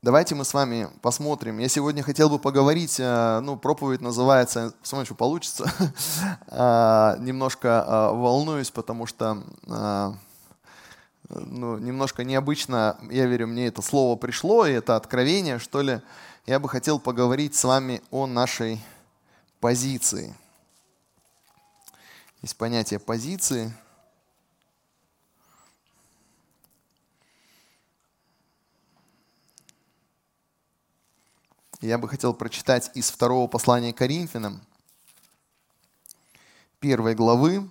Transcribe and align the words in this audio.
Давайте 0.00 0.36
мы 0.36 0.44
с 0.44 0.54
вами 0.54 0.88
посмотрим. 1.02 1.58
Я 1.58 1.66
сегодня 1.66 2.04
хотел 2.04 2.30
бы 2.30 2.38
поговорить, 2.38 3.00
э, 3.00 3.40
ну, 3.40 3.56
проповедь 3.56 4.00
называется, 4.00 4.72
посмотрим, 4.80 5.06
что 5.06 5.14
получится. 5.16 5.72
А, 6.46 7.16
немножко 7.20 7.82
а, 7.84 8.12
волнуюсь, 8.12 8.70
потому 8.70 9.06
что 9.06 9.42
ну, 11.28 11.78
немножко 11.78 12.22
необычно, 12.22 12.96
я 13.10 13.26
верю, 13.26 13.48
мне 13.48 13.66
это 13.66 13.82
слово 13.82 14.16
пришло, 14.16 14.66
и 14.66 14.72
это 14.72 14.94
откровение, 14.94 15.58
что 15.58 15.82
ли. 15.82 16.00
Я 16.46 16.60
бы 16.60 16.68
хотел 16.68 17.00
поговорить 17.00 17.56
с 17.56 17.64
вами 17.64 18.00
о 18.12 18.28
нашей 18.28 18.80
позиции. 19.58 20.32
Есть 22.40 22.56
понятие 22.56 23.00
позиции– 23.00 23.74
Я 31.80 31.96
бы 31.96 32.08
хотел 32.08 32.34
прочитать 32.34 32.90
из 32.94 33.08
второго 33.08 33.46
послания 33.46 33.92
Коринфянам, 33.92 34.60
первой 36.80 37.14
главы. 37.14 37.68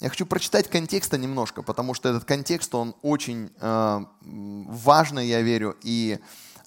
Я 0.00 0.10
хочу 0.10 0.26
прочитать 0.26 0.68
контекста 0.68 1.16
немножко, 1.16 1.62
потому 1.62 1.94
что 1.94 2.10
этот 2.10 2.24
контекст, 2.26 2.74
он 2.74 2.94
очень 3.00 3.50
э, 3.58 4.04
важный, 4.20 5.28
я 5.28 5.40
верю. 5.40 5.78
И 5.80 6.18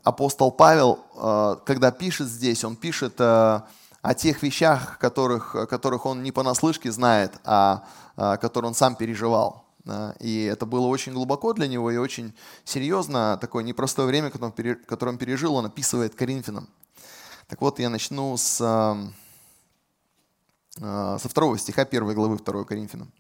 апостол 0.02 0.52
Павел, 0.52 1.06
э, 1.16 1.58
когда 1.68 1.92
пишет 1.92 2.30
здесь, 2.30 2.64
он 2.64 2.78
пишет 2.78 3.14
э, 3.20 3.62
о 4.02 4.14
тех 4.16 4.42
вещах, 4.42 4.98
которых, 4.98 5.56
которых 5.70 6.08
он 6.08 6.24
не 6.24 6.32
понаслышке 6.32 6.92
знает, 6.92 7.34
а 7.44 7.86
э, 8.18 8.38
которые 8.38 8.70
он 8.70 8.76
сам 8.76 8.96
переживал. 8.96 9.63
И 10.20 10.44
это 10.44 10.66
было 10.66 10.88
очень 10.88 11.14
глубоко 11.14 11.54
для 11.54 11.68
него 11.68 11.92
и 11.92 11.98
очень 11.98 12.34
серьезно. 12.64 13.38
Такое 13.42 13.64
непростое 13.64 14.08
время, 14.08 14.30
которое 14.30 15.12
он 15.12 15.18
пережил, 15.18 15.56
он 15.56 15.66
описывает 15.66 16.16
Коринфянам. 16.16 16.70
Так 17.48 17.60
вот, 17.60 17.80
я 17.80 17.90
начну 17.90 18.38
с, 18.38 18.58
со 20.78 21.20
второго 21.20 21.58
стиха 21.58 21.84
первой 21.84 22.16
главы 22.16 22.38
2 22.38 22.64
Коринфянам. 22.64 23.12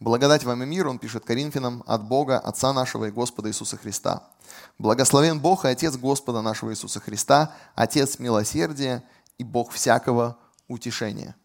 «Благодать 0.00 0.44
вам 0.44 0.62
и 0.62 0.66
мир», 0.66 0.88
он 0.88 0.98
пишет 0.98 1.24
Коринфянам, 1.24 1.84
«от 1.86 2.02
Бога, 2.02 2.38
Отца 2.38 2.72
нашего 2.72 3.04
и 3.04 3.10
Господа 3.10 3.50
Иисуса 3.50 3.76
Христа. 3.76 4.30
Благословен 4.78 5.38
Бог 5.38 5.66
и 5.66 5.68
Отец 5.68 5.96
Господа 5.96 6.40
нашего 6.40 6.72
Иисуса 6.72 7.00
Христа, 7.00 7.54
Отец 7.74 8.18
милосердия 8.18 9.04
и 9.38 9.44
Бог 9.44 9.70
всякого 9.70 10.38
утешения». 10.68 11.36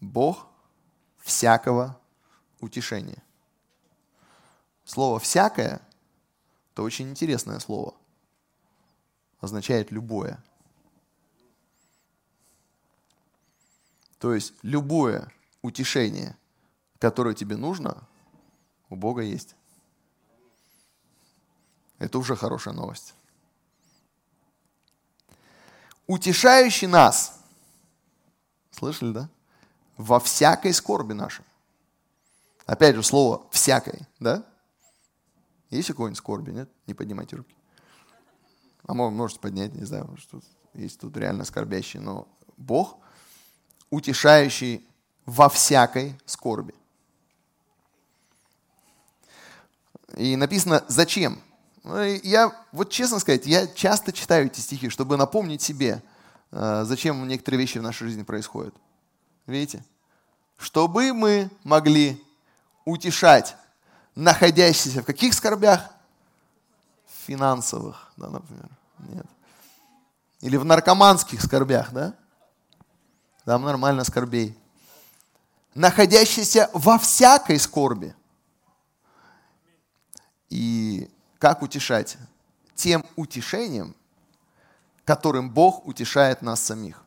Бог 0.00 0.47
всякого 1.28 2.00
утешения. 2.60 3.22
Слово 4.84 5.20
«всякое»– 5.20 5.82
это 6.72 6.82
очень 6.82 7.10
интересное 7.10 7.58
слово. 7.58 7.94
Означает 9.40 9.90
«любое». 9.90 10.42
То 14.18 14.34
есть 14.34 14.54
любое 14.62 15.30
утешение, 15.62 16.36
которое 16.98 17.34
тебе 17.34 17.56
нужно, 17.56 18.02
у 18.88 18.96
Бога 18.96 19.22
есть. 19.22 19.54
Это 21.98 22.18
уже 22.18 22.34
хорошая 22.34 22.74
новость. 22.74 23.14
Утешающий 26.06 26.88
нас. 26.88 27.38
Слышали, 28.70 29.12
да? 29.12 29.28
Во 29.98 30.20
всякой 30.20 30.72
скорби 30.72 31.12
нашей. 31.12 31.44
Опять 32.64 32.94
же, 32.94 33.02
слово 33.02 33.46
«всякой», 33.50 34.06
да? 34.20 34.44
Есть 35.70 35.90
у 35.90 35.94
кого-нибудь 35.94 36.18
скорби, 36.18 36.52
нет? 36.52 36.70
Не 36.86 36.94
поднимайте 36.94 37.36
руки. 37.36 37.54
А 38.86 38.94
можете 38.94 39.40
поднять, 39.40 39.74
не 39.74 39.84
знаю, 39.84 40.16
что 40.16 40.40
есть 40.72 41.00
тут 41.00 41.16
реально 41.16 41.44
скорбящие, 41.44 42.00
но 42.00 42.26
Бог, 42.56 42.98
утешающий 43.90 44.86
во 45.26 45.48
всякой 45.48 46.18
скорби. 46.24 46.74
И 50.16 50.36
написано 50.36 50.84
«зачем?». 50.88 51.42
Ну, 51.84 52.02
я, 52.02 52.52
вот 52.72 52.90
честно 52.90 53.18
сказать, 53.18 53.46
я 53.46 53.66
часто 53.66 54.12
читаю 54.12 54.46
эти 54.46 54.60
стихи, 54.60 54.88
чтобы 54.88 55.16
напомнить 55.16 55.62
себе, 55.62 56.02
э, 56.50 56.84
зачем 56.84 57.26
некоторые 57.26 57.60
вещи 57.60 57.78
в 57.78 57.82
нашей 57.82 58.08
жизни 58.08 58.22
происходят. 58.22 58.74
Видите? 59.48 59.82
Чтобы 60.58 61.14
мы 61.14 61.50
могли 61.64 62.22
утешать 62.84 63.56
находящихся 64.14 65.00
в 65.02 65.06
каких 65.06 65.32
скорбях? 65.32 65.90
Финансовых, 67.26 68.12
да, 68.16 68.28
например. 68.28 68.68
Нет. 68.98 69.26
Или 70.42 70.56
в 70.56 70.64
наркоманских 70.66 71.40
скорбях, 71.40 71.92
да? 71.92 72.14
Там 73.44 73.62
нормально 73.62 74.04
скорбей. 74.04 74.56
Находящиеся 75.74 76.68
во 76.74 76.98
всякой 76.98 77.58
скорби. 77.58 78.14
И 80.50 81.10
как 81.38 81.62
утешать? 81.62 82.18
Тем 82.74 83.04
утешением, 83.16 83.94
которым 85.06 85.48
Бог 85.50 85.86
утешает 85.86 86.42
нас 86.42 86.60
самих. 86.60 87.02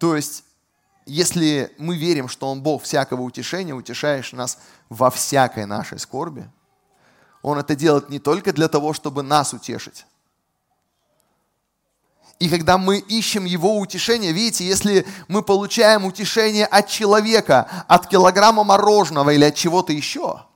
То 0.00 0.16
есть, 0.16 0.44
если 1.04 1.72
мы 1.76 1.96
верим, 1.96 2.26
что 2.26 2.50
Он 2.50 2.62
Бог 2.62 2.82
всякого 2.82 3.20
утешения, 3.20 3.74
утешаешь 3.74 4.32
нас 4.32 4.58
во 4.88 5.10
всякой 5.10 5.66
нашей 5.66 5.98
скорби, 5.98 6.50
Он 7.42 7.58
это 7.58 7.76
делает 7.76 8.08
не 8.08 8.18
только 8.18 8.54
для 8.54 8.68
того, 8.68 8.94
чтобы 8.94 9.22
нас 9.22 9.52
утешить. 9.52 10.06
И 12.38 12.48
когда 12.48 12.78
мы 12.78 12.98
ищем 12.98 13.44
Его 13.44 13.78
утешение, 13.78 14.32
видите, 14.32 14.66
если 14.66 15.06
мы 15.28 15.42
получаем 15.42 16.06
утешение 16.06 16.64
от 16.64 16.88
человека, 16.88 17.68
от 17.86 18.08
килограмма 18.08 18.64
мороженого 18.64 19.30
или 19.30 19.44
от 19.44 19.54
чего-то 19.54 19.92
еще– 19.92 20.46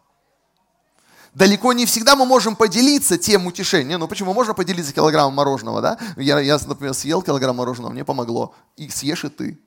далеко 1.34 1.72
не 1.72 1.84
всегда 1.87 2.17
мы 2.17 2.25
можем 2.25 2.56
поделиться 2.56 3.19
тем 3.19 3.47
утешением. 3.47 4.00
Ну 4.00 4.09
почему? 4.09 4.33
Можно 4.33 4.55
поделиться 4.55 4.93
килограммом 4.93 5.34
мороженого, 5.34 5.81
да? 5.81 5.99
Я, 6.17 6.41
я, 6.41 6.59
например, 6.67 6.95
съел 6.95 7.22
килограмм 7.22 7.56
мороженого, 7.56 7.93
мне 7.93 8.05
помогло. 8.05 8.55
И 8.77 8.89
съешь 8.89 9.25
и 9.25 9.28
ты. 9.28 9.59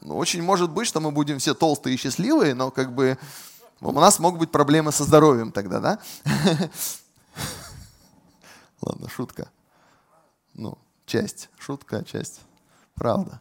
Ну, 0.00 0.16
очень 0.16 0.42
может 0.42 0.70
быть, 0.70 0.86
что 0.86 1.00
мы 1.00 1.10
будем 1.12 1.38
все 1.38 1.54
толстые 1.54 1.94
и 1.94 1.98
счастливые, 1.98 2.54
но 2.54 2.70
как 2.70 2.92
бы 2.94 3.16
у 3.80 3.92
нас 3.92 4.18
могут 4.18 4.40
быть 4.40 4.50
проблемы 4.50 4.92
со 4.92 5.04
здоровьем 5.04 5.52
тогда, 5.52 5.80
да? 5.80 5.98
Ладно, 8.82 9.08
шутка. 9.08 9.48
Ну, 10.52 10.76
часть 11.06 11.48
шутка, 11.58 12.04
часть 12.04 12.40
правда. 12.94 13.40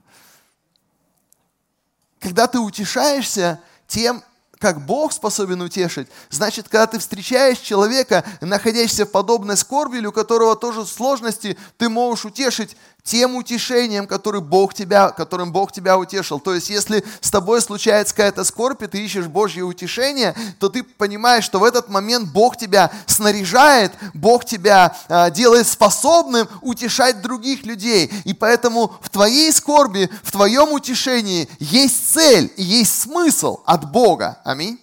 Когда 2.20 2.48
ты 2.48 2.60
утешаешься 2.60 3.60
тем, 3.88 4.24
как 4.63 4.85
Бог 4.85 5.12
способен 5.12 5.62
утешить, 5.62 6.07
значит, 6.29 6.69
когда 6.69 6.88
ты 6.88 6.97
встречаешь 6.97 7.57
человека, 7.57 8.24
находящегося 8.40 9.06
в 9.06 9.12
подобной 9.12 9.57
скорби, 9.57 9.97
или 9.97 10.06
у 10.06 10.13
которого 10.13 10.56
тоже 10.56 10.85
сложности, 10.85 11.57
ты 11.78 11.90
можешь 11.90 12.24
утешить 12.24 12.78
тем 13.03 13.36
утешением, 13.36 14.08
который 14.08 14.41
Бог 14.41 14.74
тебя, 14.74 15.09
которым 15.09 15.52
Бог 15.52 15.72
тебя 15.72 15.97
утешил. 15.97 16.40
То 16.40 16.53
есть, 16.56 16.69
если 16.69 17.03
с 17.19 17.30
тобой 17.30 17.62
случается 17.62 18.16
какая-то 18.16 18.44
скорбь, 18.46 18.81
и 18.81 18.88
ты 18.88 19.03
ищешь 19.03 19.28
Божье 19.28 19.64
утешение, 19.64 20.34
то 20.59 20.69
ты 20.69 20.84
понимаешь, 20.84 21.44
что 21.44 21.59
в 21.59 21.63
этот 21.66 21.90
момент 21.90 22.30
Бог 22.31 22.58
тебя 22.58 22.92
снаряжает, 23.06 23.92
Бог 24.13 24.46
тебя 24.46 24.96
э, 25.09 25.31
делает 25.31 25.68
способным 25.68 26.47
утешать 26.62 27.22
других 27.22 27.66
людей. 27.66 28.12
И 28.24 28.34
поэтому 28.34 28.94
в 29.01 29.10
твоей 29.10 29.51
скорби, 29.51 30.10
в 30.24 30.31
твоем 30.31 30.72
утешении 30.72 31.50
есть 31.60 32.13
цель 32.13 32.51
есть 32.56 33.01
смысл 33.01 33.60
от 33.66 33.92
Бога. 33.92 34.39
Аминь. 34.44 34.82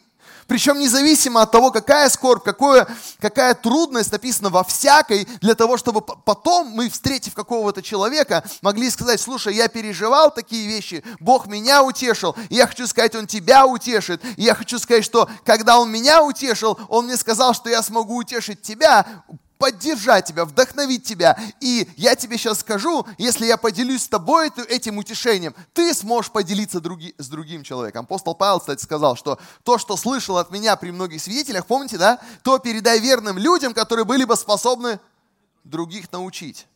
Причем 0.51 0.81
независимо 0.81 1.43
от 1.43 1.53
того, 1.53 1.71
какая 1.71 2.09
скорбь, 2.09 2.43
какое, 2.43 2.89
какая 3.21 3.55
трудность 3.55 4.11
написана 4.11 4.51
во 4.51 4.65
всякой, 4.65 5.29
для 5.41 5.55
того, 5.55 5.77
чтобы 5.77 6.01
потом 6.01 6.71
мы, 6.71 6.91
встретив 6.91 7.35
какого-то 7.35 7.83
человека, 7.83 8.43
могли 8.61 8.91
сказать, 8.91 9.21
слушай, 9.21 9.55
я 9.55 9.69
переживал 9.69 10.35
такие 10.35 10.67
вещи, 10.67 11.05
Бог 11.21 11.47
меня 11.47 11.85
утешил, 11.85 12.35
и 12.49 12.57
я 12.57 12.67
хочу 12.67 12.89
сказать, 12.89 13.15
Он 13.15 13.29
тебя 13.29 13.65
утешит. 13.65 14.25
И 14.37 14.43
я 14.43 14.57
хочу 14.57 14.81
сказать, 14.81 15.05
что 15.05 15.31
когда 15.45 15.79
Он 15.79 15.89
меня 15.89 16.21
утешил, 16.25 16.77
Он 16.89 17.05
мне 17.05 17.17
сказал, 17.17 17.55
что 17.55 17.71
я 17.71 17.81
смогу 17.81 18.17
утешить 18.17 18.61
тебя, 18.61 19.07
поддержать 19.61 20.25
тебя, 20.25 20.47
вдохновить 20.47 21.05
тебя. 21.05 21.39
И 21.61 21.87
я 21.97 22.17
тебе 22.17 22.39
сейчас 22.39 22.61
скажу, 22.61 23.07
если 23.19 23.45
я 23.45 23.59
поделюсь 23.59 24.05
с 24.05 24.09
тобой 24.09 24.51
этим 24.69 24.97
утешением, 24.97 25.55
ты 25.75 25.93
сможешь 25.93 26.33
поделиться 26.33 26.81
други, 26.81 27.15
с 27.19 27.29
другим 27.29 27.63
человеком. 27.63 28.05
Апостол 28.05 28.35
Павел, 28.35 28.59
кстати, 28.59 28.83
сказал, 28.83 29.17
что 29.17 29.39
то, 29.63 29.77
что 29.77 29.99
слышал 29.99 30.39
от 30.39 30.51
меня 30.51 30.77
при 30.77 30.91
многих 30.91 31.21
свидетелях, 31.21 31.67
помните, 31.67 31.99
да, 31.99 32.21
то 32.43 32.59
передай 32.59 32.99
верным 33.01 33.37
людям, 33.37 33.75
которые 33.75 34.07
были 34.07 34.25
бы 34.25 34.35
способны 34.35 34.99
других 35.63 36.11
научить. 36.11 36.67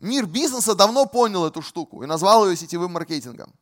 Мир 0.00 0.24
бизнеса 0.24 0.74
давно 0.74 1.04
понял 1.04 1.44
эту 1.44 1.60
штуку 1.60 2.02
и 2.02 2.06
назвал 2.06 2.48
ее 2.48 2.56
сетевым 2.56 2.92
маркетингом 2.92 3.52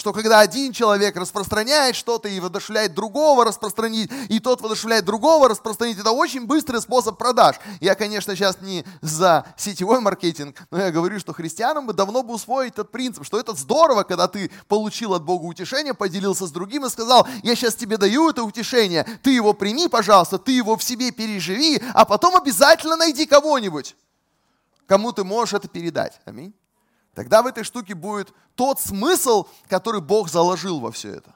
что 0.00 0.14
когда 0.14 0.40
один 0.40 0.72
человек 0.72 1.14
распространяет 1.14 1.94
что-то 1.94 2.26
и 2.26 2.40
воодушевляет 2.40 2.94
другого 2.94 3.44
распространить, 3.44 4.10
и 4.30 4.40
тот 4.40 4.62
воодушевляет 4.62 5.04
другого 5.04 5.46
распространить, 5.46 5.98
это 5.98 6.12
очень 6.12 6.46
быстрый 6.46 6.80
способ 6.80 7.18
продаж. 7.18 7.56
Я, 7.80 7.94
конечно, 7.94 8.34
сейчас 8.34 8.62
не 8.62 8.86
за 9.02 9.44
сетевой 9.58 10.00
маркетинг, 10.00 10.56
но 10.70 10.78
я 10.78 10.90
говорю, 10.90 11.20
что 11.20 11.34
христианам 11.34 11.86
бы 11.86 11.92
давно 11.92 12.22
бы 12.22 12.32
усвоить 12.32 12.72
этот 12.72 12.90
принцип, 12.90 13.26
что 13.26 13.38
это 13.38 13.52
здорово, 13.54 14.04
когда 14.04 14.26
ты 14.26 14.50
получил 14.68 15.12
от 15.12 15.22
Бога 15.22 15.44
утешение, 15.44 15.92
поделился 15.92 16.46
с 16.46 16.50
другим 16.50 16.86
и 16.86 16.88
сказал, 16.88 17.28
я 17.42 17.54
сейчас 17.54 17.74
тебе 17.74 17.98
даю 17.98 18.30
это 18.30 18.42
утешение, 18.42 19.04
ты 19.22 19.32
его 19.32 19.52
прими, 19.52 19.86
пожалуйста, 19.86 20.38
ты 20.38 20.52
его 20.52 20.78
в 20.78 20.82
себе 20.82 21.10
переживи, 21.10 21.82
а 21.92 22.06
потом 22.06 22.36
обязательно 22.36 22.96
найди 22.96 23.26
кого-нибудь, 23.26 23.94
кому 24.86 25.12
ты 25.12 25.24
можешь 25.24 25.52
это 25.52 25.68
передать. 25.68 26.18
Аминь. 26.24 26.54
Тогда 27.20 27.42
в 27.42 27.46
этой 27.46 27.64
штуке 27.64 27.94
будет 27.94 28.32
тот 28.54 28.80
смысл, 28.80 29.46
который 29.68 30.00
Бог 30.00 30.30
заложил 30.30 30.80
во 30.80 30.90
все 30.90 31.16
это. 31.16 31.34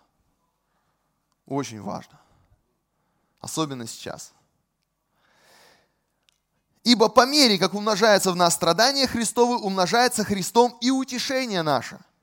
Очень 1.45 1.83
важно. 1.83 2.19
Особенно 3.39 3.87
сейчас. 3.87 4.33
Ибо 6.85 7.11
по 7.11 7.27
мере, 7.27 7.59
как 7.59 7.75
умножается 7.75 8.33
в 8.33 8.37
нас 8.37 8.55
страдания 8.55 9.07
Христовы, 9.07 9.59
умножается 9.59 10.25
Христом 10.25 10.75
и 10.81 10.91
утешение 10.91 11.61
наше– 11.61 12.01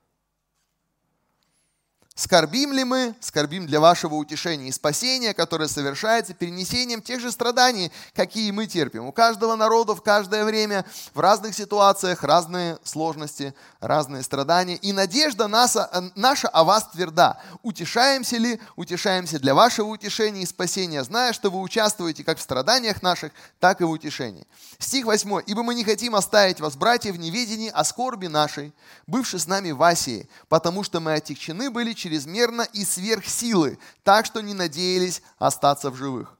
Скорбим 2.13 2.73
ли 2.73 2.83
мы? 2.83 3.15
Скорбим 3.21 3.65
для 3.65 3.79
вашего 3.79 4.15
утешения 4.15 4.67
и 4.67 4.71
спасения, 4.71 5.33
которое 5.33 5.69
совершается 5.69 6.33
перенесением 6.33 7.01
тех 7.01 7.21
же 7.21 7.31
страданий, 7.31 7.89
какие 8.13 8.51
мы 8.51 8.67
терпим. 8.67 9.05
У 9.05 9.13
каждого 9.13 9.55
народа 9.55 9.95
в 9.95 10.03
каждое 10.03 10.43
время, 10.43 10.85
в 11.13 11.19
разных 11.21 11.55
ситуациях, 11.55 12.23
разные 12.23 12.77
сложности, 12.83 13.55
разные 13.79 14.23
страдания. 14.23 14.75
И 14.75 14.91
надежда 14.91 15.47
наша, 15.47 15.89
наша 16.15 16.49
о 16.49 16.65
вас 16.65 16.89
тверда. 16.91 17.39
Утешаемся 17.63 18.35
ли? 18.35 18.59
Утешаемся 18.75 19.39
для 19.39 19.55
вашего 19.55 19.87
утешения 19.87 20.43
и 20.43 20.45
спасения, 20.45 21.05
зная, 21.05 21.31
что 21.31 21.49
вы 21.49 21.61
участвуете 21.61 22.25
как 22.25 22.39
в 22.39 22.41
страданиях 22.41 23.01
наших, 23.01 23.31
так 23.61 23.79
и 23.79 23.85
в 23.85 23.89
утешении. 23.89 24.45
Стих 24.79 25.05
8. 25.05 25.43
«Ибо 25.47 25.63
мы 25.63 25.75
не 25.75 25.85
хотим 25.85 26.15
оставить 26.15 26.59
вас, 26.59 26.75
братья, 26.75 27.13
в 27.13 27.19
неведении 27.19 27.69
о 27.69 27.85
скорби 27.85 28.27
нашей, 28.27 28.73
бывшей 29.07 29.39
с 29.39 29.47
нами 29.47 29.71
в 29.71 29.81
Асии, 29.81 30.27
потому 30.49 30.83
что 30.83 30.99
мы 30.99 31.13
отягчены 31.13 31.69
были 31.69 31.93
чрезмерно 32.11 32.63
и 32.73 32.83
сверх 32.83 33.25
силы, 33.25 33.79
так 34.03 34.25
что 34.25 34.41
не 34.41 34.53
надеялись 34.53 35.21
остаться 35.37 35.89
в 35.89 35.95
живых. 35.95 36.37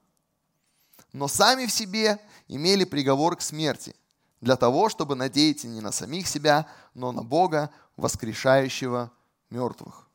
Но 1.14 1.30
сами 1.30 1.66
в 1.66 1.72
себе 1.72 2.20
имели 2.50 2.84
приговор 2.84 3.38
к 3.38 3.42
смерти, 3.42 3.96
для 4.42 4.58
того, 4.58 4.90
чтобы 4.90 5.16
надеяться 5.16 5.68
не 5.68 5.80
на 5.80 5.94
самих 5.94 6.28
себя, 6.28 6.68
но 6.94 7.14
на 7.14 7.24
Бога, 7.24 7.72
воскрешающего 7.96 9.12
мертвых. 9.50 10.08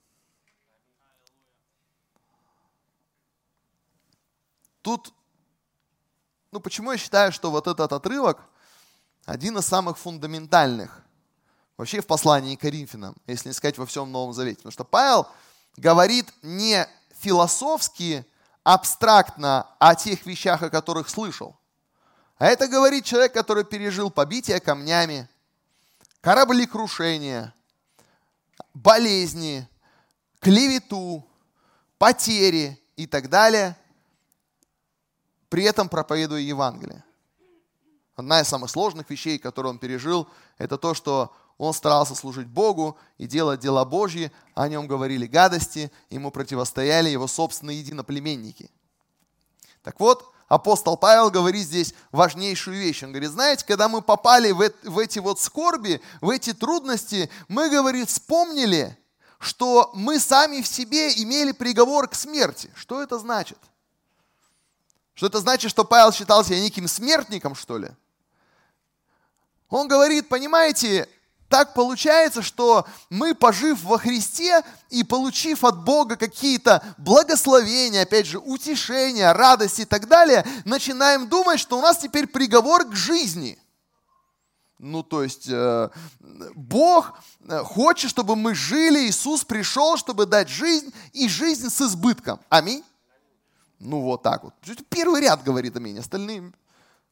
Тут, 4.82 5.14
ну 6.52 6.60
почему 6.60 6.92
я 6.92 6.98
считаю, 6.98 7.32
что 7.32 7.50
вот 7.50 7.66
этот 7.66 7.92
отрывок 7.92 8.42
один 9.24 9.56
из 9.56 9.64
самых 9.64 9.96
фундаментальных 9.96 11.06
Вообще 11.76 12.00
в 12.00 12.06
послании 12.06 12.56
к 12.56 12.60
Коринфянам, 12.60 13.14
если 13.26 13.50
не 13.50 13.52
сказать 13.52 13.76
во 13.76 13.84
всем 13.84 14.10
Новом 14.10 14.32
Завете. 14.32 14.56
Потому 14.56 14.72
что 14.72 14.84
Павел 14.84 15.28
говорит 15.76 16.32
не 16.42 16.88
философски, 17.18 18.26
абстрактно 18.62 19.68
о 19.78 19.94
тех 19.94 20.26
вещах, 20.26 20.62
о 20.62 20.70
которых 20.70 21.08
слышал. 21.08 21.56
А 22.38 22.46
это 22.46 22.68
говорит 22.68 23.04
человек, 23.04 23.32
который 23.32 23.64
пережил 23.64 24.10
побитие 24.10 24.60
камнями, 24.60 25.28
кораблекрушение, 26.20 27.54
болезни, 28.74 29.68
клевету, 30.40 31.26
потери 31.98 32.80
и 32.96 33.06
так 33.06 33.28
далее, 33.30 33.76
при 35.48 35.64
этом 35.64 35.88
проповедуя 35.88 36.40
Евангелие. 36.40 37.04
Одна 38.16 38.40
из 38.40 38.48
самых 38.48 38.70
сложных 38.70 39.08
вещей, 39.10 39.38
которые 39.38 39.70
он 39.70 39.78
пережил, 39.78 40.28
это 40.58 40.78
то, 40.78 40.94
что 40.94 41.34
он 41.58 41.72
старался 41.72 42.14
служить 42.14 42.48
Богу 42.48 42.98
и 43.16 43.26
делать 43.26 43.60
дела 43.60 43.84
Божьи, 43.84 44.30
о 44.54 44.68
нем 44.68 44.86
говорили 44.86 45.26
гадости, 45.26 45.90
ему 46.10 46.30
противостояли 46.30 47.08
его 47.08 47.26
собственные 47.26 47.78
единоплеменники. 47.78 48.70
Так 49.82 49.98
вот, 49.98 50.32
апостол 50.48 50.96
Павел 50.98 51.30
говорит 51.30 51.64
здесь 51.64 51.94
важнейшую 52.12 52.76
вещь. 52.76 53.02
Он 53.02 53.10
говорит, 53.10 53.30
знаете, 53.30 53.64
когда 53.64 53.88
мы 53.88 54.02
попали 54.02 54.50
в, 54.50 54.98
эти 54.98 55.18
вот 55.18 55.40
скорби, 55.40 56.02
в 56.20 56.28
эти 56.28 56.52
трудности, 56.52 57.30
мы, 57.48 57.70
говорит, 57.70 58.10
вспомнили, 58.10 58.98
что 59.38 59.90
мы 59.94 60.18
сами 60.18 60.60
в 60.60 60.66
себе 60.66 61.12
имели 61.14 61.52
приговор 61.52 62.08
к 62.08 62.14
смерти. 62.14 62.70
Что 62.74 63.02
это 63.02 63.18
значит? 63.18 63.58
Что 65.14 65.26
это 65.26 65.40
значит, 65.40 65.70
что 65.70 65.84
Павел 65.84 66.12
считал 66.12 66.44
себя 66.44 66.60
неким 66.60 66.86
смертником, 66.86 67.54
что 67.54 67.78
ли? 67.78 67.88
Он 69.70 69.88
говорит, 69.88 70.28
понимаете, 70.28 71.08
так 71.48 71.74
получается, 71.74 72.42
что 72.42 72.86
мы, 73.10 73.34
пожив 73.34 73.82
во 73.82 73.98
Христе 73.98 74.62
и 74.90 75.04
получив 75.04 75.64
от 75.64 75.84
Бога 75.84 76.16
какие-то 76.16 76.82
благословения, 76.98 78.02
опять 78.02 78.26
же, 78.26 78.38
утешения, 78.38 79.32
радости 79.32 79.82
и 79.82 79.84
так 79.84 80.08
далее, 80.08 80.46
начинаем 80.64 81.28
думать, 81.28 81.60
что 81.60 81.78
у 81.78 81.82
нас 81.82 81.98
теперь 81.98 82.26
приговор 82.26 82.84
к 82.84 82.94
жизни. 82.94 83.58
Ну, 84.78 85.02
то 85.02 85.22
есть 85.22 85.48
э, 85.48 85.88
Бог 86.54 87.18
э, 87.40 87.58
хочет, 87.60 88.10
чтобы 88.10 88.36
мы 88.36 88.54
жили, 88.54 89.08
Иисус 89.08 89.42
пришел, 89.42 89.96
чтобы 89.96 90.26
дать 90.26 90.50
жизнь 90.50 90.92
и 91.12 91.28
жизнь 91.28 91.70
с 91.70 91.80
избытком. 91.80 92.40
Аминь. 92.50 92.84
Ну, 93.78 94.02
вот 94.02 94.22
так 94.22 94.44
вот. 94.44 94.54
Первый 94.90 95.22
ряд 95.22 95.42
говорит 95.42 95.76
аминь, 95.76 95.98
остальные 95.98 96.52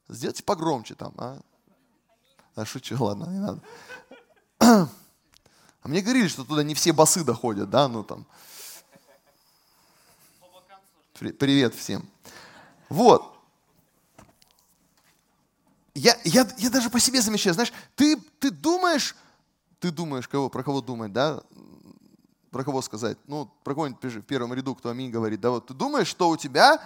сделайте 0.09 0.43
погромче 0.43 0.95
там. 0.95 1.13
А, 1.17 1.39
а 2.55 2.65
шучу, 2.65 3.01
ладно, 3.03 3.25
не 3.25 3.39
надо. 3.39 3.61
А 4.65 5.87
мне 5.87 6.01
говорили, 6.01 6.27
что 6.27 6.43
туда 6.43 6.63
не 6.63 6.73
все 6.73 6.91
басы 6.93 7.23
доходят, 7.23 7.69
да, 7.69 7.87
ну 7.87 8.03
там. 8.03 8.25
Привет 11.13 11.75
всем. 11.75 12.07
Вот. 12.89 13.33
Я, 15.93 16.17
я, 16.25 16.47
я 16.57 16.69
даже 16.69 16.89
по 16.89 16.99
себе 16.99 17.21
замечаю, 17.21 17.53
знаешь, 17.53 17.71
ты, 17.95 18.17
ты 18.39 18.51
думаешь, 18.51 19.15
ты 19.79 19.91
думаешь, 19.91 20.27
кого, 20.27 20.49
про 20.49 20.61
кого 20.63 20.81
думать, 20.81 21.13
да? 21.13 21.41
Про 22.51 22.63
кого 22.63 22.81
сказать? 22.81 23.17
Ну, 23.27 23.45
про 23.63 23.73
кого-нибудь 23.73 24.03
в 24.03 24.21
первом 24.23 24.53
ряду, 24.53 24.75
кто 24.75 24.89
аминь 24.89 25.11
говорит, 25.11 25.39
да, 25.39 25.51
вот 25.51 25.67
ты 25.67 25.73
думаешь, 25.73 26.07
что 26.07 26.29
у 26.29 26.37
тебя, 26.37 26.81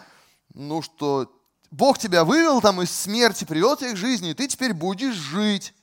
ну, 0.53 0.81
что 0.81 1.33
Бог 1.71 1.98
тебя 1.98 2.24
вывел 2.24 2.62
там 2.62 2.81
из 2.81 2.91
смерти, 2.91 3.45
привел 3.45 3.77
тебя 3.77 3.93
к 3.93 3.98
жизни, 3.98 4.31
и 4.31 4.33
ты 4.33 4.48
теперь 4.48 4.74
будешь 4.74 5.15
жить. 5.15 5.74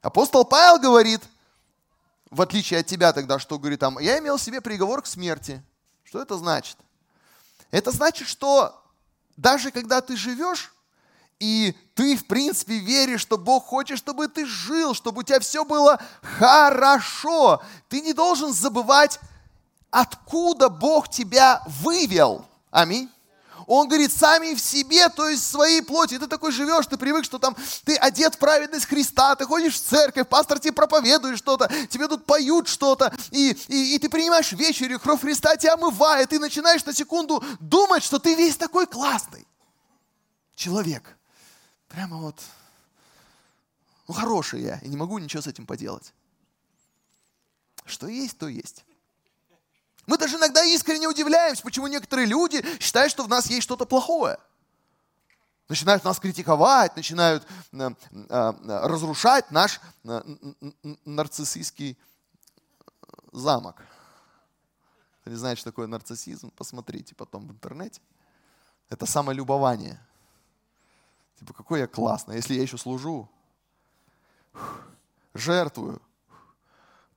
Апостол 0.00 0.44
Павел 0.44 0.80
говорит, 0.80 1.20
в 2.34 2.42
отличие 2.42 2.80
от 2.80 2.86
тебя 2.86 3.12
тогда, 3.12 3.38
что 3.38 3.58
говорит 3.58 3.78
там, 3.80 3.98
я 4.00 4.18
имел 4.18 4.38
себе 4.38 4.60
приговор 4.60 5.02
к 5.02 5.06
смерти. 5.06 5.62
Что 6.02 6.20
это 6.20 6.36
значит? 6.36 6.76
Это 7.70 7.92
значит, 7.92 8.26
что 8.26 8.82
даже 9.36 9.70
когда 9.70 10.00
ты 10.00 10.16
живешь, 10.16 10.72
и 11.38 11.76
ты, 11.94 12.16
в 12.16 12.26
принципе, 12.26 12.78
веришь, 12.78 13.20
что 13.20 13.38
Бог 13.38 13.66
хочет, 13.66 13.98
чтобы 13.98 14.26
ты 14.28 14.46
жил, 14.46 14.94
чтобы 14.94 15.20
у 15.20 15.22
тебя 15.22 15.38
все 15.38 15.64
было 15.64 16.00
хорошо, 16.22 17.62
ты 17.88 18.00
не 18.00 18.12
должен 18.12 18.52
забывать, 18.52 19.20
откуда 19.90 20.68
Бог 20.68 21.08
тебя 21.08 21.62
вывел. 21.66 22.46
Аминь. 22.70 23.10
Он 23.66 23.88
говорит, 23.88 24.12
сами 24.12 24.54
в 24.54 24.60
себе, 24.60 25.08
то 25.08 25.28
есть 25.28 25.42
в 25.42 25.46
своей 25.46 25.82
плоти. 25.82 26.18
Ты 26.18 26.26
такой 26.26 26.52
живешь, 26.52 26.86
ты 26.86 26.96
привык, 26.96 27.24
что 27.24 27.38
там 27.38 27.56
ты 27.84 27.96
одет 27.96 28.34
в 28.34 28.38
праведность 28.38 28.86
Христа, 28.86 29.36
ты 29.36 29.46
ходишь 29.46 29.74
в 29.74 29.82
церковь, 29.82 30.28
пастор 30.28 30.58
тебе 30.58 30.72
проповедует 30.72 31.38
что-то, 31.38 31.70
тебе 31.88 32.08
тут 32.08 32.26
поют 32.26 32.68
что-то, 32.68 33.14
и, 33.30 33.56
и, 33.68 33.94
и 33.94 33.98
ты 33.98 34.08
принимаешь 34.08 34.52
вечерю, 34.52 35.00
кровь 35.00 35.20
Христа 35.20 35.56
тебя 35.56 35.74
омывает, 35.74 36.30
ты 36.30 36.38
начинаешь 36.38 36.84
на 36.84 36.92
секунду 36.92 37.42
думать, 37.60 38.02
что 38.02 38.18
ты 38.18 38.34
весь 38.34 38.56
такой 38.56 38.86
классный 38.86 39.46
человек. 40.54 41.16
Прямо 41.88 42.16
вот, 42.16 42.40
ну 44.08 44.14
хороший 44.14 44.62
я, 44.62 44.78
и 44.78 44.88
не 44.88 44.96
могу 44.96 45.18
ничего 45.18 45.42
с 45.42 45.46
этим 45.46 45.66
поделать. 45.66 46.12
Что 47.86 48.08
есть, 48.08 48.38
то 48.38 48.48
есть. 48.48 48.84
Мы 50.06 50.18
даже 50.18 50.36
иногда 50.36 50.62
искренне 50.64 51.08
удивляемся, 51.08 51.62
почему 51.62 51.86
некоторые 51.86 52.26
люди 52.26 52.64
считают, 52.80 53.10
что 53.10 53.24
в 53.24 53.28
нас 53.28 53.46
есть 53.46 53.62
что-то 53.62 53.86
плохое. 53.86 54.38
Начинают 55.68 56.04
нас 56.04 56.20
критиковать, 56.20 56.94
начинают 56.94 57.46
э, 57.72 57.90
э, 58.12 58.52
разрушать 58.86 59.50
наш 59.50 59.80
э, 60.04 60.22
нарциссистский 61.04 61.98
замок. 63.32 63.82
Кто 65.20 65.30
не 65.30 65.36
знает, 65.36 65.58
что 65.58 65.70
такое 65.70 65.86
нарциссизм, 65.86 66.50
посмотрите 66.50 67.14
потом 67.14 67.48
в 67.48 67.52
интернете. 67.52 68.02
Это 68.90 69.06
самолюбование. 69.06 69.98
Типа, 71.38 71.54
какой 71.54 71.80
я 71.80 71.86
классный, 71.86 72.36
если 72.36 72.54
я 72.54 72.62
еще 72.62 72.76
служу. 72.76 73.28
жертвую, 75.34 76.00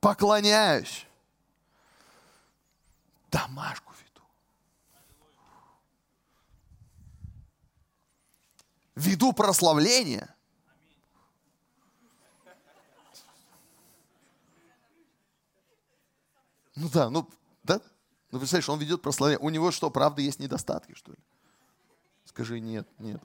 поклоняюсь, 0.00 1.06
домашку 3.30 3.92
веду. 3.92 4.22
Веду 8.94 9.32
прославление. 9.32 10.34
Ну 16.76 16.88
да, 16.90 17.10
ну 17.10 17.28
да, 17.64 17.80
ну 18.30 18.38
представляешь, 18.38 18.68
он 18.68 18.78
ведет 18.78 19.02
прославление. 19.02 19.44
У 19.44 19.50
него 19.50 19.72
что, 19.72 19.90
правда, 19.90 20.22
есть 20.22 20.38
недостатки, 20.38 20.94
что 20.94 21.10
ли? 21.10 21.18
Скажи 22.24 22.60
нет, 22.60 22.86
нет. 22.98 23.20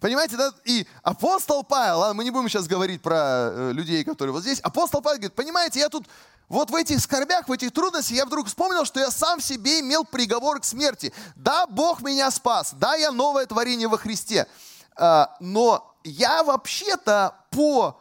Понимаете, 0.00 0.36
да? 0.36 0.52
И 0.64 0.86
апостол 1.02 1.64
Павел, 1.64 2.14
мы 2.14 2.22
не 2.22 2.30
будем 2.30 2.48
сейчас 2.48 2.68
говорить 2.68 3.02
про 3.02 3.50
э, 3.50 3.72
людей, 3.72 4.04
которые 4.04 4.32
вот 4.32 4.42
здесь. 4.42 4.60
Апостол 4.60 5.02
Павел 5.02 5.18
говорит, 5.18 5.34
понимаете, 5.34 5.80
я 5.80 5.88
тут 5.88 6.06
вот 6.48 6.70
в 6.70 6.74
этих 6.74 7.00
скорбях, 7.00 7.48
в 7.48 7.52
этих 7.52 7.72
трудностях, 7.72 8.16
я 8.16 8.24
вдруг 8.24 8.46
вспомнил, 8.46 8.84
что 8.84 9.00
я 9.00 9.10
сам 9.10 9.40
себе 9.40 9.80
имел 9.80 10.04
приговор 10.04 10.60
к 10.60 10.64
смерти. 10.64 11.12
Да, 11.34 11.66
Бог 11.66 12.00
меня 12.00 12.30
спас, 12.30 12.74
да, 12.74 12.94
я 12.94 13.10
новое 13.10 13.46
творение 13.46 13.88
во 13.88 13.98
Христе. 13.98 14.46
Э, 14.96 15.26
но 15.40 15.96
я 16.04 16.44
вообще-то 16.44 17.34
по 17.50 18.00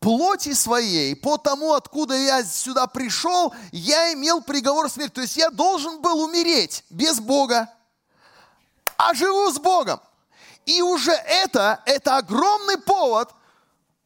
плоти 0.00 0.52
своей, 0.52 1.16
по 1.16 1.38
тому, 1.38 1.72
откуда 1.72 2.14
я 2.14 2.44
сюда 2.44 2.86
пришел, 2.86 3.54
я 3.72 4.12
имел 4.12 4.42
приговор 4.42 4.90
смерти. 4.90 5.14
То 5.14 5.20
есть 5.22 5.36
я 5.38 5.48
должен 5.48 6.02
был 6.02 6.20
умереть 6.20 6.84
без 6.90 7.20
Бога, 7.20 7.68
а 8.98 9.14
живу 9.14 9.50
с 9.50 9.58
Богом. 9.58 10.00
И 10.68 10.82
уже 10.82 11.12
это, 11.12 11.82
это 11.86 12.18
огромный 12.18 12.76
повод, 12.76 13.30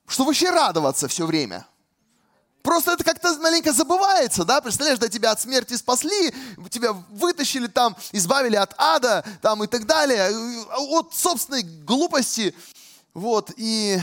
что 0.06 0.24
вообще 0.24 0.48
радоваться 0.48 1.08
все 1.08 1.26
время. 1.26 1.66
Просто 2.62 2.92
это 2.92 3.02
как-то 3.02 3.36
маленько 3.40 3.72
забывается, 3.72 4.44
да, 4.44 4.60
представляешь, 4.60 5.00
да, 5.00 5.08
тебя 5.08 5.32
от 5.32 5.40
смерти 5.40 5.74
спасли, 5.74 6.32
тебя 6.70 6.92
вытащили 6.92 7.66
там, 7.66 7.96
избавили 8.12 8.54
от 8.54 8.74
ада, 8.78 9.24
там 9.42 9.64
и 9.64 9.66
так 9.66 9.86
далее, 9.86 10.30
от 10.70 11.12
собственной 11.12 11.62
глупости, 11.62 12.54
вот, 13.12 13.50
и, 13.56 14.00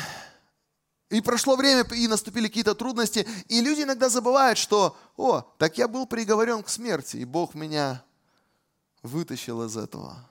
и 1.10 1.22
прошло 1.22 1.56
время, 1.56 1.86
и 1.94 2.10
наступили 2.10 2.48
какие-то 2.48 2.75
трудности, 2.75 3.25
и 3.48 3.62
люди 3.62 3.84
иногда 3.84 4.10
забывают, 4.10 4.58
что, 4.58 4.98
о, 5.16 5.44
так 5.58 5.78
я 5.78 5.88
был 5.88 6.06
приговорен 6.06 6.62
к 6.62 6.68
смерти, 6.68 7.16
и 7.16 7.24
Бог 7.24 7.56
меня 7.56 8.04
вытащил 9.01 9.63
из 9.63 9.78
этого 9.78 10.28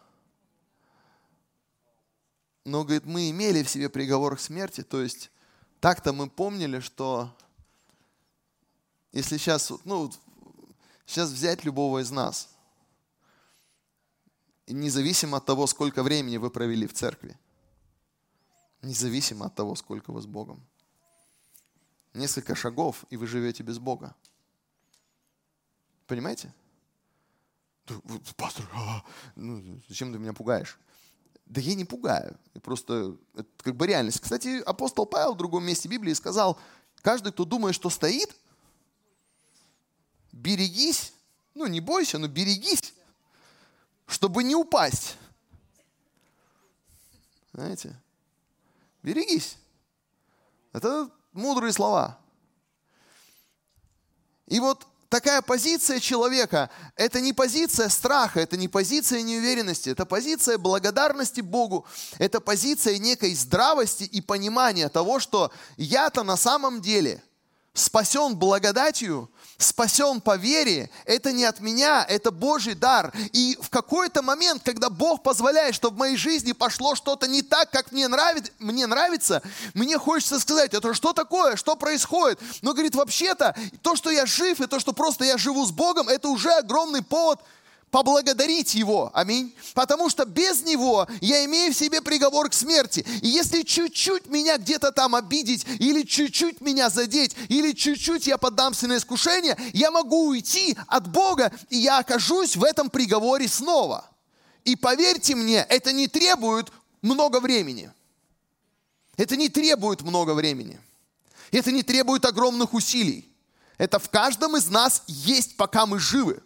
но, 2.68 2.84
говорит, 2.84 3.06
мы 3.06 3.30
имели 3.30 3.62
в 3.62 3.70
себе 3.70 3.88
приговор 3.88 4.36
к 4.36 4.40
смерти, 4.40 4.82
то 4.82 5.00
есть 5.00 5.30
так-то 5.80 6.12
мы 6.12 6.28
помнили, 6.28 6.80
что 6.80 7.34
если 9.10 9.38
сейчас, 9.38 9.72
ну, 9.84 10.12
сейчас 11.06 11.30
взять 11.30 11.64
любого 11.64 12.00
из 12.00 12.10
нас, 12.10 12.50
независимо 14.66 15.38
от 15.38 15.46
того, 15.46 15.66
сколько 15.66 16.02
времени 16.02 16.36
вы 16.36 16.50
провели 16.50 16.86
в 16.86 16.92
церкви, 16.92 17.38
независимо 18.82 19.46
от 19.46 19.54
того, 19.54 19.74
сколько 19.74 20.12
вы 20.12 20.20
с 20.20 20.26
Богом, 20.26 20.60
несколько 22.12 22.54
шагов, 22.54 23.06
и 23.08 23.16
вы 23.16 23.26
живете 23.26 23.62
без 23.62 23.78
Бога. 23.78 24.14
Понимаете? 26.06 26.52
Пастор, 28.36 28.68
а, 28.74 29.02
ну, 29.36 29.80
зачем 29.88 30.12
ты 30.12 30.18
меня 30.18 30.34
пугаешь? 30.34 30.78
Да 31.48 31.62
я 31.62 31.74
не 31.74 31.86
пугаю. 31.86 32.38
Просто 32.62 33.16
это 33.34 33.48
как 33.62 33.74
бы 33.74 33.86
реальность. 33.86 34.20
Кстати, 34.20 34.62
апостол 34.64 35.06
Павел 35.06 35.32
в 35.32 35.38
другом 35.38 35.64
месте 35.64 35.88
Библии 35.88 36.12
сказал, 36.12 36.58
каждый, 37.00 37.32
кто 37.32 37.46
думает, 37.46 37.74
что 37.74 37.88
стоит, 37.88 38.36
берегись, 40.30 41.14
ну 41.54 41.66
не 41.66 41.80
бойся, 41.80 42.18
но 42.18 42.28
берегись, 42.28 42.92
чтобы 44.06 44.44
не 44.44 44.54
упасть. 44.54 45.16
Знаете? 47.54 47.98
Берегись. 49.02 49.56
Это 50.74 51.10
мудрые 51.32 51.72
слова. 51.72 52.18
И 54.46 54.60
вот 54.60 54.86
такая 55.08 55.42
позиция 55.42 56.00
человека– 56.00 56.70
это 56.96 57.20
не 57.20 57.32
позиция 57.32 57.88
страха, 57.88 58.40
это 58.40 58.56
не 58.56 58.68
позиция 58.68 59.22
неуверенности, 59.22 59.90
это 59.90 60.06
позиция 60.06 60.58
благодарности 60.58 61.40
Богу, 61.40 61.86
это 62.18 62.40
позиция 62.40 62.98
некой 62.98 63.34
здравости 63.34 64.04
и 64.04 64.20
понимания 64.20 64.88
того, 64.88 65.18
что 65.20 65.50
я-то 65.76 66.22
на 66.22 66.36
самом 66.36 66.80
деле 66.80 67.22
спасен 67.72 68.36
благодатью, 68.36 69.30
спасен 69.58 70.20
по 70.20 70.36
вере, 70.36 70.88
это 71.04 71.32
не 71.32 71.44
от 71.44 71.60
меня, 71.60 72.06
это 72.08 72.30
Божий 72.30 72.74
дар. 72.74 73.12
И 73.32 73.58
в 73.60 73.70
какой-то 73.70 74.22
момент, 74.22 74.62
когда 74.64 74.88
Бог 74.88 75.22
позволяет, 75.22 75.74
чтобы 75.74 75.96
в 75.96 75.98
моей 75.98 76.16
жизни 76.16 76.52
пошло 76.52 76.94
что-то 76.94 77.26
не 77.26 77.42
так, 77.42 77.70
как 77.70 77.90
мне, 77.90 78.06
нравит, 78.06 78.52
мне 78.60 78.86
нравится, 78.86 79.42
мне 79.74 79.98
хочется 79.98 80.38
сказать, 80.38 80.74
это 80.74 80.94
что 80.94 81.12
такое, 81.12 81.56
что 81.56 81.74
происходит? 81.74 82.40
Но, 82.62 82.72
говорит, 82.72 82.94
вообще-то, 82.94 83.56
то, 83.82 83.96
что 83.96 84.10
я 84.10 84.26
жив, 84.26 84.60
и 84.60 84.68
то, 84.68 84.78
что 84.78 84.92
просто 84.92 85.24
я 85.24 85.36
живу 85.36 85.66
с 85.66 85.72
Богом, 85.72 86.08
это 86.08 86.28
уже 86.28 86.50
огромный 86.52 87.02
повод– 87.02 87.40
поблагодарить 87.90 88.74
Его. 88.74 89.10
Аминь. 89.14 89.54
Потому 89.74 90.10
что 90.10 90.24
без 90.24 90.62
Него 90.62 91.06
я 91.20 91.44
имею 91.44 91.72
в 91.72 91.76
себе 91.76 92.00
приговор 92.00 92.50
к 92.50 92.54
смерти. 92.54 93.04
И 93.22 93.28
если 93.28 93.62
чуть-чуть 93.62 94.26
меня 94.26 94.58
где-то 94.58 94.92
там 94.92 95.14
обидеть, 95.14 95.66
или 95.78 96.02
чуть-чуть 96.02 96.60
меня 96.60 96.90
задеть, 96.90 97.34
или 97.48 97.72
чуть-чуть 97.72 98.26
я 98.26 98.38
поддамся 98.38 98.86
на 98.86 98.96
искушение, 98.96 99.56
я 99.72 99.90
могу 99.90 100.28
уйти 100.28 100.76
от 100.86 101.10
Бога, 101.10 101.52
и 101.70 101.78
я 101.78 101.98
окажусь 101.98 102.56
в 102.56 102.64
этом 102.64 102.90
приговоре 102.90 103.48
снова. 103.48 104.08
И 104.64 104.76
поверьте 104.76 105.34
мне, 105.34 105.64
это 105.68 105.92
не 105.92 106.08
требует 106.08 106.70
много 107.02 107.40
времени. 107.40 107.90
Это 109.16 109.36
не 109.36 109.48
требует 109.48 110.02
много 110.02 110.34
времени. 110.34 110.78
Это 111.50 111.72
не 111.72 111.82
требует 111.82 112.24
огромных 112.24 112.74
усилий. 112.74 113.28
Это 113.78 113.98
в 113.98 114.10
каждом 114.10 114.56
из 114.56 114.68
нас 114.68 115.04
есть, 115.06 115.56
пока 115.56 115.86
мы 115.86 115.98
живы. 115.98 116.42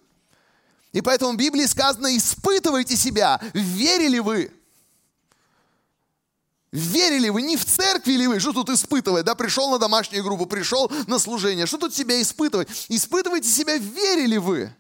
И 0.93 1.01
поэтому 1.01 1.33
в 1.33 1.37
Библии 1.37 1.65
сказано, 1.67 2.17
испытывайте 2.17 2.97
себя, 2.97 3.41
верили 3.55 4.19
вы. 4.19 4.53
Верили 6.71 7.29
вы, 7.29 7.43
не 7.43 7.57
в 7.57 7.65
церкви 7.65 8.13
ли 8.13 8.27
вы, 8.27 8.41
что 8.41 8.53
тут 8.53 8.71
испытывать, 8.71 9.27
да, 9.27 9.35
пришел 9.35 9.71
на 9.71 9.79
домашнюю 9.79 10.25
группу, 10.25 10.47
пришел 10.47 10.91
на 11.07 11.19
служение, 11.19 11.67
что 11.67 11.77
тут 11.77 11.95
себя 11.95 12.21
испытывать? 12.21 12.69
Испытывайте 12.89 13.49
себя, 13.49 13.77
верили 13.77 14.39
вы. 14.39 14.75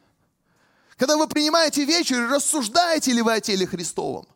Когда 0.96 1.16
вы 1.16 1.28
принимаете 1.28 1.84
вечер, 1.84 2.28
рассуждаете 2.28 3.12
ли 3.12 3.20
вы 3.20 3.34
о 3.34 3.40
теле 3.40 3.66
Христовом? 3.66 4.26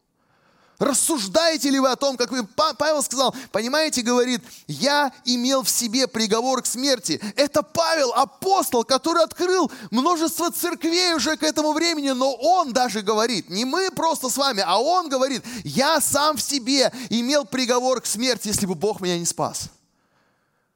Рассуждаете 0.79 1.71
ли 1.71 1.81
вы 1.81 1.91
о 1.91 1.97
том, 1.97 2.17
как 2.17 2.31
вы... 2.31 2.45
Павел 2.45 3.03
сказал, 3.03 3.35
понимаете, 3.51 4.03
говорит, 4.03 4.43
я 4.67 5.11
имел 5.25 5.63
в 5.63 5.71
себе 5.71 6.07
приговор 6.07 6.63
к 6.63 6.67
смерти. 6.67 7.21
Это 7.35 7.63
Павел, 7.63 8.13
апостол, 8.13 8.85
который 8.85 9.25
открыл 9.25 9.71
множество 9.91 10.51
церквей 10.51 11.15
уже 11.15 11.37
к 11.37 11.43
этому 11.43 11.73
времени, 11.73 12.11
но 12.11 12.35
он 12.35 12.73
даже 12.73 13.01
говорит, 13.01 13.49
не 13.49 13.65
мы 13.65 13.91
просто 13.91 14.29
с 14.29 14.37
вами, 14.37 14.63
а 14.67 14.79
он 14.79 15.09
говорит, 15.09 15.43
я 15.65 16.01
сам 16.01 16.37
в 16.37 16.43
себе 16.43 16.93
имел 17.09 17.47
приговор 17.47 18.03
к 18.03 18.07
смерти, 18.07 18.49
если 18.49 18.67
бы 18.67 18.75
Бог 18.75 19.01
меня 19.01 19.19
не 19.19 19.25
спас. 19.25 19.71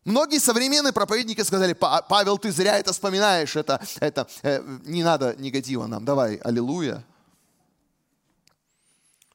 Многие 0.06 0.38
современные 0.38 0.94
проповедники 0.94 1.42
сказали, 1.42 1.74
Павел, 1.74 2.38
ты 2.38 2.50
зря 2.52 2.78
это 2.78 2.94
вспоминаешь, 2.94 3.54
это, 3.54 3.82
это 4.00 4.26
э, 4.42 4.62
не 4.84 5.04
надо 5.04 5.36
негатива 5.36 5.86
нам, 5.86 6.06
давай, 6.06 6.36
аллилуйя. 6.36 7.04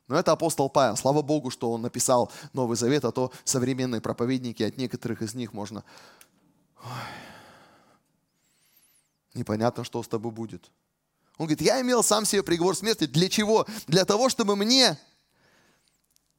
Но 0.08 0.18
это 0.18 0.32
апостол 0.32 0.70
Павел. 0.70 0.96
Слава 0.98 1.22
Богу, 1.22 1.50
что 1.50 1.72
он 1.72 1.82
написал 1.82 2.32
Новый 2.54 2.78
Завет, 2.78 3.06
а 3.06 3.12
то 3.12 3.32
современные 3.44 4.02
проповедники, 4.02 4.62
от 4.64 4.78
некоторых 4.78 5.22
из 5.22 5.34
них 5.34 5.54
можно... 5.54 5.84
Ой, 6.84 6.92
непонятно, 9.34 9.84
что 9.84 10.04
с 10.04 10.08
тобой 10.08 10.32
будет. 10.32 10.70
Он 11.38 11.48
говорит, 11.48 11.62
я 11.62 11.82
имел 11.82 12.04
сам 12.04 12.26
себе 12.26 12.44
приговор 12.44 12.76
смерти. 12.76 13.06
Для 13.08 13.30
чего? 13.30 13.66
Для 13.88 14.06
того, 14.06 14.30
чтобы 14.30 14.56
мне... 14.56 14.98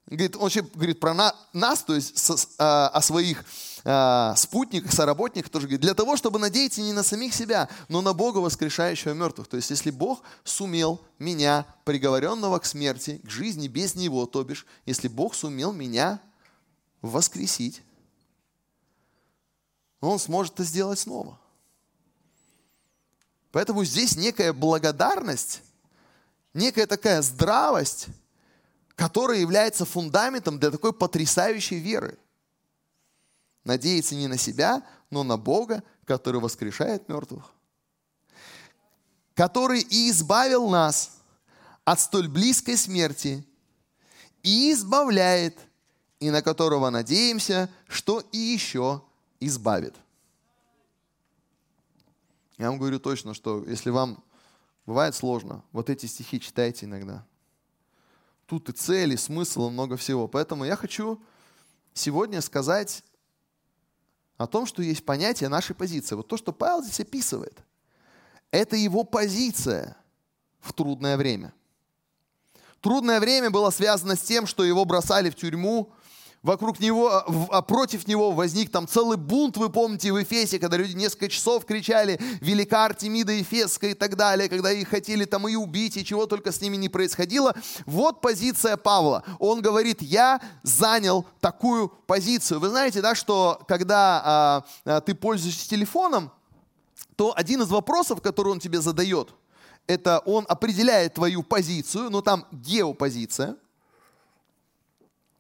Говорит, 0.07 0.37
он 0.37 0.43
вообще 0.43 0.63
говорит 0.63 1.01
про 1.01 1.15
нас, 1.53 1.83
то 1.83 1.95
есть 1.95 2.17
а, 2.59 2.89
о 2.89 3.03
своих 3.03 3.45
э, 3.83 4.35
спутниках, 4.37 4.93
соработниках 4.93 5.51
тоже 5.51 5.67
говорит, 5.67 5.81
для 5.81 5.95
того, 5.95 6.17
чтобы 6.17 6.39
надеяться 6.39 6.81
не 6.81 6.93
на 6.93 7.03
самих 7.03 7.35
себя, 7.35 7.69
но 7.89 8.01
на 8.03 8.13
Бога, 8.13 8.39
воскрешающего 8.39 9.15
мертвых. 9.15 9.49
То 9.49 9.57
есть, 9.57 9.71
если 9.71 9.91
Бог 9.91 10.23
сумел 10.45 11.01
меня, 11.19 11.67
приговоренного 11.85 12.61
к 12.61 12.67
смерти, 12.67 13.21
к 13.25 13.31
жизни 13.31 13.67
без 13.67 13.97
Него, 13.97 14.27
то 14.27 14.45
бишь, 14.45 14.65
если 14.85 15.09
Бог 15.09 15.35
сумел 15.35 15.73
меня 15.73 16.21
воскресить, 17.03 17.83
Он 20.01 20.21
сможет 20.21 20.55
это 20.55 20.63
сделать 20.63 21.01
снова. 21.01 21.37
Поэтому 23.51 23.85
здесь 23.85 24.17
некая 24.17 24.53
благодарность, 24.53 25.63
некая 26.55 26.87
такая 26.87 27.23
здравость, 27.23 28.07
которая 28.97 29.39
является 29.39 29.85
фундаментом 29.85 30.59
для 30.59 30.71
такой 30.71 30.93
потрясающей 30.93 31.79
веры. 31.79 32.19
надеяться 33.63 34.15
не 34.15 34.29
на 34.29 34.39
себя, 34.39 34.87
но 35.11 35.25
на 35.25 35.37
Бога, 35.37 35.83
который 36.05 36.41
воскрешает 36.41 37.09
мертвых, 37.09 37.53
который 39.35 39.81
и 39.81 40.09
избавил 40.09 40.69
нас 40.69 41.19
от 41.85 41.99
столь 41.99 42.29
близкой 42.29 42.77
смерти 42.77 43.45
и 44.45 44.73
избавляет, 44.73 45.59
и 46.21 46.31
на 46.31 46.43
которого 46.43 46.91
надеемся, 46.91 47.69
что 47.89 48.21
и 48.31 48.39
еще 48.39 49.03
избавит. 49.41 49.97
Я 52.57 52.71
вам 52.71 52.79
говорю 52.79 53.01
точно, 53.01 53.35
что 53.35 53.65
если 53.65 53.91
вам 53.91 54.23
бывает 54.87 55.17
сложно, 55.17 55.65
вот 55.73 55.91
эти 55.91 56.07
стихи 56.07 56.41
читайте 56.41 56.87
иногда. 56.87 57.27
Тут 58.47 58.69
и 58.69 58.73
цели, 58.73 59.17
смысл, 59.17 59.69
и 59.69 59.73
много 59.73 59.97
всего. 59.97 60.29
Поэтому 60.29 60.65
я 60.65 60.77
хочу 60.77 61.21
сегодня 61.93 62.41
сказать 62.41 63.03
о 64.37 64.47
том, 64.47 64.67
что 64.67 64.83
есть 64.83 65.05
понятие 65.05 65.49
нашей 65.49 65.75
позиции. 65.75 66.15
Вот 66.15 66.29
то, 66.29 66.37
что 66.37 66.53
Павел 66.53 66.83
здесь 66.83 67.01
описывает, 67.01 67.59
это 68.51 68.77
его 68.77 69.03
позиция 69.03 69.97
в 70.61 70.73
трудное 70.73 71.17
время. 71.17 71.53
Трудное 72.81 73.19
время 73.19 73.51
было 73.51 73.71
связано 73.71 74.15
с 74.15 74.21
тем, 74.21 74.47
что 74.47 74.65
его 74.65 74.85
бросали 74.85 75.31
в 75.31 75.35
тюрьму, 75.35 75.93
вокруг 76.47 76.79
него, 76.79 77.13
а, 77.13 77.27
а 77.51 77.61
против 77.61 78.07
него 78.07 78.31
возник 78.31 78.71
там 78.71 78.87
целый 78.87 79.17
бунт, 79.17 79.57
вы 79.57 79.69
помните, 79.69 80.13
в 80.13 80.23
Эфесе, 80.23 80.61
когда 80.61 80.77
люди 80.77 80.95
несколько 80.95 81.29
часов 81.29 81.67
кричали 81.67 82.21
«Велика 82.41 82.85
Артемида 82.85 83.33
Ефесская» 83.33 83.91
и 83.91 83.95
так 83.95 84.17
далее, 84.17 84.49
когда 84.49 84.71
их 84.71 84.89
хотели 84.89 85.25
там 85.25 85.49
и 85.49 85.57
убить, 85.57 85.97
и 85.97 86.05
чего 86.05 86.27
только 86.27 86.53
с 86.53 86.61
ними 86.61 86.77
не 86.77 86.89
происходило. 86.89 87.57
Вот 87.85 88.21
позиция 88.21 88.77
Павла. 88.77 89.25
Он 89.41 89.61
говорит, 89.61 90.01
я 90.03 90.41
занял 90.63 91.27
такую 91.41 91.89
позицию. 91.89 92.61
Вы 92.61 92.69
знаете, 92.69 93.03
да, 93.03 93.17
что 93.17 93.61
когда 93.67 94.23
а, 94.25 94.65
а, 94.85 95.01
ты 95.01 95.17
пользуешься 95.17 95.69
телефоном, 95.69 96.31
то 97.17 97.33
один 97.37 97.63
из 97.63 97.69
вопросов, 97.71 98.23
который 98.23 98.53
он 98.53 98.61
тебе 98.61 98.81
задает, 98.81 99.35
это 99.89 100.21
он 100.21 100.45
определяет 100.49 101.15
твою 101.15 101.43
позицию, 101.43 102.09
но 102.11 102.23
там 102.23 102.47
геопозиция– 102.53 103.57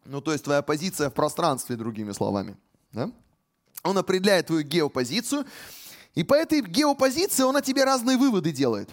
ну, 0.06 0.20
то 0.20 0.32
есть 0.32 0.44
твоя 0.44 0.62
позиция 0.62 1.10
в 1.10 1.14
пространстве, 1.14 1.76
другими 1.76 2.12
словами. 2.12 2.56
Да? 2.92 3.10
Он 3.82 3.98
определяет 3.98 4.46
твою 4.46 4.62
геопозицию, 4.62 5.46
и 6.14 6.24
по 6.24 6.34
этой 6.34 6.62
геопозиции 6.62 7.42
он 7.42 7.56
о 7.56 7.62
тебе 7.62 7.84
разные 7.84 8.16
выводы 8.16 8.52
делает. 8.52 8.90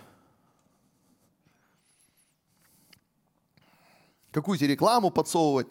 Какую 4.31 4.57
тебе 4.57 4.69
рекламу 4.69 5.11
подсовывать, 5.11 5.67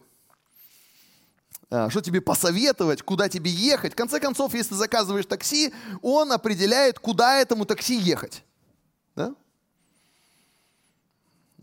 а, 1.69 1.89
что 1.89 2.01
тебе 2.01 2.21
посоветовать, 2.21 3.01
куда 3.01 3.29
тебе 3.29 3.51
ехать. 3.51 3.93
В 3.93 3.95
конце 3.95 4.19
концов, 4.19 4.53
если 4.53 4.75
заказываешь 4.75 5.25
такси, 5.25 5.73
он 6.01 6.31
определяет, 6.31 6.99
куда 6.99 7.39
этому 7.39 7.65
такси 7.65 7.95
ехать. 7.95 8.43
Да? 9.15 9.35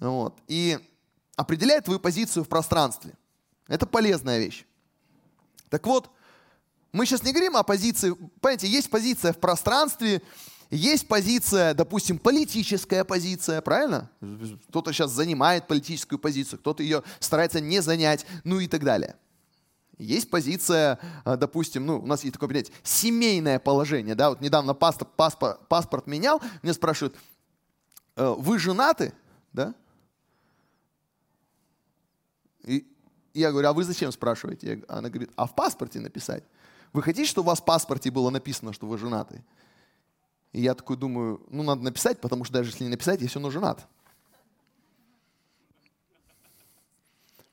Вот. 0.01 0.37
И 0.49 0.79
определяет 1.37 1.85
твою 1.85 2.01
позицию 2.01 2.45
в 2.45 2.49
пространстве. 2.49 3.15
Это 3.71 3.87
полезная 3.87 4.41
вещь. 4.41 4.67
Так 5.69 5.87
вот, 5.87 6.11
мы 6.91 7.07
сейчас 7.07 7.23
не 7.23 7.31
говорим 7.31 7.57
о 7.57 7.63
позиции, 7.63 8.13
понимаете, 8.41 8.67
есть 8.67 8.91
позиция 8.91 9.33
в 9.33 9.39
пространстве, 9.39 10.23
есть 10.71 11.07
позиция, 11.07 11.73
допустим, 11.75 12.19
политическая 12.19 13.05
позиция, 13.05 13.61
правильно? 13.61 14.11
Кто-то 14.69 14.93
сейчас 14.93 15.13
занимает 15.13 15.69
политическую 15.69 16.19
позицию, 16.19 16.59
кто-то 16.59 16.83
ее 16.83 17.05
старается 17.21 17.61
не 17.61 17.81
занять, 17.81 18.27
ну 18.43 18.59
и 18.59 18.67
так 18.67 18.83
далее. 18.83 19.15
Есть 19.99 20.31
позиция, 20.31 20.99
а, 21.25 21.37
допустим, 21.37 21.87
ну, 21.87 22.01
у 22.01 22.07
нас 22.07 22.25
есть 22.25 22.33
такое 22.33 22.49
понятие, 22.49 22.75
семейное 22.83 23.61
положение, 23.61 24.17
да, 24.17 24.31
вот 24.31 24.41
недавно 24.41 24.75
паспорт, 24.75 25.15
паспорт, 25.15 25.69
паспорт 25.69 26.09
менял, 26.09 26.43
меня 26.65 26.75
спрашивают, 26.75 27.15
«Э, 28.17 28.35
вы 28.37 28.59
женаты, 28.59 29.13
да? 29.53 29.75
Я 33.35 33.51
говорю, 33.51 33.69
а 33.69 33.73
вы 33.73 33.85
зачем 33.85 34.11
спрашиваете? 34.13 34.83
Она 34.89 35.09
говорит, 35.09 35.31
а 35.37 35.47
в 35.47 35.55
паспорте 35.55 36.01
написать? 36.01 36.45
Вы 36.93 37.03
хотите, 37.03 37.29
чтобы 37.29 37.47
у 37.47 37.51
вас 37.51 37.61
в 37.61 37.65
паспорте 37.65 38.11
было 38.11 38.31
написано, 38.31 38.73
что 38.73 38.87
вы 38.87 38.99
женаты? 38.99 39.45
И 40.53 40.61
я 40.61 40.75
такой 40.75 40.97
думаю, 40.97 41.41
ну 41.49 41.63
надо 41.63 41.83
написать, 41.83 42.21
потому 42.21 42.45
что 42.45 42.55
даже 42.55 42.71
если 42.71 42.85
не 42.85 42.91
написать, 42.91 43.21
я 43.21 43.29
все 43.29 43.39
равно 43.39 43.51
женат. 43.51 43.87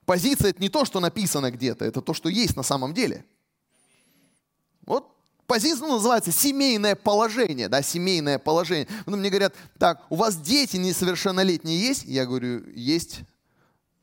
Позиция 0.06 0.50
это 0.52 0.62
не 0.62 0.70
то, 0.70 0.86
что 0.86 1.00
написано 1.00 1.52
где-то, 1.52 1.86
это 1.86 2.02
то, 2.02 2.14
что 2.14 2.30
есть 2.30 2.56
на 2.56 2.64
самом 2.64 2.94
деле. 2.94 3.26
Вот 4.86 5.14
позиция 5.46 5.88
ну, 5.88 5.96
называется 5.96 6.32
семейное 6.32 6.96
положение, 6.96 7.68
да, 7.68 7.82
семейное 7.82 8.40
положение. 8.40 8.88
Ну, 9.06 9.18
мне 9.18 9.30
говорят, 9.30 9.54
так, 9.78 10.06
у 10.10 10.16
вас 10.16 10.38
дети 10.38 10.78
несовершеннолетние 10.78 11.80
есть? 11.80 12.06
Я 12.06 12.26
говорю, 12.26 12.68
есть. 12.72 13.20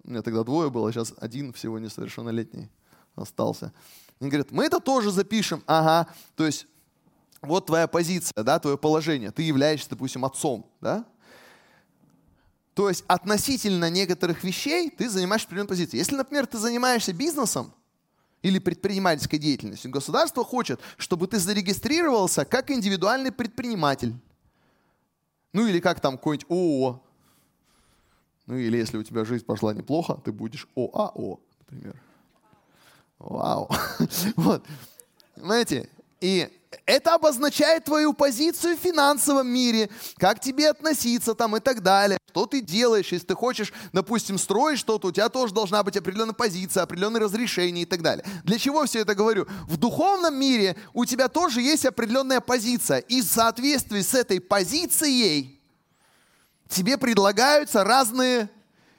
Меня 0.04 0.22
тогда 0.22 0.44
двое 0.44 0.70
было, 0.70 0.92
сейчас 0.92 1.14
один 1.18 1.52
всего 1.52 1.78
несовершеннолетний 1.78 2.70
остался. 3.16 3.72
Они 4.20 4.30
говорят, 4.30 4.50
мы 4.52 4.64
это 4.64 4.80
тоже 4.80 5.10
запишем. 5.10 5.62
Ага, 5.66 6.08
то 6.36 6.46
есть 6.46 6.66
вот 7.40 7.66
твоя 7.66 7.86
позиция, 7.86 8.42
да, 8.42 8.58
твое 8.58 8.78
положение. 8.78 9.30
Ты 9.30 9.42
являешься, 9.42 9.90
допустим, 9.90 10.24
отцом, 10.24 10.66
да? 10.80 11.04
То 12.74 12.88
есть 12.88 13.04
относительно 13.06 13.88
некоторых 13.88 14.42
вещей 14.42 14.90
ты 14.90 15.08
занимаешь 15.08 15.42
определенную 15.44 15.68
позицию. 15.68 15.98
Если, 15.98 16.16
например, 16.16 16.46
ты 16.46 16.58
занимаешься 16.58 17.12
бизнесом 17.12 17.72
или 18.42 18.58
предпринимательской 18.58 19.38
деятельностью, 19.38 19.90
государство 19.90 20.44
хочет, 20.44 20.80
чтобы 20.96 21.28
ты 21.28 21.38
зарегистрировался 21.38 22.44
как 22.44 22.70
индивидуальный 22.70 23.30
предприниматель. 23.30 24.14
Ну 25.52 25.66
или 25.66 25.78
как 25.78 26.00
там 26.00 26.18
какой-нибудь 26.18 26.50
ООО, 26.50 27.03
ну 28.46 28.56
или 28.56 28.76
если 28.76 28.98
у 28.98 29.02
тебя 29.02 29.24
жизнь 29.24 29.44
пошла 29.44 29.72
неплохо, 29.72 30.20
ты 30.24 30.32
будешь 30.32 30.68
ОАО, 30.76 31.40
например. 31.60 32.00
Вау. 33.18 33.70
Вот. 34.36 34.64
Знаете, 35.36 35.88
и 36.20 36.48
это 36.86 37.14
обозначает 37.14 37.84
твою 37.84 38.12
позицию 38.12 38.76
в 38.76 38.80
финансовом 38.80 39.48
мире, 39.48 39.90
как 40.16 40.40
тебе 40.40 40.70
относиться 40.70 41.34
там 41.34 41.56
и 41.56 41.60
так 41.60 41.82
далее, 41.82 42.18
что 42.30 42.46
ты 42.46 42.60
делаешь, 42.60 43.12
если 43.12 43.26
ты 43.28 43.34
хочешь, 43.34 43.72
допустим, 43.92 44.38
строить 44.38 44.78
что-то, 44.78 45.08
у 45.08 45.12
тебя 45.12 45.28
тоже 45.28 45.54
должна 45.54 45.82
быть 45.82 45.96
определенная 45.96 46.34
позиция, 46.34 46.82
определенные 46.82 47.20
разрешения 47.20 47.82
и 47.82 47.86
так 47.86 48.02
далее. 48.02 48.26
Для 48.44 48.58
чего 48.58 48.84
все 48.86 49.00
это 49.00 49.14
говорю? 49.14 49.46
В 49.68 49.76
духовном 49.76 50.34
мире 50.34 50.76
у 50.92 51.04
тебя 51.04 51.28
тоже 51.28 51.60
есть 51.60 51.84
определенная 51.84 52.40
позиция, 52.40 52.98
и 52.98 53.20
в 53.20 53.24
соответствии 53.24 54.00
с 54.00 54.14
этой 54.14 54.40
позицией 54.40 55.60
тебе 56.68 56.98
предлагаются 56.98 57.84
разные 57.84 58.50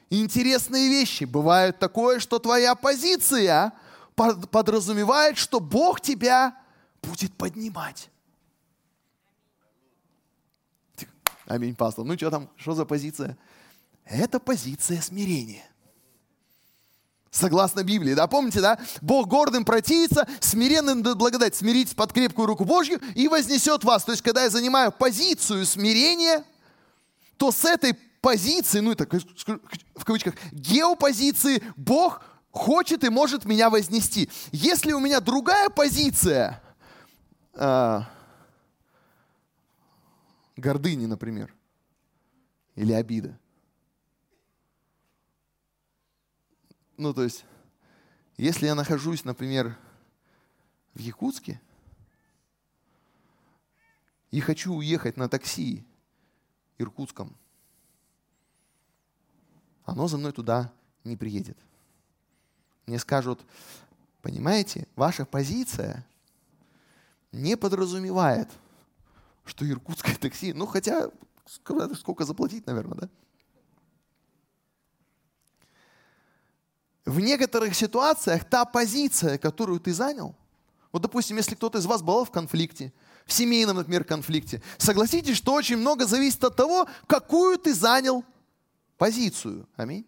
интересные 0.10 0.90
вещи. 0.90 1.24
Бывает 1.24 1.80
такое, 1.80 2.20
что 2.20 2.40
твоя 2.40 2.76
позиция 2.76 3.74
подразумевает, 4.16 5.38
что 5.38 5.60
Бог 5.60 6.02
тебя 6.02 6.58
будет 7.02 7.34
поднимать. 7.34 8.10
Аминь, 11.48 11.76
пастор. 11.76 12.06
Ну 12.06 12.16
что 12.16 12.32
там, 12.32 12.50
что 12.56 12.74
за 12.74 12.86
позиция? 12.86 13.38
Это 14.06 14.40
позиция 14.40 15.02
смирения. 15.02 15.64
Согласно 17.30 17.84
Библии, 17.84 18.14
да, 18.14 18.28
помните, 18.28 18.62
да? 18.62 18.80
Бог 19.02 19.28
гордым 19.28 19.66
противится, 19.66 20.26
смиренным 20.40 21.04
благодать. 21.04 21.54
Смиритесь 21.54 21.94
под 21.94 22.14
крепкую 22.14 22.48
руку 22.48 22.64
Божью 22.64 23.02
и 23.14 23.28
вознесет 23.28 23.84
вас. 23.84 24.06
То 24.06 24.14
есть, 24.14 24.24
когда 24.24 24.44
я 24.44 24.50
занимаю 24.50 24.92
позицию 24.92 25.66
смирения– 25.66 26.46
то 27.38 27.52
с 27.52 27.66
этой 27.66 27.94
позиции, 28.22 28.80
ну 28.80 28.92
это 28.92 29.08
в 29.96 30.06
кавычках, 30.06 30.36
геопозиции 30.52 31.62
Бог 31.76 32.24
хочет 32.52 33.04
и 33.04 33.10
может 33.10 33.46
меня 33.46 33.70
вознести. 33.70 34.30
Если 34.52 34.94
у 34.94 35.00
меня 35.00 35.20
другая 35.20 35.70
позиция, 35.70 36.62
э, 37.54 38.00
гордыни, 40.56 41.06
например, 41.06 41.54
или 42.76 42.94
обида, 42.94 43.38
ну 46.98 47.14
то 47.14 47.24
есть, 47.24 47.46
если 48.38 48.66
я 48.66 48.76
нахожусь, 48.76 49.26
например, 49.26 49.78
в 50.94 51.00
Якутске 51.00 51.62
и 54.32 54.40
хочу 54.40 54.74
уехать 54.74 55.18
на 55.18 55.30
такси 55.30 55.86
Иркутском, 56.78 57.36
оно 59.86 60.08
за 60.08 60.18
мной 60.18 60.32
туда 60.32 60.72
не 61.04 61.16
приедет. 61.16 61.58
Мне 62.86 63.00
скажут, 63.00 63.42
понимаете, 64.22 64.88
ваша 64.96 65.26
позиция 65.26 66.06
не 67.32 67.56
подразумевает, 67.58 68.50
что 69.46 69.68
иркутское 69.70 70.16
такси, 70.16 70.54
ну 70.54 70.66
хотя 70.66 71.12
сколько 71.48 72.26
заплатить, 72.26 72.66
наверное, 72.66 72.98
да? 72.98 73.10
В 77.06 77.20
некоторых 77.20 77.76
ситуациях 77.76 78.46
та 78.46 78.66
позиция, 78.66 79.38
которую 79.38 79.80
ты 79.80 79.94
занял, 79.94 80.36
Вот, 80.96 81.02
допустим, 81.02 81.36
если 81.36 81.56
кто-то 81.56 81.78
из 81.78 81.86
вас 81.86 82.02
был 82.02 82.24
в 82.24 82.32
конфликте, 82.32 82.94
в 83.26 83.34
семейном, 83.34 83.78
например, 83.78 84.04
конфликте, 84.04 84.62
согласитесь, 84.78 85.38
что 85.38 85.54
очень 85.54 85.78
много 85.78 86.06
зависит 86.06 86.44
от 86.44 86.56
того, 86.56 86.88
какую 87.08 87.58
ты 87.58 87.74
занял 87.74 88.24
позицию. 88.98 89.68
Аминь 89.76 90.06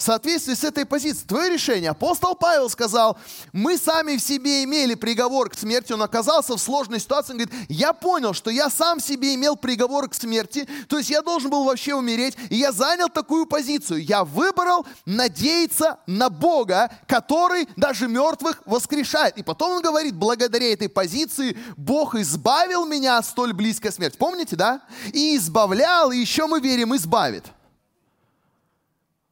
в 0.00 0.02
соответствии 0.02 0.54
с 0.54 0.64
этой 0.64 0.86
позицией. 0.86 1.26
Твое 1.26 1.50
решение. 1.50 1.90
Апостол 1.90 2.34
Павел 2.34 2.70
сказал, 2.70 3.18
мы 3.52 3.76
сами 3.76 4.16
в 4.16 4.22
себе 4.22 4.64
имели 4.64 4.94
приговор 4.94 5.50
к 5.50 5.54
смерти. 5.54 5.92
Он 5.92 6.02
оказался 6.02 6.56
в 6.56 6.58
сложной 6.58 7.00
ситуации. 7.00 7.32
Он 7.32 7.38
говорит, 7.40 7.54
я 7.68 7.92
понял, 7.92 8.32
что 8.32 8.50
я 8.50 8.70
сам 8.70 8.98
в 8.98 9.02
себе 9.02 9.34
имел 9.34 9.56
приговор 9.56 10.08
к 10.08 10.14
смерти. 10.14 10.66
То 10.88 10.96
есть 10.96 11.10
я 11.10 11.20
должен 11.20 11.50
был 11.50 11.64
вообще 11.64 11.94
умереть. 11.94 12.34
И 12.48 12.56
я 12.56 12.72
занял 12.72 13.10
такую 13.10 13.44
позицию. 13.44 14.02
Я 14.02 14.24
выбрал 14.24 14.86
надеяться 15.04 15.98
на 16.06 16.30
Бога, 16.30 16.90
который 17.06 17.68
даже 17.76 18.08
мертвых 18.08 18.62
воскрешает. 18.64 19.36
И 19.36 19.42
потом 19.42 19.72
он 19.72 19.82
говорит, 19.82 20.14
благодаря 20.14 20.72
этой 20.72 20.88
позиции 20.88 21.58
Бог 21.76 22.14
избавил 22.14 22.86
меня 22.86 23.18
от 23.18 23.26
столь 23.26 23.52
близкой 23.52 23.92
смерти. 23.92 24.16
Помните, 24.16 24.56
да? 24.56 24.80
И 25.12 25.36
избавлял, 25.36 26.10
и 26.10 26.16
еще 26.16 26.46
мы 26.46 26.58
верим, 26.60 26.96
избавит 26.96 27.44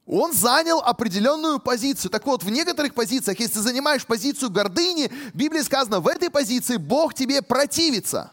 он 0.08 0.32
занял 0.32 0.78
определенную 0.78 1.60
позицию. 1.60 2.10
Так 2.10 2.24
вот, 2.24 2.42
в 2.42 2.48
некоторых 2.48 2.94
позициях, 2.94 3.38
если 3.38 3.54
ты 3.54 3.60
занимаешь 3.60 4.06
позицию 4.06 4.50
гордыни, 4.50 5.12
в 5.32 5.36
Библии 5.36 5.60
сказано, 5.60 6.00
в 6.00 6.08
этой 6.08 6.30
позиции 6.30 6.78
Бог 6.78 7.12
тебе 7.12 7.42
противится. 7.42 8.32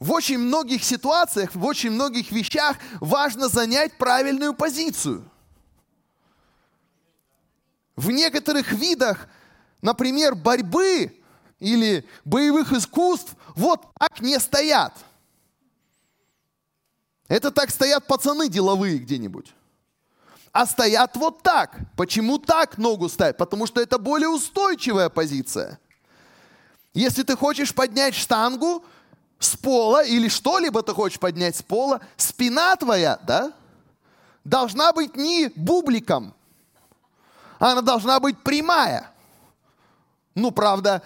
В 0.00 0.10
очень 0.10 0.38
многих 0.38 0.82
ситуациях, 0.82 1.54
в 1.54 1.64
очень 1.64 1.92
многих 1.92 2.32
вещах 2.32 2.76
важно 3.00 3.48
занять 3.48 3.96
правильную 3.98 4.52
позицию. 4.52 5.24
В 7.94 8.10
некоторых 8.10 8.72
видах, 8.72 9.28
например, 9.80 10.34
борьбы 10.34 11.16
или 11.60 12.04
боевых 12.24 12.72
искусств, 12.72 13.34
вот 13.54 13.86
так 13.96 14.20
не 14.20 14.40
стоят– 14.40 14.92
это 17.32 17.50
так 17.50 17.70
стоят 17.70 18.06
пацаны 18.06 18.50
деловые 18.50 18.98
где-нибудь. 18.98 19.54
А 20.52 20.66
стоят 20.66 21.16
вот 21.16 21.42
так. 21.42 21.78
Почему 21.96 22.36
так 22.36 22.76
ногу 22.76 23.08
ставят? 23.08 23.38
Потому 23.38 23.66
что 23.66 23.80
это 23.80 23.96
более 23.96 24.28
устойчивая 24.28 25.08
позиция. 25.08 25.80
Если 26.92 27.22
ты 27.22 27.34
хочешь 27.34 27.74
поднять 27.74 28.14
штангу 28.14 28.84
с 29.38 29.56
пола 29.56 30.04
или 30.04 30.28
что-либо 30.28 30.82
ты 30.82 30.92
хочешь 30.92 31.18
поднять 31.18 31.56
с 31.56 31.62
пола, 31.62 32.02
спина 32.18 32.76
твоя, 32.76 33.18
да, 33.26 33.54
должна 34.44 34.92
быть 34.92 35.16
не 35.16 35.50
бубликом. 35.56 36.34
Она 37.58 37.80
должна 37.80 38.20
быть 38.20 38.36
прямая. 38.42 39.10
Ну, 40.34 40.50
правда, 40.50 41.02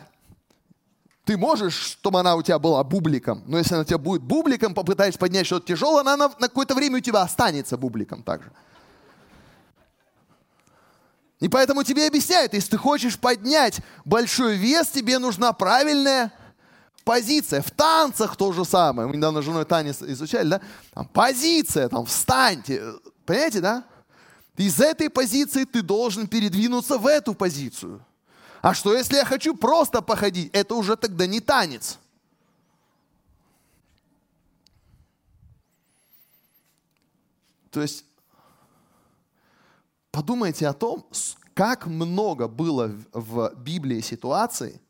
ты 1.26 1.36
можешь, 1.36 1.74
чтобы 1.74 2.20
она 2.20 2.36
у 2.36 2.42
тебя 2.42 2.60
была 2.60 2.84
бубликом, 2.84 3.42
но 3.46 3.58
если 3.58 3.74
она 3.74 3.82
у 3.82 3.84
тебя 3.84 3.98
будет 3.98 4.22
бубликом, 4.22 4.74
попытаешься 4.74 5.18
поднять 5.18 5.44
что-то 5.44 5.66
тяжелое, 5.66 6.02
она 6.02 6.16
на, 6.16 6.28
на 6.28 6.48
какое-то 6.48 6.76
время 6.76 6.98
у 6.98 7.00
тебя 7.00 7.22
останется 7.22 7.76
бубликом 7.76 8.22
также. 8.22 8.52
И 11.40 11.48
поэтому 11.48 11.82
тебе 11.82 12.06
объясняют, 12.06 12.54
если 12.54 12.70
ты 12.70 12.76
хочешь 12.78 13.18
поднять 13.18 13.80
большой 14.04 14.54
вес, 14.54 14.86
тебе 14.88 15.18
нужна 15.18 15.52
правильная 15.52 16.32
позиция. 17.04 17.60
В 17.60 17.72
танцах 17.72 18.36
то 18.36 18.52
же 18.52 18.64
самое. 18.64 19.08
Мы 19.08 19.16
недавно 19.16 19.42
с 19.42 19.44
женой 19.44 19.64
танец 19.64 20.00
изучали, 20.02 20.48
да? 20.48 20.60
Там 20.94 21.08
позиция, 21.08 21.88
там 21.88 22.06
встаньте. 22.06 22.80
Понимаете, 23.26 23.60
да? 23.60 23.84
Из 24.56 24.80
этой 24.80 25.10
позиции 25.10 25.64
ты 25.64 25.82
должен 25.82 26.28
передвинуться 26.28 26.98
в 26.98 27.06
эту 27.08 27.34
позицию. 27.34 28.00
А 28.62 28.74
что, 28.74 28.94
если 28.94 29.16
я 29.16 29.24
хочу 29.24 29.56
просто 29.56 30.02
походить? 30.02 30.50
Это 30.52 30.74
уже 30.74 30.96
тогда 30.96 31.26
не 31.26 31.40
танец. 31.40 31.98
То 37.70 37.82
есть 37.82 38.04
подумайте 40.10 40.66
о 40.66 40.72
том, 40.72 41.06
как 41.52 41.86
много 41.86 42.48
было 42.48 42.90
в 43.12 43.54
Библии 43.56 44.00
ситуаций, 44.00 44.80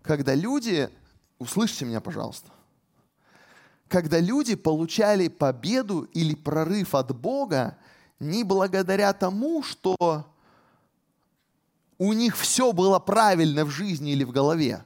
когда 0.00 0.34
люди, 0.34 0.88
услышьте 1.38 1.84
меня, 1.84 2.00
пожалуйста, 2.00 2.50
когда 3.88 4.20
люди 4.20 4.54
получали 4.54 5.28
победу 5.28 6.04
или 6.14 6.34
прорыв 6.34 6.94
от 6.94 7.14
Бога 7.14 7.76
не 8.18 8.42
благодаря 8.42 9.12
тому, 9.12 9.62
что 9.62 10.31
у 12.02 12.12
них 12.14 12.36
все 12.36 12.72
было 12.72 12.98
правильно 12.98 13.64
в 13.64 13.70
жизни 13.70 14.10
или 14.10 14.24
в 14.24 14.32
голове, 14.32 14.84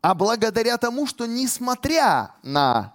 а 0.00 0.14
благодаря 0.14 0.78
тому, 0.78 1.06
что 1.06 1.26
несмотря 1.26 2.34
на 2.42 2.94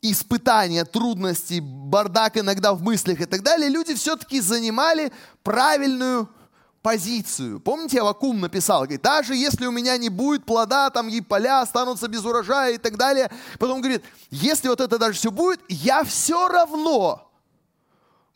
испытания, 0.00 0.86
трудности, 0.86 1.60
бардак 1.60 2.38
иногда 2.38 2.72
в 2.72 2.80
мыслях 2.82 3.20
и 3.20 3.26
так 3.26 3.42
далее, 3.42 3.68
люди 3.68 3.94
все-таки 3.94 4.40
занимали 4.40 5.12
правильную 5.42 6.30
позицию. 6.80 7.60
Помните, 7.60 8.00
Авакум 8.00 8.40
написал, 8.40 8.84
говорит, 8.84 9.02
даже 9.02 9.34
если 9.34 9.66
у 9.66 9.72
меня 9.72 9.98
не 9.98 10.08
будет 10.08 10.46
плода, 10.46 10.88
там 10.88 11.08
и 11.08 11.20
поля 11.20 11.60
останутся 11.60 12.08
без 12.08 12.24
урожая 12.24 12.74
и 12.74 12.78
так 12.78 12.96
далее. 12.96 13.30
Потом 13.58 13.82
говорит, 13.82 14.02
если 14.30 14.68
вот 14.68 14.80
это 14.80 14.96
даже 14.96 15.18
все 15.18 15.30
будет, 15.30 15.60
я 15.68 16.02
все 16.02 16.48
равно 16.48 17.25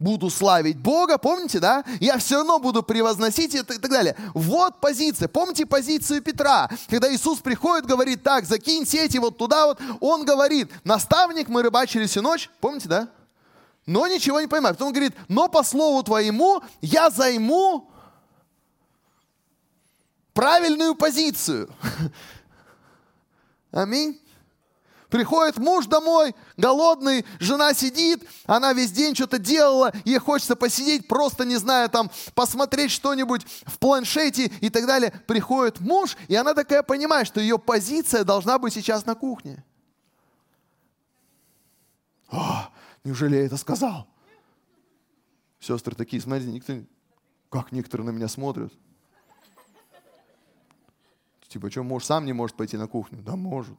буду 0.00 0.30
славить 0.30 0.78
Бога, 0.78 1.18
помните, 1.18 1.60
да? 1.60 1.84
Я 2.00 2.16
все 2.18 2.36
равно 2.36 2.58
буду 2.58 2.82
превозносить 2.82 3.54
и 3.54 3.62
так 3.62 3.88
далее. 3.88 4.16
Вот 4.34 4.80
позиция. 4.80 5.28
Помните 5.28 5.66
позицию 5.66 6.22
Петра, 6.22 6.68
когда 6.88 7.14
Иисус 7.14 7.38
приходит, 7.38 7.86
говорит, 7.86 8.22
так, 8.22 8.46
закинь 8.46 8.86
сети 8.86 9.18
вот 9.18 9.36
туда 9.36 9.66
вот. 9.66 9.78
Он 10.00 10.24
говорит, 10.24 10.72
наставник, 10.84 11.48
мы 11.48 11.62
рыбачили 11.62 12.06
всю 12.06 12.22
ночь, 12.22 12.50
помните, 12.60 12.88
да? 12.88 13.08
Но 13.86 14.06
ничего 14.08 14.40
не 14.40 14.46
понимаю. 14.46 14.74
Потом 14.74 14.88
он 14.88 14.94
говорит, 14.94 15.14
но 15.28 15.48
по 15.48 15.62
слову 15.62 16.02
твоему 16.02 16.62
я 16.80 17.10
займу 17.10 17.90
правильную 20.32 20.94
позицию. 20.94 21.68
Аминь. 23.70 24.18
Приходит 25.11 25.59
муж 25.59 25.87
домой, 25.87 26.35
голодный, 26.57 27.27
жена 27.40 27.75
сидит, 27.75 28.25
она 28.46 28.73
весь 28.73 28.92
день 28.92 29.14
что-то 29.14 29.38
делала, 29.38 29.92
ей 30.05 30.18
хочется 30.18 30.55
посидеть, 30.55 31.09
просто, 31.09 31.44
не 31.44 31.57
знаю, 31.57 31.90
там, 31.90 32.11
посмотреть 32.35 32.92
что-нибудь 32.92 33.44
в 33.66 33.79
планшете 33.79 34.46
и 34.46 34.70
так 34.70 34.87
далее. 34.87 35.12
Приходит 35.27 35.81
муж, 35.81 36.16
и 36.29 36.37
она 36.37 36.55
такая 36.55 36.85
понимает, 36.85 37.27
что 37.27 37.40
ее 37.40 37.59
позиция 37.59 38.23
должна 38.23 38.59
быть 38.59 38.73
сейчас 38.73 39.05
на 39.05 39.16
кухне. 39.16 39.64
О, 42.29 42.70
неужели 43.03 43.37
я 43.37 43.46
это 43.46 43.57
сказал? 43.57 44.07
Сестры 45.59 45.96
такие, 45.96 46.23
смотрите, 46.23 46.53
никто, 46.53 46.75
как 47.51 47.73
некоторые 47.73 48.07
на 48.07 48.11
меня 48.11 48.29
смотрят. 48.29 48.73
Типа, 51.49 51.68
что, 51.68 51.83
муж 51.83 52.05
сам 52.05 52.27
не 52.27 52.33
может 52.33 52.57
пойти 52.57 52.77
на 52.77 52.87
кухню? 52.87 53.20
Да 53.23 53.35
может. 53.35 53.77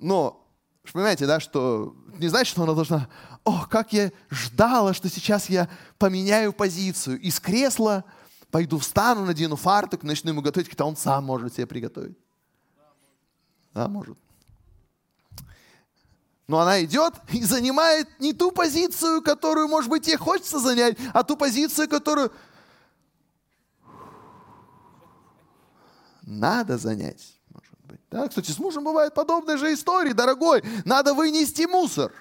Но, 0.00 0.46
понимаете, 0.92 1.26
да, 1.26 1.40
что 1.40 1.94
не 2.18 2.28
значит, 2.28 2.52
что 2.52 2.62
она 2.62 2.74
должна, 2.74 3.08
о, 3.44 3.66
как 3.66 3.92
я 3.92 4.10
ждала, 4.30 4.94
что 4.94 5.08
сейчас 5.08 5.48
я 5.48 5.68
поменяю 5.98 6.52
позицию. 6.52 7.20
Из 7.20 7.38
кресла 7.38 8.04
пойду 8.50 8.78
встану, 8.78 9.24
надену 9.24 9.56
фартук, 9.56 10.02
начну 10.02 10.30
ему 10.30 10.42
готовить, 10.42 10.68
хотя 10.68 10.84
он 10.84 10.96
сам 10.96 11.24
может 11.24 11.54
себе 11.54 11.66
приготовить. 11.66 12.18
Да, 13.74 13.88
может. 13.88 14.18
Но 16.48 16.58
она 16.58 16.82
идет 16.82 17.14
и 17.28 17.44
занимает 17.44 18.08
не 18.18 18.32
ту 18.32 18.50
позицию, 18.50 19.22
которую, 19.22 19.68
может 19.68 19.88
быть, 19.88 20.08
ей 20.08 20.16
хочется 20.16 20.58
занять, 20.58 20.96
а 21.12 21.22
ту 21.22 21.36
позицию, 21.36 21.88
которую 21.88 22.32
надо 26.22 26.76
занять. 26.76 27.39
Да, 28.10 28.28
кстати, 28.28 28.50
с 28.50 28.58
мужем 28.58 28.82
бывает 28.82 29.14
подобная 29.14 29.56
же 29.56 29.72
история, 29.72 30.12
дорогой. 30.14 30.62
Надо 30.84 31.14
вынести 31.14 31.62
мусор. 31.62 32.12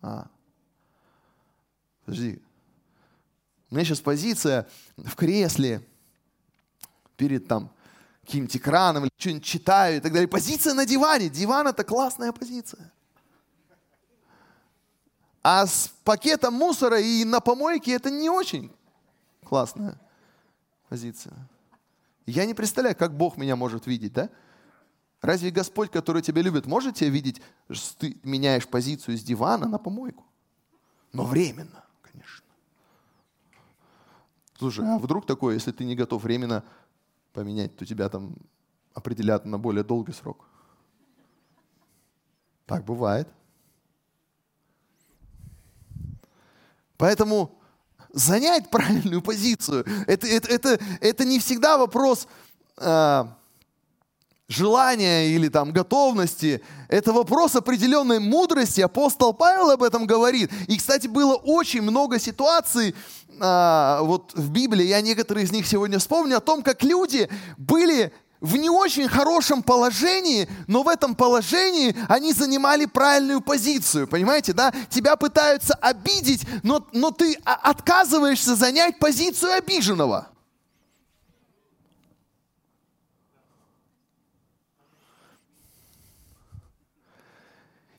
А. 0.00 0.28
Подожди. 2.04 2.40
У 3.70 3.74
меня 3.74 3.84
сейчас 3.84 4.00
позиция 4.00 4.66
в 4.96 5.14
кресле 5.14 5.86
перед 7.16 7.46
там 7.46 7.70
каким-нибудь 8.22 8.56
экраном 8.56 9.04
или 9.04 9.10
что-нибудь 9.18 9.44
читаю 9.44 9.98
и 9.98 10.00
так 10.00 10.12
далее. 10.12 10.26
Позиция 10.28 10.72
на 10.72 10.86
диване. 10.86 11.28
Диван 11.28 11.66
это 11.66 11.84
классная 11.84 12.32
позиция. 12.32 12.90
А 15.42 15.66
с 15.66 15.92
пакетом 16.02 16.54
мусора 16.54 16.98
и 16.98 17.24
на 17.24 17.40
помойке 17.40 17.92
это 17.92 18.10
не 18.10 18.30
очень 18.30 18.72
классная 19.44 20.00
позиция. 20.88 21.34
Я 22.24 22.46
не 22.46 22.54
представляю, 22.54 22.96
как 22.96 23.14
Бог 23.14 23.36
меня 23.36 23.56
может 23.56 23.86
видеть, 23.86 24.14
да? 24.14 24.30
Разве 25.20 25.50
Господь, 25.50 25.90
который 25.90 26.22
тебя 26.22 26.42
любит, 26.42 26.66
может 26.66 26.96
тебя 26.96 27.10
видеть, 27.10 27.42
что 27.70 27.98
ты 27.98 28.20
меняешь 28.22 28.68
позицию 28.68 29.18
с 29.18 29.22
дивана 29.22 29.66
на 29.66 29.78
помойку? 29.78 30.24
Но 31.12 31.24
временно, 31.24 31.84
конечно. 32.02 32.44
Слушай, 34.58 34.86
а 34.86 34.98
вдруг 34.98 35.26
такое, 35.26 35.54
если 35.54 35.72
ты 35.72 35.84
не 35.84 35.96
готов 35.96 36.22
временно 36.22 36.62
поменять, 37.32 37.76
то 37.76 37.84
тебя 37.84 38.08
там 38.08 38.36
определят 38.94 39.44
на 39.44 39.58
более 39.58 39.82
долгий 39.82 40.12
срок. 40.12 40.44
Так 42.66 42.84
бывает. 42.84 43.28
Поэтому 46.96 47.58
занять 48.12 48.70
правильную 48.70 49.22
позицию, 49.22 49.84
это, 50.06 50.26
это, 50.26 50.48
это, 50.48 50.84
это 51.00 51.24
не 51.24 51.38
всегда 51.38 51.78
вопрос 51.78 52.28
э, 52.76 53.24
желания 54.48 55.28
или 55.28 55.48
там 55.48 55.72
готовности, 55.72 56.62
это 56.88 57.12
вопрос 57.12 57.54
определенной 57.54 58.18
мудрости. 58.18 58.80
Апостол 58.80 59.34
Павел 59.34 59.70
об 59.70 59.82
этом 59.82 60.06
говорит. 60.06 60.50
И, 60.66 60.78
кстати, 60.78 61.06
было 61.06 61.34
очень 61.34 61.82
много 61.82 62.18
ситуаций 62.18 62.94
э, 63.40 63.98
вот 64.02 64.32
в 64.34 64.50
Библии, 64.50 64.86
я 64.86 65.00
некоторые 65.02 65.44
из 65.44 65.52
них 65.52 65.66
сегодня 65.66 65.98
вспомню, 65.98 66.38
о 66.38 66.40
том, 66.40 66.62
как 66.62 66.82
люди 66.82 67.28
были 67.58 68.12
в 68.40 68.56
не 68.56 68.70
очень 68.70 69.08
хорошем 69.08 69.62
положении, 69.62 70.48
но 70.66 70.82
в 70.82 70.88
этом 70.88 71.14
положении 71.14 71.94
они 72.08 72.32
занимали 72.32 72.86
правильную 72.86 73.40
позицию, 73.40 74.06
понимаете, 74.06 74.52
да? 74.52 74.72
Тебя 74.88 75.16
пытаются 75.16 75.74
обидеть, 75.74 76.46
но, 76.62 76.86
но 76.92 77.10
ты 77.10 77.36
отказываешься 77.44 78.54
занять 78.54 78.98
позицию 78.98 79.54
обиженного. 79.54 80.28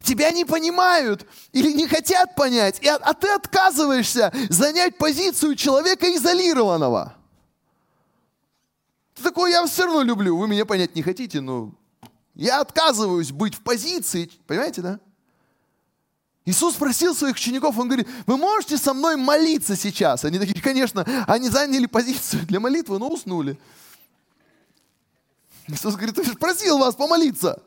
Тебя 0.03 0.31
не 0.31 0.45
понимают 0.45 1.25
или 1.51 1.71
не 1.71 1.87
хотят 1.87 2.35
понять, 2.35 2.85
а, 2.85 2.95
а 3.01 3.13
ты 3.13 3.27
отказываешься 3.29 4.33
занять 4.49 4.97
позицию 4.97 5.55
человека 5.55 6.13
изолированного– 6.15 7.15
ты 9.19 9.23
такой, 9.23 9.51
я 9.51 9.65
все 9.65 9.83
равно 9.83 10.01
люблю, 10.01 10.37
вы 10.37 10.47
меня 10.47 10.65
понять 10.65 10.95
не 10.95 11.01
хотите, 11.01 11.41
но 11.41 11.73
я 12.35 12.61
отказываюсь 12.61 13.33
быть 13.33 13.53
в 13.53 13.59
позиции, 13.59 14.31
понимаете, 14.47 14.81
да? 14.81 14.99
Иисус 16.45 16.75
спросил 16.75 17.13
своих 17.13 17.35
учеников, 17.35 17.77
он 17.77 17.89
говорит, 17.89 18.07
вы 18.25 18.37
можете 18.37 18.77
со 18.77 18.93
мной 18.93 19.17
молиться 19.17 19.75
сейчас? 19.75 20.23
Они 20.23 20.39
такие, 20.39 20.61
конечно, 20.61 21.05
они 21.27 21.49
заняли 21.49 21.85
позицию 21.85 22.45
для 22.45 22.61
молитвы, 22.61 22.97
но 22.97 23.09
уснули. 23.09 23.59
Иисус 25.67 25.95
говорит, 25.95 26.17
я 26.17 26.33
просил 26.35 26.77
вас 26.77 26.95
помолиться. 26.95 27.61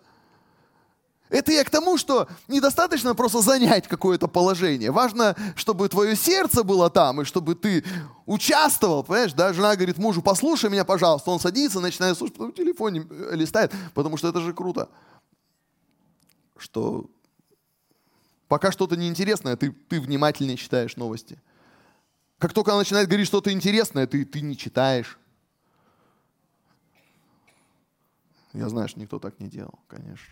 Это 1.32 1.50
я 1.50 1.64
к 1.64 1.70
тому, 1.70 1.96
что 1.96 2.28
недостаточно 2.46 3.14
просто 3.14 3.40
занять 3.40 3.88
какое-то 3.88 4.28
положение. 4.28 4.90
Важно, 4.90 5.34
чтобы 5.56 5.88
твое 5.88 6.14
сердце 6.14 6.62
было 6.62 6.90
там, 6.90 7.22
и 7.22 7.24
чтобы 7.24 7.54
ты 7.54 7.82
участвовал, 8.26 9.02
понимаешь, 9.02 9.32
да? 9.32 9.54
Жена 9.54 9.74
говорит 9.74 9.96
мужу, 9.96 10.20
послушай 10.20 10.68
меня, 10.68 10.84
пожалуйста. 10.84 11.30
Он 11.30 11.40
садится, 11.40 11.80
начинает 11.80 12.18
слушать, 12.18 12.36
потом 12.36 12.52
в 12.52 12.54
телефоне 12.54 13.06
э, 13.08 13.34
листает, 13.34 13.72
потому 13.94 14.18
что 14.18 14.28
это 14.28 14.42
же 14.42 14.52
круто. 14.52 14.90
Что 16.58 17.06
пока 18.46 18.70
что-то 18.70 18.98
неинтересное, 18.98 19.56
ты, 19.56 19.72
ты 19.72 20.02
внимательнее 20.02 20.58
читаешь 20.58 20.96
новости. 20.96 21.40
Как 22.36 22.52
только 22.52 22.72
она 22.72 22.80
начинает 22.80 23.08
говорить 23.08 23.26
что-то 23.26 23.50
интересное, 23.50 24.06
ты, 24.06 24.26
ты 24.26 24.42
не 24.42 24.54
читаешь. 24.54 25.18
Я 28.52 28.68
знаю, 28.68 28.88
что 28.88 29.00
никто 29.00 29.18
так 29.18 29.40
не 29.40 29.48
делал, 29.48 29.78
конечно. 29.88 30.26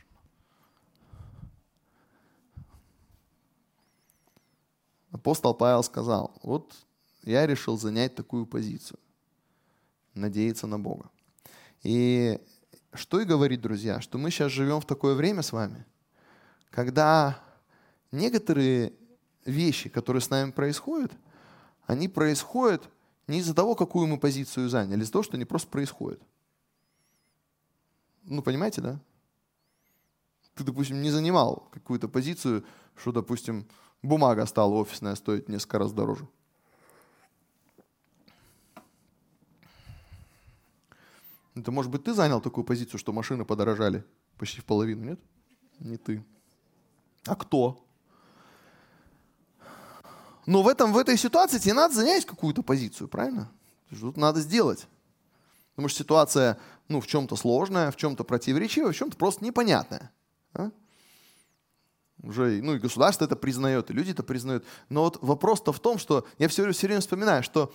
Апостол 5.10 5.54
Павел 5.54 5.82
сказал, 5.82 6.38
вот 6.42 6.74
я 7.22 7.46
решил 7.46 7.76
занять 7.76 8.14
такую 8.14 8.46
позицию, 8.46 8.98
надеяться 10.14 10.66
на 10.66 10.78
Бога. 10.78 11.10
И 11.82 12.38
что 12.92 13.20
и 13.20 13.24
говорить, 13.24 13.60
друзья, 13.60 14.00
что 14.00 14.18
мы 14.18 14.30
сейчас 14.30 14.52
живем 14.52 14.80
в 14.80 14.86
такое 14.86 15.14
время 15.14 15.42
с 15.42 15.52
вами, 15.52 15.84
когда 16.70 17.42
некоторые 18.12 18.92
вещи, 19.44 19.88
которые 19.88 20.22
с 20.22 20.30
нами 20.30 20.50
происходят, 20.50 21.12
они 21.86 22.08
происходят 22.08 22.88
не 23.26 23.38
из-за 23.38 23.54
того, 23.54 23.74
какую 23.74 24.06
мы 24.06 24.18
позицию 24.18 24.68
заняли, 24.68 25.00
а 25.00 25.02
из-за 25.02 25.12
того, 25.12 25.22
что 25.22 25.36
они 25.36 25.44
просто 25.44 25.68
происходят. 25.68 26.20
Ну, 28.24 28.42
понимаете, 28.42 28.80
да? 28.80 29.00
Ты, 30.54 30.64
допустим, 30.64 31.00
не 31.00 31.10
занимал 31.10 31.68
какую-то 31.72 32.08
позицию, 32.08 32.64
что, 32.96 33.12
допустим, 33.12 33.66
бумага 34.02 34.46
стала 34.46 34.74
офисная 34.74 35.14
стоить 35.14 35.48
несколько 35.48 35.78
раз 35.78 35.92
дороже. 35.92 36.26
Это, 41.54 41.70
может 41.72 41.90
быть, 41.90 42.04
ты 42.04 42.14
занял 42.14 42.40
такую 42.40 42.64
позицию, 42.64 42.98
что 42.98 43.12
машины 43.12 43.44
подорожали 43.44 44.04
почти 44.38 44.60
в 44.60 44.64
половину, 44.64 45.04
нет? 45.04 45.20
Не 45.78 45.96
ты. 45.96 46.24
А 47.26 47.34
кто? 47.34 47.84
Но 50.46 50.62
в, 50.62 50.68
этом, 50.68 50.92
в 50.92 50.98
этой 50.98 51.16
ситуации 51.16 51.58
тебе 51.58 51.74
надо 51.74 51.94
занять 51.94 52.24
какую-то 52.24 52.62
позицию, 52.62 53.08
правильно? 53.08 53.50
Тут 53.90 54.16
надо 54.16 54.40
сделать. 54.40 54.86
Потому 55.74 55.88
что 55.88 55.98
ситуация 55.98 56.58
ну, 56.88 57.00
в 57.00 57.06
чем-то 57.06 57.36
сложная, 57.36 57.90
в 57.90 57.96
чем-то 57.96 58.24
противоречивая, 58.24 58.92
в 58.92 58.96
чем-то 58.96 59.16
просто 59.16 59.44
непонятная. 59.44 60.12
А? 60.54 60.70
Уже, 62.22 62.60
ну 62.62 62.74
и 62.74 62.78
государство 62.78 63.24
это 63.24 63.36
признает, 63.36 63.90
и 63.90 63.94
люди 63.94 64.10
это 64.10 64.22
признают. 64.22 64.64
Но 64.88 65.04
вот 65.04 65.18
вопрос-то 65.22 65.72
в 65.72 65.80
том, 65.80 65.98
что 65.98 66.26
я 66.38 66.48
все, 66.48 66.70
все 66.72 66.86
время 66.86 67.00
вспоминаю, 67.00 67.42
что 67.42 67.72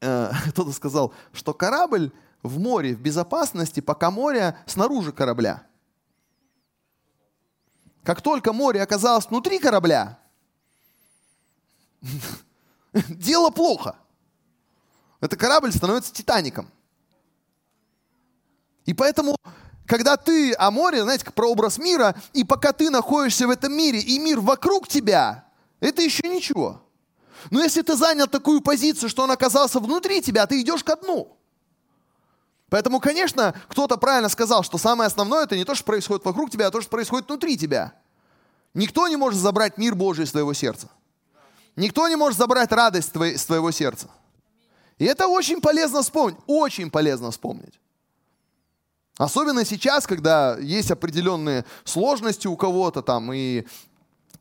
э, 0.00 0.30
кто-то 0.50 0.72
сказал, 0.72 1.12
что 1.32 1.52
корабль 1.52 2.12
в 2.42 2.58
море 2.58 2.94
в 2.94 3.00
безопасности, 3.00 3.80
пока 3.80 4.10
море 4.10 4.56
снаружи 4.66 5.12
корабля. 5.12 5.66
Как 8.04 8.20
только 8.20 8.52
море 8.52 8.82
оказалось 8.82 9.26
внутри 9.26 9.58
корабля, 9.58 10.18
дело 13.08 13.50
плохо. 13.50 13.96
Это 15.20 15.36
корабль 15.36 15.72
становится 15.72 16.12
Титаником. 16.12 16.70
И 18.84 18.92
поэтому 18.92 19.36
когда 19.86 20.16
ты 20.16 20.54
о 20.54 20.70
море, 20.70 21.02
знаете, 21.02 21.24
как 21.24 21.34
прообраз 21.34 21.78
мира, 21.78 22.14
и 22.32 22.44
пока 22.44 22.72
ты 22.72 22.90
находишься 22.90 23.46
в 23.46 23.50
этом 23.50 23.72
мире, 23.76 24.00
и 24.00 24.18
мир 24.18 24.40
вокруг 24.40 24.88
тебя, 24.88 25.44
это 25.80 26.02
еще 26.02 26.26
ничего. 26.28 26.82
Но 27.50 27.62
если 27.62 27.82
ты 27.82 27.94
занял 27.96 28.26
такую 28.26 28.62
позицию, 28.62 29.10
что 29.10 29.22
он 29.22 29.30
оказался 29.30 29.80
внутри 29.80 30.22
тебя, 30.22 30.46
ты 30.46 30.60
идешь 30.60 30.82
ко 30.82 30.96
дну. 30.96 31.36
Поэтому, 32.70 32.98
конечно, 32.98 33.54
кто-то 33.68 33.98
правильно 33.98 34.28
сказал, 34.28 34.62
что 34.62 34.78
самое 34.78 35.06
основное 35.06 35.44
это 35.44 35.56
не 35.56 35.64
то, 35.64 35.74
что 35.74 35.84
происходит 35.84 36.24
вокруг 36.24 36.50
тебя, 36.50 36.68
а 36.68 36.70
то, 36.70 36.80
что 36.80 36.90
происходит 36.90 37.28
внутри 37.28 37.58
тебя. 37.58 37.92
Никто 38.72 39.06
не 39.06 39.16
может 39.16 39.38
забрать 39.38 39.78
мир 39.78 39.94
Божий 39.94 40.24
из 40.24 40.32
твоего 40.32 40.54
сердца. 40.54 40.88
Никто 41.76 42.08
не 42.08 42.16
может 42.16 42.38
забрать 42.38 42.72
радость 42.72 43.14
с 43.14 43.44
твоего 43.44 43.70
сердца. 43.70 44.08
И 44.98 45.04
это 45.04 45.28
очень 45.28 45.60
полезно 45.60 46.02
вспомнить, 46.02 46.38
очень 46.46 46.90
полезно 46.90 47.30
вспомнить. 47.30 47.78
Особенно 49.16 49.64
сейчас, 49.64 50.06
когда 50.06 50.58
есть 50.58 50.90
определенные 50.90 51.64
сложности 51.84 52.48
у 52.48 52.56
кого-то 52.56 53.00
там, 53.00 53.32
и 53.32 53.64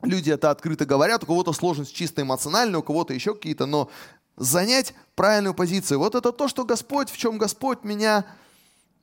люди 0.01 0.31
это 0.31 0.49
открыто 0.49 0.85
говорят, 0.85 1.23
у 1.23 1.27
кого-то 1.27 1.53
сложность 1.53 1.93
чисто 1.93 2.23
эмоциональная, 2.23 2.79
у 2.79 2.83
кого-то 2.83 3.13
еще 3.13 3.35
какие-то, 3.35 3.67
но 3.67 3.91
занять 4.35 4.95
правильную 5.15 5.53
позицию. 5.53 5.99
Вот 5.99 6.15
это 6.15 6.31
то, 6.31 6.47
что 6.47 6.65
Господь, 6.65 7.11
в 7.11 7.17
чем 7.17 7.37
Господь 7.37 7.83
меня, 7.83 8.25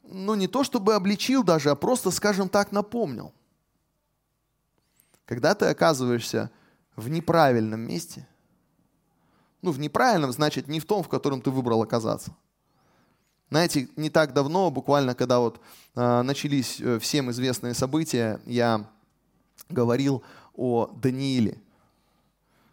ну 0.02 0.34
не 0.34 0.48
то 0.48 0.64
чтобы 0.64 0.94
обличил 0.94 1.44
даже, 1.44 1.70
а 1.70 1.76
просто, 1.76 2.10
скажем 2.10 2.48
так, 2.48 2.72
напомнил. 2.72 3.32
Когда 5.24 5.54
ты 5.54 5.66
оказываешься 5.66 6.50
в 6.96 7.08
неправильном 7.08 7.82
месте, 7.82 8.26
ну 9.62 9.70
в 9.70 9.78
неправильном, 9.78 10.32
значит 10.32 10.66
не 10.66 10.80
в 10.80 10.84
том, 10.84 11.04
в 11.04 11.08
котором 11.08 11.40
ты 11.40 11.50
выбрал 11.50 11.80
оказаться– 11.80 12.34
знаете, 13.50 13.88
не 13.96 14.10
так 14.10 14.32
давно, 14.32 14.70
буквально 14.70 15.14
когда 15.14 15.40
вот 15.40 15.60
э, 15.96 16.22
начались 16.22 16.80
э, 16.80 16.98
всем 17.00 17.30
известные 17.30 17.74
события, 17.74 18.40
я 18.46 18.88
говорил 19.68 20.22
о 20.54 20.86
Данииле. 20.86 21.58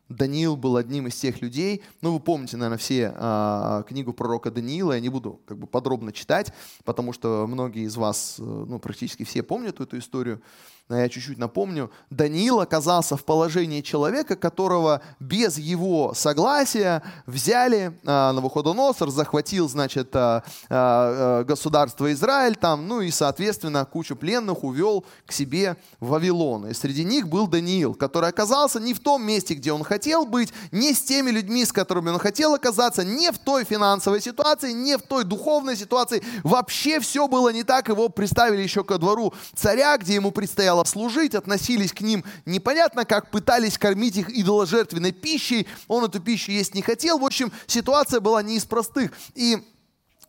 Даниил 0.10 0.56
был 0.56 0.78
одним 0.78 1.08
из 1.08 1.16
тех 1.16 1.42
людей, 1.42 1.84
ну 2.02 2.14
вы 2.14 2.20
помните, 2.20 2.56
наверное, 2.58 2.78
все 2.78 3.14
э, 3.14 3.84
книгу 3.88 4.14
пророка 4.14 4.52
Даниила, 4.52 4.94
я 4.94 5.00
не 5.00 5.10
буду 5.10 5.42
как 5.46 5.58
бы 5.58 5.68
подробно 5.68 6.14
читать, 6.14 6.54
потому 6.86 7.12
что 7.12 7.46
многие 7.48 7.84
из 7.84 7.98
вас, 7.98 8.36
э, 8.40 8.44
ну 8.44 8.80
практически 8.80 9.24
все 9.24 9.44
помнят 9.44 9.82
эту 9.82 9.98
историю. 9.98 10.42
Я 10.90 11.10
чуть-чуть 11.10 11.38
напомню, 11.38 11.92
Даниил 12.10 12.62
оказался 12.62 13.18
в 13.18 13.26
положении 13.26 13.82
человека, 13.82 14.38
которого 14.38 15.02
без 15.20 15.58
его 15.58 16.14
согласия 16.14 17.04
взяли, 17.26 18.00
а, 18.06 18.32
Навуходоносор 18.32 19.10
захватил, 19.10 19.68
значит, 19.68 20.16
а, 20.16 20.44
а, 20.70 21.44
государство 21.44 22.12
Израиль 22.14 22.56
там, 22.56 22.88
ну 22.88 23.02
и, 23.02 23.12
соответственно, 23.12 23.84
кучу 23.84 24.16
пленных 24.16 24.64
увел 24.64 25.04
к 25.26 25.34
себе 25.34 25.76
в 26.00 26.08
Вавилон. 26.10 26.68
И 26.68 26.74
среди 26.74 27.04
них 27.04 27.28
был 27.28 27.48
Даниил, 27.48 27.94
который 27.94 28.30
оказался 28.30 28.80
не 28.80 28.94
в 28.94 29.00
том 29.00 29.26
месте, 29.26 29.56
где 29.56 29.74
он 29.74 29.84
хотел 29.84 30.26
быть, 30.26 30.54
не 30.72 30.94
с 30.94 31.02
теми 31.02 31.32
людьми, 31.32 31.66
с 31.66 31.74
которыми 31.74 32.12
он 32.12 32.20
хотел 32.20 32.54
оказаться, 32.54 33.04
не 33.04 33.32
в 33.32 33.38
той 33.40 33.66
финансовой 33.66 34.22
ситуации, 34.22 34.72
не 34.72 34.98
в 34.98 35.02
той 35.02 35.26
духовной 35.26 35.76
ситуации. 35.76 36.24
Вообще 36.44 37.02
все 37.02 37.28
было 37.28 37.50
не 37.50 37.64
так. 37.64 37.90
Его 37.90 38.08
представили 38.08 38.62
еще 38.62 38.86
ко 38.86 38.98
двору 38.98 39.34
царя, 39.54 39.98
где 39.98 40.16
ему 40.16 40.32
предстояло 40.32 40.77
служить, 40.86 41.36
относились 41.36 41.94
к 41.94 42.02
ним 42.02 42.24
непонятно 42.46 43.06
как, 43.06 43.32
пытались 43.32 43.78
кормить 43.78 44.18
их 44.18 44.30
идоложертвенной 44.30 45.12
пищей, 45.12 45.68
он 45.88 46.04
эту 46.04 46.20
пищу 46.20 46.52
есть 46.52 46.76
не 46.76 46.82
хотел. 46.82 47.20
В 47.20 47.26
общем, 47.26 47.52
ситуация 47.68 48.20
была 48.20 48.42
не 48.44 48.58
из 48.58 48.66
простых. 48.66 49.12
И 49.36 49.58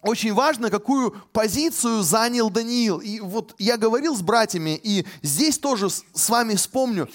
очень 0.02 0.32
важно, 0.32 0.70
какую 0.70 1.10
позицию 1.32 2.02
занял 2.02 2.50
Даниил. 2.50 2.98
И 2.98 3.20
вот 3.20 3.54
я 3.58 3.76
говорил 3.76 4.16
с 4.16 4.22
братьями, 4.22 4.78
и 4.82 5.04
здесь 5.22 5.58
тоже 5.58 5.90
с 5.90 6.28
вами 6.28 6.54
вспомню, 6.54 7.08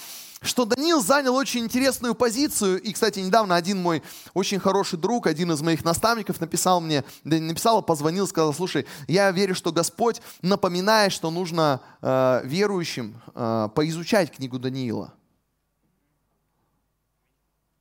что 0.43 0.65
Даниил 0.65 1.01
занял 1.01 1.35
очень 1.35 1.61
интересную 1.61 2.15
позицию. 2.15 2.81
И, 2.81 2.91
кстати, 2.91 3.19
недавно 3.19 3.55
один 3.55 3.81
мой 3.81 4.03
очень 4.33 4.59
хороший 4.59 4.99
друг, 4.99 5.25
один 5.25 5.51
из 5.51 5.61
моих 5.61 5.83
наставников 5.83 6.39
написал 6.39 6.81
мне, 6.81 7.03
написал, 7.23 7.81
позвонил, 7.81 8.27
сказал, 8.27 8.53
слушай, 8.53 8.85
я 9.07 9.31
верю, 9.31 9.55
что 9.55 9.71
Господь 9.71 10.21
напоминает, 10.41 11.13
что 11.13 11.31
нужно 11.31 11.81
э, 12.01 12.41
верующим 12.43 13.21
э, 13.33 13.69
поизучать 13.73 14.31
книгу 14.31 14.59
Даниила. 14.59 15.13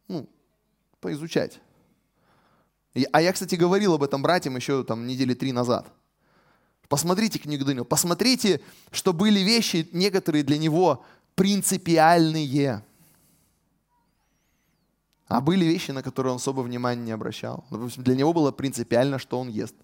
Ну, 0.08 0.28
поизучать. 1.00 1.60
А 3.10 3.22
я, 3.22 3.32
кстати, 3.32 3.56
говорил 3.56 3.94
об 3.94 4.02
этом 4.02 4.22
братьям 4.22 4.54
еще 4.54 4.84
там 4.84 5.06
недели 5.06 5.34
три 5.34 5.52
назад. 5.52 5.86
Посмотрите 6.88 7.38
книгу 7.38 7.64
Даниила, 7.64 7.84
посмотрите, 7.84 8.60
что 8.90 9.12
были 9.12 9.40
вещи 9.40 9.88
некоторые 9.92 10.44
для 10.44 10.58
него 10.58 11.04
принципиальные. 11.34 12.84
А 15.28 15.40
были 15.40 15.64
вещи, 15.64 15.92
на 15.92 16.02
которые 16.02 16.32
он 16.32 16.36
особо 16.36 16.60
внимания 16.60 17.02
не 17.02 17.12
обращал. 17.12 17.64
Допустим, 17.70 18.02
для 18.02 18.14
него 18.14 18.32
было 18.32 18.52
принципиально, 18.52 19.18
что 19.18 19.40
он 19.40 19.48
ест. 19.48 19.74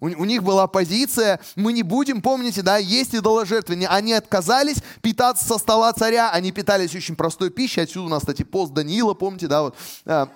У, 0.00 0.06
у 0.06 0.24
них 0.24 0.42
была 0.42 0.66
позиция, 0.66 1.40
мы 1.54 1.72
не 1.72 1.82
будем, 1.82 2.20
помните, 2.20 2.62
да, 2.62 2.76
есть 2.76 3.14
идоложертвы. 3.14 3.86
Они 3.86 4.12
отказались 4.12 4.82
питаться 5.00 5.44
со 5.46 5.58
стола 5.58 5.92
царя, 5.92 6.30
они 6.30 6.52
питались 6.52 6.94
очень 6.94 7.16
простой 7.16 7.50
пищей. 7.50 7.82
Отсюда 7.82 8.06
у 8.06 8.08
нас, 8.10 8.20
кстати, 8.20 8.42
пост 8.42 8.72
Даниила, 8.72 9.14
помните, 9.14 9.46
да, 9.46 9.62
вот 9.62 9.76
а, 10.04 10.28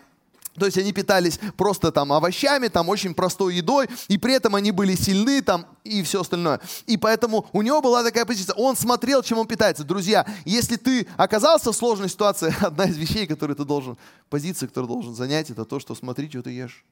то 0.58 0.66
есть 0.66 0.78
они 0.78 0.92
питались 0.92 1.38
просто 1.56 1.92
там 1.92 2.12
овощами, 2.12 2.68
там 2.68 2.88
очень 2.88 3.14
простой 3.14 3.56
едой, 3.56 3.88
и 4.08 4.18
при 4.18 4.34
этом 4.34 4.54
они 4.54 4.72
были 4.72 4.94
сильны 4.94 5.40
там 5.42 5.66
и 5.84 6.02
все 6.02 6.20
остальное. 6.20 6.60
И 6.86 6.96
поэтому 6.96 7.48
у 7.52 7.62
него 7.62 7.80
была 7.80 8.02
такая 8.02 8.24
позиция. 8.24 8.54
Он 8.54 8.76
смотрел, 8.76 9.22
чем 9.22 9.38
он 9.38 9.46
питается. 9.46 9.84
Друзья, 9.84 10.26
если 10.44 10.76
ты 10.76 11.06
оказался 11.16 11.72
в 11.72 11.76
сложной 11.76 12.08
ситуации, 12.08 12.54
одна 12.60 12.84
из 12.84 12.96
вещей, 12.96 13.26
которую 13.26 13.56
ты 13.56 13.64
должен, 13.64 13.96
позиция, 14.28 14.68
которую 14.68 14.88
должен 14.88 15.14
занять, 15.14 15.50
это 15.50 15.64
то, 15.64 15.80
что 15.80 15.94
смотри, 15.94 16.28
что 16.28 16.42
ты 16.42 16.50
ешь. 16.50 16.84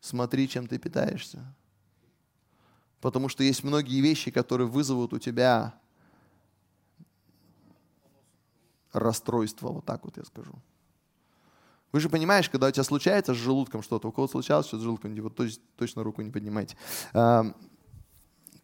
Смотри, 0.00 0.48
чем 0.48 0.66
ты 0.66 0.78
питаешься. 0.78 1.44
Потому 3.00 3.28
что 3.28 3.44
есть 3.44 3.64
многие 3.64 4.00
вещи, 4.00 4.30
которые 4.30 4.66
вызовут 4.66 5.12
у 5.12 5.18
тебя 5.18 5.74
расстройство, 8.92 9.68
вот 9.68 9.84
так 9.84 10.04
вот 10.04 10.16
я 10.16 10.24
скажу. 10.24 10.52
Вы 11.92 12.00
же 12.00 12.08
понимаешь, 12.08 12.48
когда 12.48 12.68
у 12.68 12.70
тебя 12.70 12.84
случается 12.84 13.34
с 13.34 13.36
желудком 13.36 13.82
что-то, 13.82 14.08
у 14.08 14.12
кого 14.12 14.28
случалось 14.28 14.66
что-то 14.66 14.82
с 14.82 14.84
желудком, 14.84 15.14
вот 15.22 15.40
точно 15.76 16.02
руку 16.04 16.22
не 16.22 16.30
поднимайте. 16.30 16.76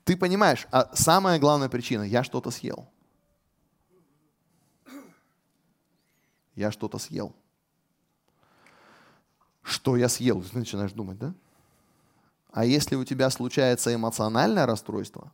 Ты 0.05 0.17
понимаешь, 0.17 0.69
а 0.71 0.95
самая 0.95 1.41
главная 1.41 1.69
причина, 1.69 2.03
я 2.03 2.23
что-то 2.23 2.51
съел. 2.51 2.89
Я 6.55 6.71
что-то 6.71 6.99
съел. 6.99 7.35
Что 9.63 9.97
я 9.97 10.09
съел? 10.09 10.43
Ты 10.43 10.59
начинаешь 10.59 10.93
думать, 10.93 11.19
да? 11.19 11.35
А 12.53 12.65
если 12.65 12.95
у 12.95 13.05
тебя 13.05 13.29
случается 13.31 13.93
эмоциональное 13.93 14.65
расстройство, 14.65 15.33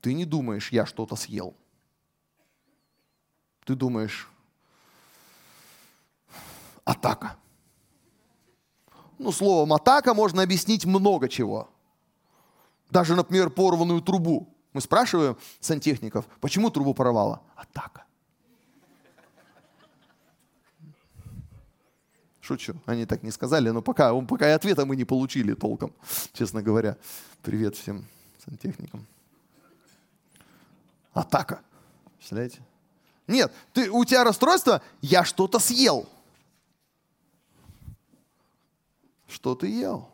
ты 0.00 0.14
не 0.14 0.24
думаешь, 0.24 0.72
я 0.72 0.86
что-то 0.86 1.14
съел. 1.14 1.54
Ты 3.64 3.74
думаешь, 3.74 4.28
атака. 6.84 7.36
Ну, 9.18 9.32
словом 9.32 9.72
атака 9.72 10.14
можно 10.14 10.42
объяснить 10.42 10.84
много 10.84 11.28
чего. 11.28 11.68
Даже, 12.90 13.14
например, 13.14 13.50
порванную 13.50 14.00
трубу. 14.00 14.48
Мы 14.72 14.80
спрашиваем 14.80 15.36
сантехников, 15.60 16.26
почему 16.40 16.70
трубу 16.70 16.94
порвало? 16.94 17.42
Атака. 17.54 18.04
Шучу, 22.40 22.74
они 22.84 23.06
так 23.06 23.22
не 23.22 23.30
сказали, 23.30 23.70
но 23.70 23.80
пока, 23.80 24.12
пока 24.22 24.50
и 24.50 24.52
ответа 24.52 24.84
мы 24.84 24.96
не 24.96 25.04
получили 25.04 25.54
толком, 25.54 25.94
честно 26.34 26.60
говоря. 26.60 26.98
Привет 27.42 27.76
всем 27.76 28.04
сантехникам. 28.44 29.06
Атака. 31.14 31.60
Представляете? 32.16 32.60
Нет, 33.26 33.52
ты, 33.72 33.90
у 33.90 34.04
тебя 34.04 34.24
расстройство, 34.24 34.82
я 35.00 35.24
что-то 35.24 35.58
съел. 35.58 36.06
Что 39.34 39.54
ты 39.54 39.68
ел? 39.68 40.08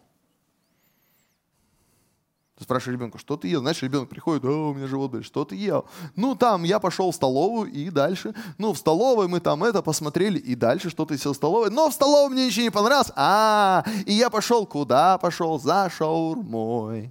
Ты 2.56 2.64
спрашиваешь 2.64 2.98
ребенка, 2.98 3.18
что 3.18 3.36
ты 3.36 3.48
ел? 3.48 3.60
Знаешь, 3.60 3.82
ребенок 3.82 4.08
приходит, 4.08 4.44
о, 4.44 4.70
у 4.70 4.74
меня 4.74 4.86
живот 4.86 5.10
болит, 5.10 5.24
что 5.24 5.44
ты 5.44 5.56
ел? 5.56 5.86
Ну, 6.16 6.34
там, 6.34 6.62
я 6.64 6.78
пошел 6.78 7.10
в 7.10 7.14
столовую 7.14 7.70
и 7.70 7.88
дальше. 7.88 8.34
Ну, 8.58 8.72
в 8.72 8.78
столовой 8.78 9.28
мы 9.28 9.40
там 9.40 9.64
это 9.64 9.80
посмотрели 9.80 10.38
и 10.38 10.54
дальше 10.54 10.90
что 10.90 11.06
ты 11.06 11.16
сел 11.16 11.32
в 11.32 11.36
столовой. 11.36 11.70
Но 11.70 11.88
в 11.88 11.94
столовой 11.94 12.30
мне 12.30 12.46
ничего 12.46 12.64
не 12.64 12.70
понравилось. 12.70 13.12
А, 13.16 13.84
и 14.04 14.12
я 14.12 14.28
пошел 14.28 14.66
куда 14.66 15.16
пошел? 15.16 15.58
За 15.58 15.90
шаурмой. 15.90 17.10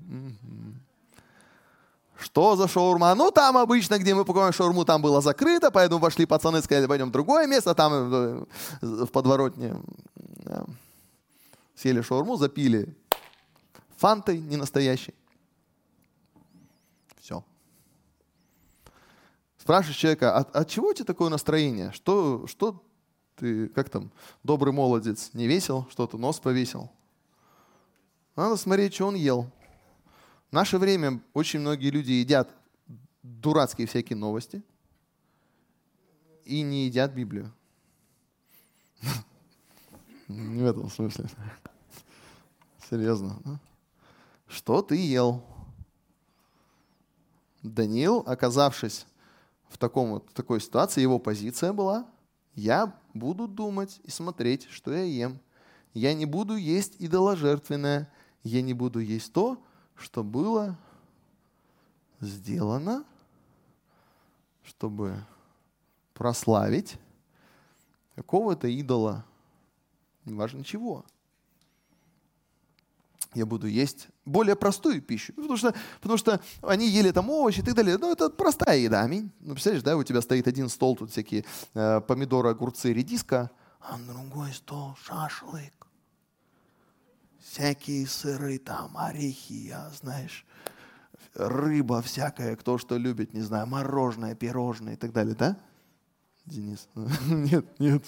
Что 2.16 2.56
за 2.56 2.68
шаурма? 2.68 3.16
Ну, 3.16 3.32
там 3.32 3.58
обычно, 3.58 3.98
где 3.98 4.14
мы 4.14 4.26
покупаем 4.26 4.54
шаурму, 4.54 4.86
там 4.86 5.02
было 5.02 5.22
закрыто, 5.22 5.72
поэтому 5.72 6.02
пошли 6.02 6.26
пацаны, 6.26 6.62
сказали, 6.62 6.86
пойдем 6.86 7.10
в 7.10 7.12
другое 7.12 7.48
место, 7.48 7.74
там 7.74 7.94
э, 7.94 8.46
в 8.82 9.08
подворотне 9.08 9.76
Сели 11.82 12.02
шаурму, 12.02 12.36
запили 12.36 12.94
фантой 13.96 14.38
не 14.38 14.58
настоящей. 14.58 15.14
Все. 17.22 17.42
Спрашиваешь 19.58 19.96
человека, 19.96 20.36
от, 20.36 20.54
«А, 20.54 20.60
от 20.60 20.70
чего 20.70 20.90
у 20.90 20.94
тебя 20.94 21.06
такое 21.06 21.30
настроение? 21.30 21.94
Что, 21.94 22.46
что 22.48 22.84
ты, 23.38 23.70
как 23.70 23.90
там, 23.90 24.12
добрый 24.44 24.74
молодец, 24.74 25.30
не 25.32 25.48
весел, 25.48 25.88
что-то 25.90 26.18
нос 26.18 26.42
повесил? 26.42 26.92
Надо 28.36 28.58
смотреть, 28.58 28.94
что 28.96 29.08
он 29.08 29.16
ел. 29.16 29.50
В 30.50 30.54
наше 30.54 30.80
время 30.80 31.22
очень 31.34 31.62
многие 31.62 31.92
люди 31.92 32.12
едят 32.12 32.54
дурацкие 33.24 33.88
всякие 33.88 34.18
новости 34.18 34.62
и 36.44 36.62
не 36.62 36.88
едят 36.88 37.14
Библию. 37.14 37.54
В 40.28 40.66
этом 40.66 40.90
смысле. 40.90 41.30
Серьезно. 42.90 43.60
Что 44.48 44.82
ты 44.82 44.96
ел? 44.96 45.44
Даниил, 47.62 48.24
оказавшись 48.26 49.06
в 49.68 49.78
таком 49.78 50.12
вот, 50.12 50.34
такой 50.34 50.60
ситуации, 50.60 51.02
его 51.02 51.20
позиция 51.20 51.72
была, 51.72 52.10
я 52.56 52.98
буду 53.14 53.48
думать 53.48 54.00
и 54.04 54.10
смотреть, 54.10 54.68
что 54.72 54.92
я 54.92 55.04
ем. 55.04 55.40
Я 55.94 56.16
не 56.16 56.26
буду 56.26 56.56
есть 56.56 56.96
идоложертвенное. 56.98 58.12
Я 58.42 58.62
не 58.64 58.74
буду 58.74 59.00
есть 59.00 59.34
то, 59.34 59.64
что 59.96 60.24
было 60.24 60.76
сделано, 62.22 63.04
чтобы 64.64 65.24
прославить 66.14 66.98
какого-то 68.16 68.68
идола, 68.68 69.26
неважно 70.26 70.64
чего 70.64 71.06
я 73.36 73.46
буду 73.46 73.68
есть 73.68 74.08
более 74.26 74.56
простую 74.56 75.02
пищу. 75.02 75.34
Потому 75.34 75.58
что, 75.58 75.74
потому 76.02 76.18
что 76.18 76.40
они 76.62 76.88
ели 76.88 77.12
там 77.12 77.30
овощи 77.30 77.60
и 77.60 77.64
так 77.64 77.76
далее. 77.76 77.98
Ну, 77.98 78.12
это 78.12 78.30
простая 78.30 78.78
еда, 78.78 79.02
аминь. 79.02 79.32
Ну, 79.40 79.54
представляешь, 79.54 79.84
да, 79.84 79.98
у 79.98 80.04
тебя 80.04 80.22
стоит 80.22 80.48
один 80.48 80.70
стол, 80.70 80.96
тут 80.96 81.12
всякие 81.12 81.46
э, 81.74 82.02
помидоры, 82.02 82.50
огурцы, 82.50 82.92
редиска, 82.92 83.52
а 83.80 83.98
на 83.98 84.14
другой 84.14 84.54
стол 84.54 84.96
шашлык. 85.04 85.74
Всякие 87.40 88.06
сыры 88.08 88.58
там, 88.60 88.98
орехи, 88.98 89.54
я, 89.54 89.90
знаешь, 89.90 90.46
рыба 91.34 92.02
всякая, 92.02 92.56
кто 92.56 92.78
что 92.78 92.98
любит, 92.98 93.34
не 93.34 93.42
знаю, 93.42 93.68
мороженое, 93.68 94.36
пирожное 94.36 94.94
и 94.94 94.98
так 94.98 95.14
далее, 95.14 95.36
да? 95.36 95.58
Денис? 96.46 96.88
Нет, 97.28 97.80
нет. 97.80 98.04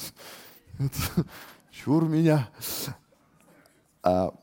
Чур 1.69 2.05
меня. 2.05 2.49
А, 4.03 4.33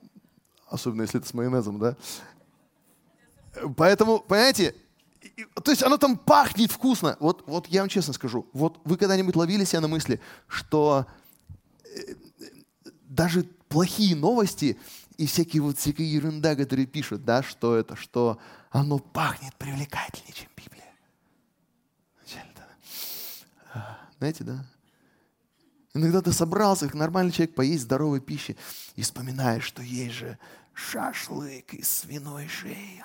особенно 0.71 1.03
если 1.03 1.21
это 1.21 1.29
с 1.29 1.35
майонезом, 1.35 1.79
да? 1.79 1.97
Поэтому, 3.77 4.21
понимаете, 4.21 4.75
то 5.63 5.71
есть 5.71 5.83
оно 5.83 5.99
там 5.99 6.17
пахнет 6.17 6.71
вкусно. 6.71 7.17
Вот, 7.21 7.45
вот 7.47 7.67
я 7.67 7.81
вам 7.81 7.89
честно 7.89 8.13
скажу, 8.13 8.47
вот 8.53 8.81
вы 8.85 8.97
когда-нибудь 8.97 9.37
ловили 9.37 9.65
себя 9.65 9.81
на 9.81 9.89
мысли, 9.89 10.21
что 10.47 11.07
э, 11.85 12.15
даже 13.05 13.45
плохие 13.69 14.15
новости 14.15 14.79
и 15.17 15.27
всякие 15.27 15.63
вот 15.63 15.79
всякая 15.79 16.05
ерунда, 16.05 16.55
которые 16.55 16.87
пишут, 16.87 17.25
да, 17.25 17.43
что 17.43 17.77
это, 17.77 17.97
что 17.97 18.39
оно 18.71 18.99
пахнет 18.99 19.55
привлекательнее, 19.57 20.33
чем 20.33 20.49
Библия. 20.57 20.85
Знаете, 24.19 24.45
да? 24.45 24.65
Иногда 25.99 26.23
ты 26.23 26.33
собрался, 26.33 26.87
как 26.87 26.95
нормальный 26.95 27.33
человек, 27.33 27.57
поесть 27.57 27.83
здоровой 27.83 28.21
пищи 28.21 28.57
и 28.95 29.03
вспоминаешь, 29.03 29.65
что 29.65 29.83
есть 29.83 30.15
же 30.15 30.39
шашлык 30.73 31.75
из 31.75 31.91
свиной 31.91 32.47
шеи, 32.47 33.05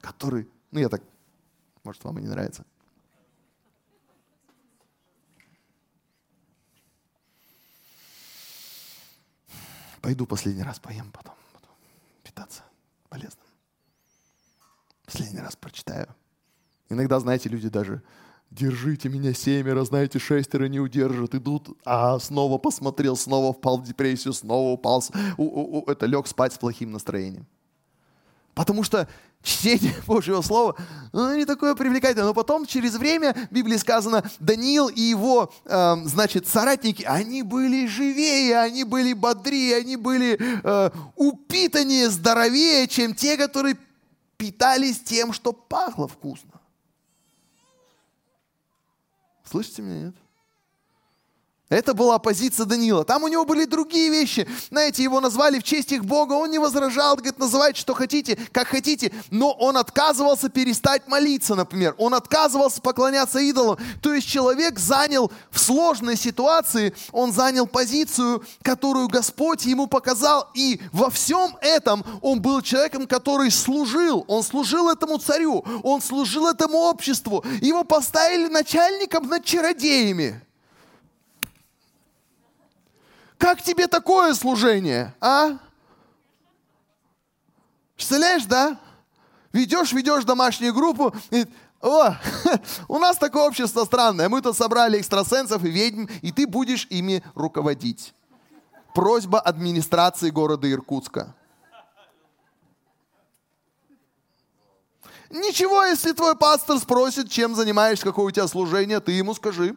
который, 0.00 0.50
ну 0.72 0.80
я 0.80 0.88
так, 0.88 1.00
может 1.84 2.02
вам 2.02 2.18
и 2.18 2.22
не 2.22 2.28
нравится. 2.28 2.66
Пойду 10.00 10.26
последний 10.26 10.64
раз 10.64 10.80
поем, 10.80 11.12
потом 11.12 11.36
буду 11.52 11.68
питаться 12.24 12.64
полезным. 13.08 13.46
Последний 15.04 15.40
раз 15.40 15.54
прочитаю. 15.54 16.12
Иногда, 16.88 17.20
знаете, 17.20 17.48
люди 17.48 17.68
даже 17.68 18.02
держите 18.50 19.08
меня 19.08 19.34
семеро, 19.34 19.84
знаете, 19.84 20.18
шестеро 20.18 20.66
не 20.66 20.80
удержат, 20.80 21.34
идут, 21.34 21.78
а 21.84 22.18
снова 22.18 22.58
посмотрел, 22.58 23.16
снова 23.16 23.52
впал 23.52 23.78
в 23.78 23.84
депрессию, 23.84 24.32
снова 24.32 24.72
упал, 24.72 25.04
у, 25.36 25.44
у, 25.44 25.78
у, 25.78 25.90
это 25.90 26.06
лег 26.06 26.26
спать 26.26 26.52
с 26.52 26.58
плохим 26.58 26.92
настроением. 26.92 27.46
Потому 28.54 28.82
что 28.82 29.06
чтение 29.42 29.94
Божьего 30.06 30.42
Слова 30.42 30.74
ну, 31.12 31.34
не 31.36 31.44
такое 31.44 31.74
привлекательное. 31.74 32.26
Но 32.26 32.34
потом, 32.34 32.66
через 32.66 32.96
время, 32.96 33.34
в 33.50 33.54
Библии 33.54 33.76
сказано, 33.76 34.28
Даниил 34.40 34.88
и 34.88 35.00
его, 35.00 35.52
э, 35.64 35.96
значит, 36.04 36.48
соратники, 36.48 37.04
они 37.04 37.42
были 37.42 37.86
живее, 37.86 38.58
они 38.58 38.82
были 38.82 39.12
бодрее, 39.12 39.76
они 39.76 39.96
были 39.96 40.38
э, 40.40 40.90
упитаннее, 41.14 42.10
здоровее, 42.10 42.88
чем 42.88 43.14
те, 43.14 43.36
которые 43.36 43.76
питались 44.36 45.00
тем, 45.00 45.32
что 45.32 45.52
пахло 45.52 46.08
вкусно. 46.08 46.57
Слышите 49.50 49.80
меня, 49.80 50.06
нет? 50.06 50.14
Это 51.68 51.92
была 51.92 52.18
позиция 52.18 52.64
Данила. 52.64 53.04
Там 53.04 53.24
у 53.24 53.28
него 53.28 53.44
были 53.44 53.66
другие 53.66 54.08
вещи. 54.08 54.48
Знаете, 54.70 55.02
его 55.02 55.20
назвали 55.20 55.58
в 55.58 55.62
честь 55.62 55.92
их 55.92 56.02
Бога. 56.02 56.32
Он 56.32 56.50
не 56.50 56.58
возражал, 56.58 57.14
говорит, 57.16 57.38
называйте, 57.38 57.78
что 57.78 57.92
хотите, 57.92 58.38
как 58.52 58.68
хотите. 58.68 59.12
Но 59.30 59.52
он 59.52 59.76
отказывался 59.76 60.48
перестать 60.48 61.06
молиться, 61.08 61.54
например. 61.54 61.94
Он 61.98 62.14
отказывался 62.14 62.80
поклоняться 62.80 63.38
идолам. 63.40 63.76
То 64.00 64.14
есть 64.14 64.26
человек 64.26 64.78
занял 64.78 65.30
в 65.50 65.60
сложной 65.60 66.16
ситуации, 66.16 66.94
он 67.12 67.32
занял 67.32 67.66
позицию, 67.66 68.42
которую 68.62 69.08
Господь 69.08 69.66
ему 69.66 69.88
показал. 69.88 70.48
И 70.54 70.80
во 70.92 71.10
всем 71.10 71.54
этом 71.60 72.02
он 72.22 72.40
был 72.40 72.62
человеком, 72.62 73.06
который 73.06 73.50
служил. 73.50 74.24
Он 74.26 74.42
служил 74.42 74.88
этому 74.88 75.18
царю. 75.18 75.62
Он 75.82 76.00
служил 76.00 76.46
этому 76.46 76.78
обществу. 76.78 77.44
Его 77.60 77.84
поставили 77.84 78.46
начальником 78.46 79.28
над 79.28 79.44
чародеями. 79.44 80.47
Как 83.38 83.62
тебе 83.62 83.86
такое 83.86 84.34
служение, 84.34 85.14
а? 85.20 85.58
Представляешь, 87.94 88.44
да? 88.44 88.78
Ведешь, 89.52 89.92
ведешь 89.92 90.24
домашнюю 90.24 90.74
группу, 90.74 91.14
и, 91.30 91.46
о, 91.80 92.14
у 92.88 92.98
нас 92.98 93.16
такое 93.16 93.44
общество 93.44 93.84
странное, 93.84 94.28
мы 94.28 94.42
тут 94.42 94.56
собрали 94.56 94.98
экстрасенсов 94.98 95.64
и 95.64 95.70
ведьм, 95.70 96.06
и 96.20 96.32
ты 96.32 96.46
будешь 96.46 96.86
ими 96.90 97.22
руководить. 97.34 98.12
Просьба 98.94 99.40
администрации 99.40 100.30
города 100.30 100.70
Иркутска. 100.70 101.34
Ничего, 105.30 105.84
если 105.84 106.12
твой 106.12 106.36
пастор 106.36 106.78
спросит, 106.78 107.30
чем 107.30 107.54
занимаешься, 107.54 108.04
какое 108.04 108.26
у 108.26 108.30
тебя 108.30 108.48
служение, 108.48 108.98
ты 108.98 109.12
ему 109.12 109.34
скажи. 109.34 109.76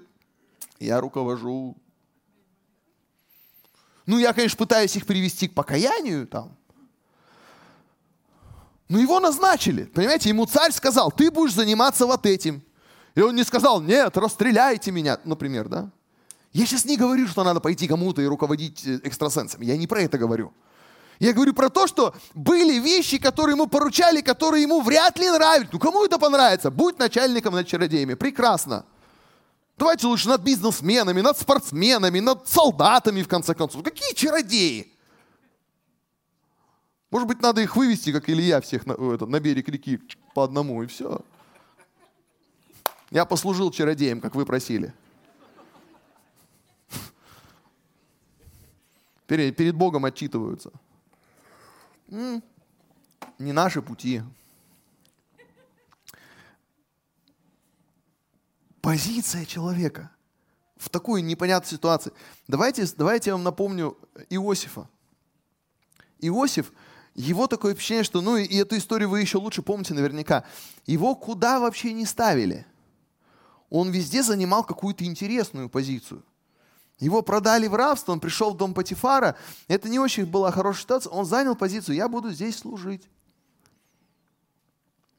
Я 0.79 0.99
руковожу 0.99 1.75
ну, 4.11 4.19
я, 4.19 4.33
конечно, 4.33 4.57
пытаюсь 4.57 4.93
их 4.97 5.05
привести 5.05 5.47
к 5.47 5.53
покаянию 5.53 6.27
там. 6.27 6.57
Но 8.89 8.99
его 8.99 9.21
назначили. 9.21 9.85
Понимаете, 9.85 10.27
ему 10.27 10.45
царь 10.45 10.73
сказал, 10.73 11.13
ты 11.13 11.31
будешь 11.31 11.53
заниматься 11.53 12.05
вот 12.05 12.25
этим. 12.25 12.61
И 13.15 13.21
он 13.21 13.35
не 13.35 13.45
сказал, 13.45 13.79
нет, 13.79 14.17
расстреляйте 14.17 14.91
меня, 14.91 15.17
например, 15.23 15.69
да? 15.69 15.89
Я 16.51 16.65
сейчас 16.65 16.83
не 16.83 16.97
говорю, 16.97 17.25
что 17.25 17.45
надо 17.45 17.61
пойти 17.61 17.87
кому-то 17.87 18.21
и 18.21 18.25
руководить 18.25 18.85
э, 18.85 18.99
экстрасенсами. 19.05 19.63
Я 19.63 19.77
не 19.77 19.87
про 19.87 20.01
это 20.01 20.17
говорю. 20.17 20.51
Я 21.19 21.31
говорю 21.31 21.53
про 21.53 21.69
то, 21.69 21.87
что 21.87 22.13
были 22.33 22.79
вещи, 22.79 23.17
которые 23.17 23.53
ему 23.53 23.67
поручали, 23.67 24.19
которые 24.19 24.63
ему 24.63 24.81
вряд 24.81 25.17
ли 25.17 25.29
нравились. 25.29 25.69
Ну 25.71 25.79
кому 25.79 26.03
это 26.03 26.19
понравится? 26.19 26.69
Будь 26.69 26.99
начальником 26.99 27.53
над 27.53 27.65
чародеями. 27.65 28.15
Прекрасно. 28.15 28.83
Давайте 29.81 30.05
лучше 30.05 30.29
над 30.29 30.43
бизнесменами, 30.43 31.21
над 31.21 31.39
спортсменами, 31.39 32.19
над 32.19 32.47
солдатами, 32.47 33.23
в 33.23 33.27
конце 33.27 33.55
концов. 33.55 33.83
Какие 33.83 34.13
чародеи? 34.13 34.93
Может 37.09 37.27
быть, 37.27 37.41
надо 37.41 37.61
их 37.61 37.75
вывести, 37.75 38.11
как 38.11 38.29
Илья, 38.29 38.61
всех 38.61 38.85
на, 38.85 38.91
это, 38.91 39.25
на 39.25 39.39
берег 39.39 39.67
реки 39.69 39.99
по 40.35 40.43
одному, 40.43 40.83
и 40.83 40.85
все. 40.85 41.21
Я 43.09 43.25
послужил 43.25 43.71
чародеем, 43.71 44.21
как 44.21 44.35
вы 44.35 44.45
просили. 44.45 44.93
Перед, 49.25 49.55
перед 49.55 49.73
Богом 49.73 50.05
отчитываются. 50.05 50.71
Не 52.07 53.51
наши 53.51 53.81
пути. 53.81 54.21
Позиция 58.81 59.45
человека 59.45 60.11
в 60.77 60.89
такой 60.89 61.21
непонятной 61.21 61.69
ситуации. 61.69 62.11
Давайте, 62.47 62.85
давайте 62.97 63.29
я 63.29 63.35
вам 63.35 63.43
напомню 63.43 63.97
Иосифа. 64.29 64.89
Иосиф, 66.19 66.71
его 67.13 67.47
такое 67.47 67.73
впечатление, 67.73 68.03
что, 68.03 68.21
ну 68.21 68.37
и 68.37 68.57
эту 68.57 68.77
историю 68.77 69.09
вы 69.09 69.21
еще 69.21 69.37
лучше 69.37 69.61
помните 69.61 69.93
наверняка, 69.93 70.43
его 70.85 71.15
куда 71.15 71.59
вообще 71.59 71.93
не 71.93 72.05
ставили. 72.05 72.65
Он 73.69 73.89
везде 73.89 74.23
занимал 74.23 74.63
какую-то 74.63 75.05
интересную 75.05 75.69
позицию. 75.69 76.23
Его 76.99 77.23
продали 77.23 77.67
в 77.67 77.73
рабство, 77.73 78.11
он 78.11 78.19
пришел 78.19 78.53
в 78.53 78.57
дом 78.57 78.73
Патифара. 78.73 79.35
Это 79.67 79.89
не 79.89 79.97
очень 79.97 80.25
была 80.25 80.51
хорошая 80.51 80.83
ситуация. 80.83 81.11
Он 81.11 81.25
занял 81.25 81.55
позицию, 81.55 81.95
я 81.95 82.07
буду 82.07 82.31
здесь 82.31 82.57
служить. 82.57 83.09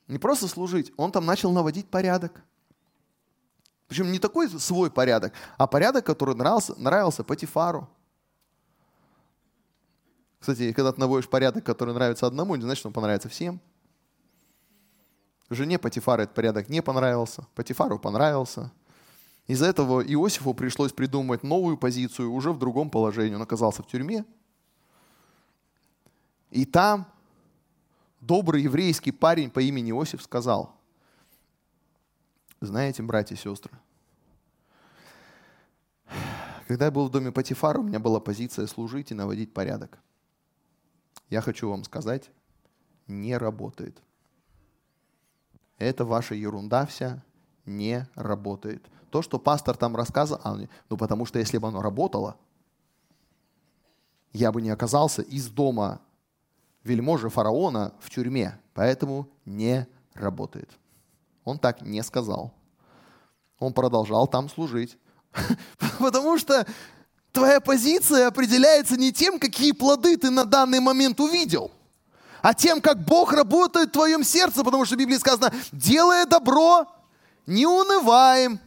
Не 0.06 0.18
просто 0.18 0.46
служить, 0.46 0.92
он 0.96 1.10
там 1.10 1.26
начал 1.26 1.50
наводить 1.50 1.88
порядок. 1.88 2.44
Причем 3.92 4.10
не 4.10 4.18
такой 4.18 4.48
свой 4.48 4.90
порядок, 4.90 5.34
а 5.58 5.66
порядок, 5.66 6.06
который 6.06 6.34
нравился, 6.34 6.74
нравился 6.80 7.22
Патифару. 7.22 7.90
Кстати, 10.40 10.72
когда 10.72 10.92
ты 10.92 11.00
наводишь 11.00 11.28
порядок, 11.28 11.62
который 11.62 11.92
нравится 11.92 12.26
одному, 12.26 12.56
не 12.56 12.62
значит, 12.62 12.78
что 12.78 12.88
он 12.88 12.94
понравится 12.94 13.28
всем. 13.28 13.60
Жене 15.50 15.78
Патифара 15.78 16.22
этот 16.22 16.34
порядок 16.34 16.70
не 16.70 16.80
понравился, 16.80 17.46
Патифару 17.54 17.98
понравился. 17.98 18.72
Из-за 19.46 19.66
этого 19.66 20.00
Иосифу 20.00 20.54
пришлось 20.54 20.94
придумать 20.94 21.42
новую 21.42 21.76
позицию 21.76 22.32
уже 22.32 22.50
в 22.50 22.58
другом 22.58 22.88
положении. 22.88 23.34
Он 23.34 23.42
оказался 23.42 23.82
в 23.82 23.88
тюрьме. 23.88 24.24
И 26.50 26.64
там 26.64 27.06
добрый 28.22 28.62
еврейский 28.62 29.12
парень 29.12 29.50
по 29.50 29.60
имени 29.60 29.90
Иосиф 29.90 30.22
сказал– 30.22 30.74
знаете, 32.66 33.02
братья 33.02 33.34
и 33.34 33.38
сестры, 33.38 33.72
когда 36.66 36.86
я 36.86 36.90
был 36.90 37.08
в 37.08 37.10
доме 37.10 37.32
Патифара, 37.32 37.78
у 37.78 37.82
меня 37.82 37.98
была 37.98 38.20
позиция 38.20 38.66
служить 38.66 39.10
и 39.10 39.14
наводить 39.14 39.52
порядок. 39.52 39.98
Я 41.28 41.40
хочу 41.40 41.68
вам 41.68 41.84
сказать, 41.84 42.30
не 43.06 43.36
работает. 43.36 44.00
Это 45.78 46.04
ваша 46.04 46.34
ерунда 46.34 46.86
вся 46.86 47.22
не 47.66 48.08
работает. 48.14 48.86
То, 49.10 49.22
что 49.22 49.38
пастор 49.38 49.76
там 49.76 49.96
рассказывал, 49.96 50.40
а, 50.44 50.56
ну 50.88 50.96
потому 50.96 51.26
что 51.26 51.38
если 51.38 51.58
бы 51.58 51.68
оно 51.68 51.82
работало, 51.82 52.36
я 54.32 54.52
бы 54.52 54.62
не 54.62 54.70
оказался 54.70 55.22
из 55.22 55.48
дома 55.48 56.00
вельможи 56.84 57.28
фараона 57.28 57.92
в 58.00 58.08
тюрьме. 58.10 58.58
Поэтому 58.74 59.28
не 59.44 59.86
работает. 60.14 60.70
Он 61.44 61.58
так 61.58 61.82
не 61.82 62.02
сказал. 62.02 62.52
Он 63.58 63.72
продолжал 63.72 64.26
там 64.26 64.48
служить. 64.48 64.98
Потому 65.98 66.38
что 66.38 66.66
твоя 67.32 67.60
позиция 67.60 68.28
определяется 68.28 68.96
не 68.96 69.12
тем, 69.12 69.38
какие 69.38 69.72
плоды 69.72 70.16
ты 70.16 70.30
на 70.30 70.44
данный 70.44 70.80
момент 70.80 71.20
увидел, 71.20 71.70
а 72.42 72.54
тем, 72.54 72.80
как 72.80 73.04
Бог 73.04 73.32
работает 73.32 73.90
в 73.90 73.92
твоем 73.92 74.24
сердце, 74.24 74.64
потому 74.64 74.84
что 74.84 74.96
в 74.96 74.98
Библии 74.98 75.16
сказано, 75.16 75.52
делая 75.70 76.26
добро, 76.26 76.86
не 77.46 77.66
унываем, 77.66 78.60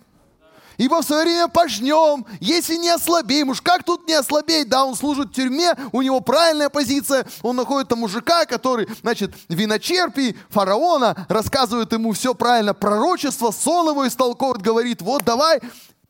ибо 0.78 1.02
в 1.02 1.06
свое 1.06 1.24
время 1.24 1.48
пожнем, 1.48 2.26
если 2.40 2.76
не 2.76 2.90
ослабеем. 2.90 3.50
Уж 3.50 3.62
как 3.62 3.84
тут 3.84 4.08
не 4.08 4.14
ослабеть? 4.14 4.70
Да, 4.70 4.86
он 4.86 4.96
служит 4.96 5.30
в 5.30 5.34
тюрьме, 5.34 5.74
у 5.92 6.02
него 6.02 6.20
правильная 6.22 6.70
позиция, 6.70 7.26
он 7.42 7.56
находит 7.56 7.90
там 7.90 8.00
мужика, 8.00 8.46
который, 8.46 8.88
значит, 9.02 9.34
виночерпий 9.50 10.38
фараона, 10.50 11.26
рассказывает 11.30 11.92
ему 11.94 12.14
все 12.14 12.34
правильно, 12.34 12.74
пророчество, 12.74 13.52
сон 13.52 13.90
его 13.90 14.08
истолковывает, 14.08 14.62
говорит, 14.62 15.02
вот 15.02 15.24
давай, 15.24 15.62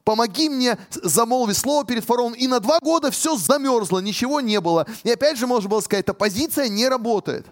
помоги 0.03 0.49
мне 0.49 0.77
замолвить 0.91 1.57
слово 1.57 1.83
перед 1.83 2.05
фараоном. 2.05 2.33
И 2.37 2.47
на 2.47 2.59
два 2.59 2.79
года 2.79 3.11
все 3.11 3.35
замерзло, 3.35 3.99
ничего 3.99 4.39
не 4.39 4.61
было. 4.61 4.87
И 5.03 5.11
опять 5.11 5.37
же, 5.37 5.47
можно 5.47 5.69
было 5.69 5.81
сказать, 5.81 6.05
эта 6.05 6.13
позиция 6.13 6.69
не 6.69 6.87
работает. 6.87 7.45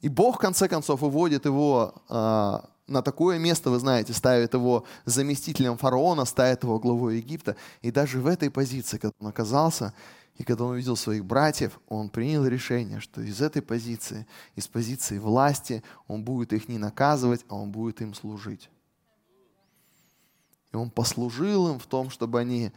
И 0.00 0.08
Бог, 0.08 0.36
в 0.36 0.38
конце 0.38 0.66
концов, 0.66 1.02
выводит 1.02 1.44
его 1.44 1.94
а, 2.08 2.69
на 2.90 3.02
такое 3.02 3.38
место, 3.38 3.70
вы 3.70 3.78
знаете, 3.78 4.12
ставит 4.12 4.52
его 4.52 4.84
заместителем 5.04 5.78
фараона, 5.78 6.24
ставит 6.24 6.64
его 6.64 6.78
главой 6.78 7.18
Египта. 7.18 7.56
И 7.82 7.90
даже 7.90 8.20
в 8.20 8.26
этой 8.26 8.50
позиции, 8.50 8.98
когда 8.98 9.14
он 9.20 9.28
оказался, 9.28 9.94
и 10.36 10.42
когда 10.42 10.64
он 10.64 10.72
увидел 10.72 10.96
своих 10.96 11.24
братьев, 11.24 11.78
он 11.88 12.08
принял 12.08 12.46
решение, 12.46 13.00
что 13.00 13.20
из 13.20 13.40
этой 13.40 13.62
позиции, 13.62 14.26
из 14.56 14.66
позиции 14.66 15.18
власти, 15.18 15.82
он 16.08 16.24
будет 16.24 16.52
их 16.52 16.68
не 16.68 16.78
наказывать, 16.78 17.44
а 17.48 17.56
он 17.56 17.70
будет 17.70 18.00
им 18.00 18.14
служить. 18.14 18.70
И 20.72 20.76
он 20.76 20.90
послужил 20.90 21.72
им 21.72 21.78
в 21.78 21.86
том, 21.86 22.10
чтобы 22.10 22.40
они 22.40 22.72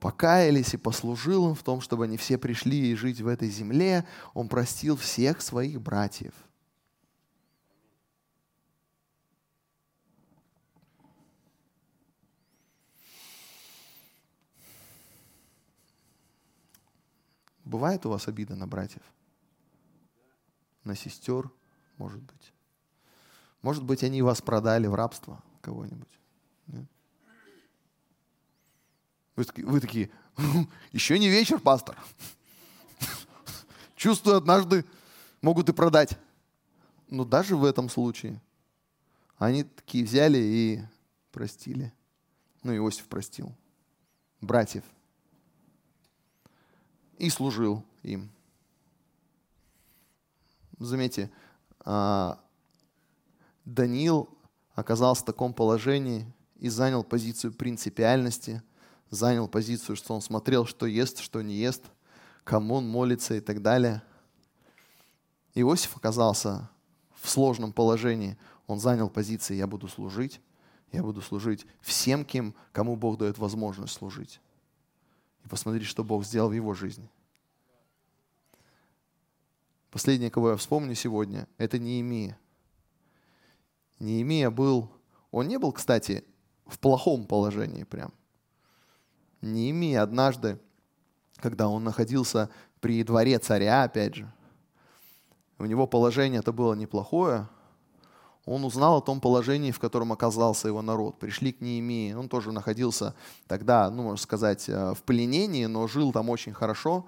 покаялись 0.00 0.74
и 0.74 0.76
послужил 0.76 1.48
им 1.48 1.54
в 1.54 1.62
том, 1.62 1.80
чтобы 1.80 2.04
они 2.04 2.16
все 2.16 2.36
пришли 2.36 2.90
и 2.90 2.94
жить 2.94 3.20
в 3.20 3.28
этой 3.28 3.48
земле. 3.48 4.04
Он 4.34 4.48
простил 4.48 4.96
всех 4.96 5.40
своих 5.40 5.80
братьев. 5.80 6.34
Бывает 17.74 18.06
у 18.06 18.10
вас 18.10 18.28
обида 18.28 18.54
на 18.54 18.68
братьев? 18.68 19.02
На 20.84 20.94
сестер, 20.94 21.50
может 21.96 22.22
быть. 22.22 22.52
Может 23.62 23.82
быть, 23.82 24.04
они 24.04 24.22
вас 24.22 24.40
продали 24.40 24.86
в 24.86 24.94
рабство 24.94 25.42
кого-нибудь. 25.60 26.20
Вы, 29.34 29.44
вы 29.64 29.80
такие, 29.80 30.08
еще 30.92 31.18
не 31.18 31.28
вечер, 31.28 31.58
пастор. 31.58 31.98
Чувствую, 33.96 34.36
однажды 34.36 34.84
могут 35.42 35.68
и 35.68 35.72
продать. 35.72 36.16
Но 37.08 37.24
даже 37.24 37.56
в 37.56 37.64
этом 37.64 37.88
случае 37.88 38.40
они 39.36 39.64
такие 39.64 40.04
взяли 40.04 40.38
и 40.38 40.80
простили. 41.32 41.92
Ну, 42.62 42.72
Иосиф 42.76 43.08
простил. 43.08 43.52
Братьев 44.40 44.84
и 47.18 47.30
служил 47.30 47.84
им. 48.02 48.30
Заметьте, 50.78 51.30
а, 51.80 52.40
Даниил 53.64 54.28
оказался 54.74 55.22
в 55.22 55.24
таком 55.24 55.54
положении 55.54 56.26
и 56.56 56.68
занял 56.68 57.04
позицию 57.04 57.52
принципиальности, 57.52 58.62
занял 59.10 59.48
позицию, 59.48 59.96
что 59.96 60.14
он 60.14 60.20
смотрел, 60.20 60.66
что 60.66 60.86
ест, 60.86 61.20
что 61.20 61.42
не 61.42 61.54
ест, 61.54 61.82
кому 62.42 62.76
он 62.76 62.88
молится 62.88 63.34
и 63.34 63.40
так 63.40 63.62
далее. 63.62 64.02
Иосиф 65.54 65.96
оказался 65.96 66.68
в 67.20 67.30
сложном 67.30 67.72
положении. 67.72 68.36
Он 68.66 68.80
занял 68.80 69.08
позицию 69.08 69.56
«я 69.56 69.66
буду 69.66 69.88
служить», 69.88 70.40
я 70.94 71.02
буду 71.02 71.20
служить 71.22 71.66
всем, 71.80 72.24
кем, 72.24 72.54
кому 72.70 72.94
Бог 72.94 73.18
дает 73.18 73.36
возможность 73.38 73.94
служить. 73.94 74.40
И 75.44 75.48
посмотрите, 75.48 75.86
что 75.86 76.04
Бог 76.04 76.24
сделал 76.24 76.48
в 76.48 76.52
его 76.52 76.74
жизни. 76.74 77.08
Последнее, 79.90 80.30
кого 80.30 80.50
я 80.50 80.56
вспомню 80.56 80.94
сегодня, 80.94 81.46
это 81.56 81.78
Неемия. 81.78 82.38
Неемия 84.00 84.50
был, 84.50 84.90
он 85.30 85.46
не 85.46 85.58
был, 85.58 85.72
кстати, 85.72 86.24
в 86.66 86.78
плохом 86.78 87.26
положении 87.26 87.84
прям. 87.84 88.12
Неемия 89.40 90.02
однажды, 90.02 90.58
когда 91.36 91.68
он 91.68 91.84
находился 91.84 92.50
при 92.80 93.02
дворе 93.04 93.38
царя, 93.38 93.84
опять 93.84 94.16
же, 94.16 94.32
у 95.58 95.66
него 95.66 95.86
положение 95.86 96.40
это 96.40 96.52
было 96.52 96.74
неплохое, 96.74 97.48
он 98.46 98.64
узнал 98.64 98.98
о 98.98 99.00
том 99.00 99.20
положении, 99.20 99.70
в 99.70 99.78
котором 99.78 100.12
оказался 100.12 100.68
его 100.68 100.82
народ. 100.82 101.18
Пришли 101.18 101.52
к 101.52 101.60
Неемии. 101.60 102.12
Он 102.12 102.28
тоже 102.28 102.52
находился 102.52 103.14
тогда, 103.46 103.90
ну, 103.90 104.02
можно 104.02 104.22
сказать, 104.22 104.68
э, 104.68 104.94
в 104.94 105.02
пленении, 105.02 105.64
но 105.66 105.86
жил 105.86 106.12
там 106.12 106.28
очень 106.28 106.52
хорошо. 106.52 107.06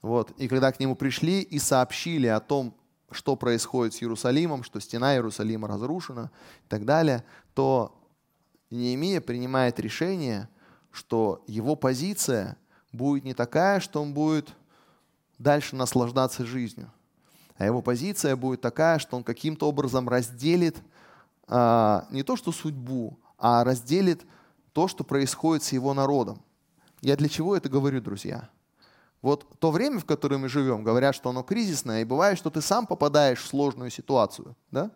Вот. 0.00 0.30
И 0.38 0.48
когда 0.48 0.72
к 0.72 0.80
нему 0.80 0.96
пришли 0.96 1.42
и 1.42 1.58
сообщили 1.58 2.26
о 2.28 2.40
том, 2.40 2.74
что 3.10 3.36
происходит 3.36 3.94
с 3.94 4.02
Иерусалимом, 4.02 4.62
что 4.62 4.80
стена 4.80 5.14
Иерусалима 5.14 5.68
разрушена 5.68 6.30
и 6.64 6.68
так 6.68 6.84
далее, 6.84 7.24
то 7.54 7.94
Неемия 8.70 9.20
принимает 9.20 9.80
решение, 9.80 10.48
что 10.92 11.44
его 11.46 11.76
позиция 11.76 12.56
будет 12.92 13.24
не 13.24 13.34
такая, 13.34 13.80
что 13.80 14.00
он 14.00 14.14
будет 14.14 14.50
дальше 15.38 15.76
наслаждаться 15.76 16.46
жизнью, 16.46 16.92
а 17.60 17.66
его 17.66 17.82
позиция 17.82 18.36
будет 18.36 18.62
такая, 18.62 18.98
что 18.98 19.18
он 19.18 19.22
каким-то 19.22 19.68
образом 19.68 20.08
разделит 20.08 20.78
а, 21.46 22.06
не 22.10 22.22
то 22.22 22.34
что 22.34 22.52
судьбу, 22.52 23.18
а 23.36 23.64
разделит 23.64 24.22
то, 24.72 24.88
что 24.88 25.04
происходит 25.04 25.62
с 25.62 25.72
его 25.72 25.92
народом. 25.92 26.40
Я 27.02 27.16
для 27.16 27.28
чего 27.28 27.54
это 27.54 27.68
говорю, 27.68 28.00
друзья? 28.00 28.48
Вот 29.20 29.46
то 29.58 29.70
время, 29.70 30.00
в 30.00 30.06
котором 30.06 30.40
мы 30.40 30.48
живем, 30.48 30.82
говорят, 30.82 31.14
что 31.14 31.28
оно 31.28 31.42
кризисное, 31.42 32.00
и 32.00 32.06
бывает, 32.06 32.38
что 32.38 32.48
ты 32.48 32.62
сам 32.62 32.86
попадаешь 32.86 33.42
в 33.42 33.46
сложную 33.46 33.90
ситуацию, 33.90 34.56
да? 34.70 34.90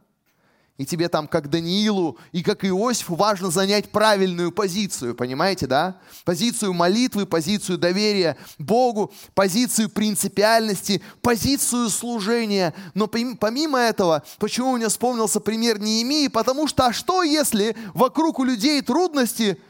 И 0.77 0.85
тебе 0.85 1.09
там, 1.09 1.29
как 1.29 1.51
Даниилу 1.51 2.19
и 2.33 2.43
как 2.43 2.65
Иосифу, 2.65 3.15
важно 3.15 3.51
занять 3.51 3.91
правильную 3.91 4.51
позицию, 4.51 5.15
понимаете, 5.15 5.69
да? 5.69 6.01
Позицию 6.25 6.73
молитвы, 6.73 7.27
позицию 7.27 7.79
доверия 7.79 8.37
Богу, 8.59 9.13
позицию 9.35 9.89
принципиальности, 9.89 11.01
позицию 11.23 11.91
служения. 11.91 12.75
Но 12.95 13.07
помимо 13.07 13.79
этого, 13.79 14.25
почему 14.41 14.73
у 14.73 14.77
меня 14.77 14.89
вспомнился 14.89 15.39
пример 15.39 15.79
Неемии? 15.79 16.27
Потому 16.27 16.67
что, 16.67 16.87
а 16.87 16.93
что 16.93 17.23
если 17.23 17.77
вокруг 17.95 18.41
у 18.41 18.45
людей 18.45 18.83
трудности, 18.83 19.61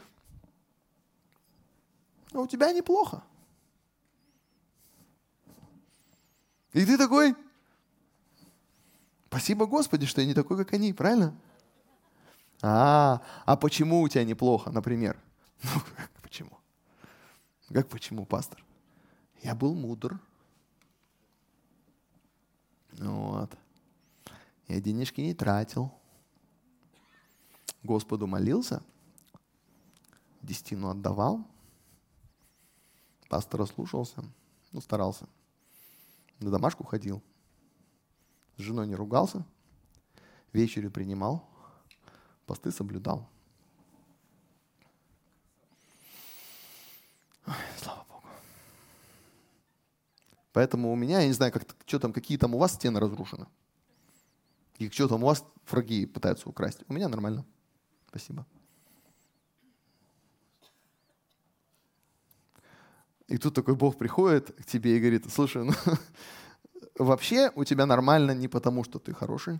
а 2.33 2.39
у 2.39 2.47
тебя 2.47 2.71
неплохо? 2.71 3.21
И 6.73 6.83
ты 6.83 6.97
такой, 6.97 7.35
спасибо 9.35 9.65
Господи, 9.65 10.05
что 10.05 10.21
я 10.21 10.27
не 10.27 10.33
такой, 10.33 10.55
как 10.55 10.71
они, 10.71 10.93
правильно? 10.93 11.35
А, 12.61 13.21
а 13.45 13.57
почему 13.57 13.99
у 14.01 14.07
тебя 14.07 14.23
неплохо, 14.23 14.71
например? 14.71 15.21
Ну, 15.63 15.81
как 15.97 16.09
почему? 16.21 16.57
Как 17.69 17.89
почему, 17.89 18.25
пастор? 18.25 18.63
Я 19.43 19.53
был 19.55 19.75
мудр. 19.75 20.19
Вот. 22.93 23.51
Я 24.69 24.79
денежки 24.79 25.19
не 25.19 25.33
тратил. 25.33 25.91
Господу 27.83 28.27
молился. 28.27 28.81
Десятину 30.41 30.89
отдавал. 30.89 31.45
Пастора 33.27 33.65
слушался. 33.65 34.23
Ну, 34.71 34.79
старался 34.79 35.27
на 36.39 36.51
домашку 36.51 36.83
ходил, 36.83 37.21
с 38.57 38.61
женой 38.61 38.87
не 38.87 38.95
ругался, 38.95 39.45
вечерю 40.53 40.91
принимал, 40.91 41.47
посты 42.45 42.71
соблюдал. 42.71 43.29
Ой, 47.47 47.53
слава 47.77 48.05
Богу. 48.09 48.27
Поэтому 50.53 50.91
у 50.91 50.95
меня, 50.95 51.21
я 51.21 51.27
не 51.27 51.33
знаю, 51.33 51.51
как, 51.51 51.63
что 51.85 51.99
там, 51.99 52.13
какие 52.13 52.37
там 52.37 52.55
у 52.55 52.57
вас 52.57 52.73
стены 52.73 52.99
разрушены. 52.99 53.47
И 54.77 54.89
что 54.89 55.07
там 55.07 55.23
у 55.23 55.27
вас 55.27 55.45
враги 55.69 56.05
пытаются 56.05 56.49
украсть. 56.49 56.83
У 56.87 56.93
меня 56.93 57.07
нормально. 57.07 57.45
Спасибо. 58.09 58.45
И 63.27 63.37
тут 63.37 63.55
такой 63.55 63.75
Бог 63.75 63.97
приходит 63.97 64.51
к 64.51 64.65
тебе 64.65 64.97
и 64.97 64.99
говорит, 64.99 65.31
слушай, 65.31 65.63
ну, 65.63 65.73
вообще 66.97 67.51
у 67.55 67.63
тебя 67.63 67.85
нормально 67.85 68.31
не 68.31 68.47
потому, 68.47 68.83
что 68.83 68.99
ты 68.99 69.13
хороший. 69.13 69.59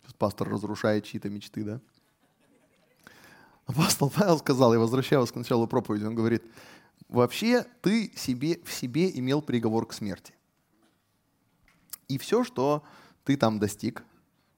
Сейчас 0.00 0.14
пастор 0.14 0.48
разрушает 0.48 1.04
чьи-то 1.04 1.28
мечты, 1.28 1.64
да? 1.64 1.80
Апостол 3.66 4.10
Павел 4.10 4.38
сказал, 4.38 4.72
я 4.72 4.80
возвращаюсь 4.80 5.30
к 5.30 5.36
началу 5.36 5.68
проповеди, 5.68 6.04
он 6.04 6.14
говорит, 6.14 6.42
вообще 7.08 7.64
ты 7.82 8.12
себе, 8.16 8.60
в 8.64 8.72
себе 8.72 9.16
имел 9.16 9.42
приговор 9.42 9.86
к 9.86 9.92
смерти. 9.92 10.34
И 12.08 12.18
все, 12.18 12.42
что 12.42 12.82
ты 13.24 13.36
там 13.36 13.60
достиг, 13.60 14.02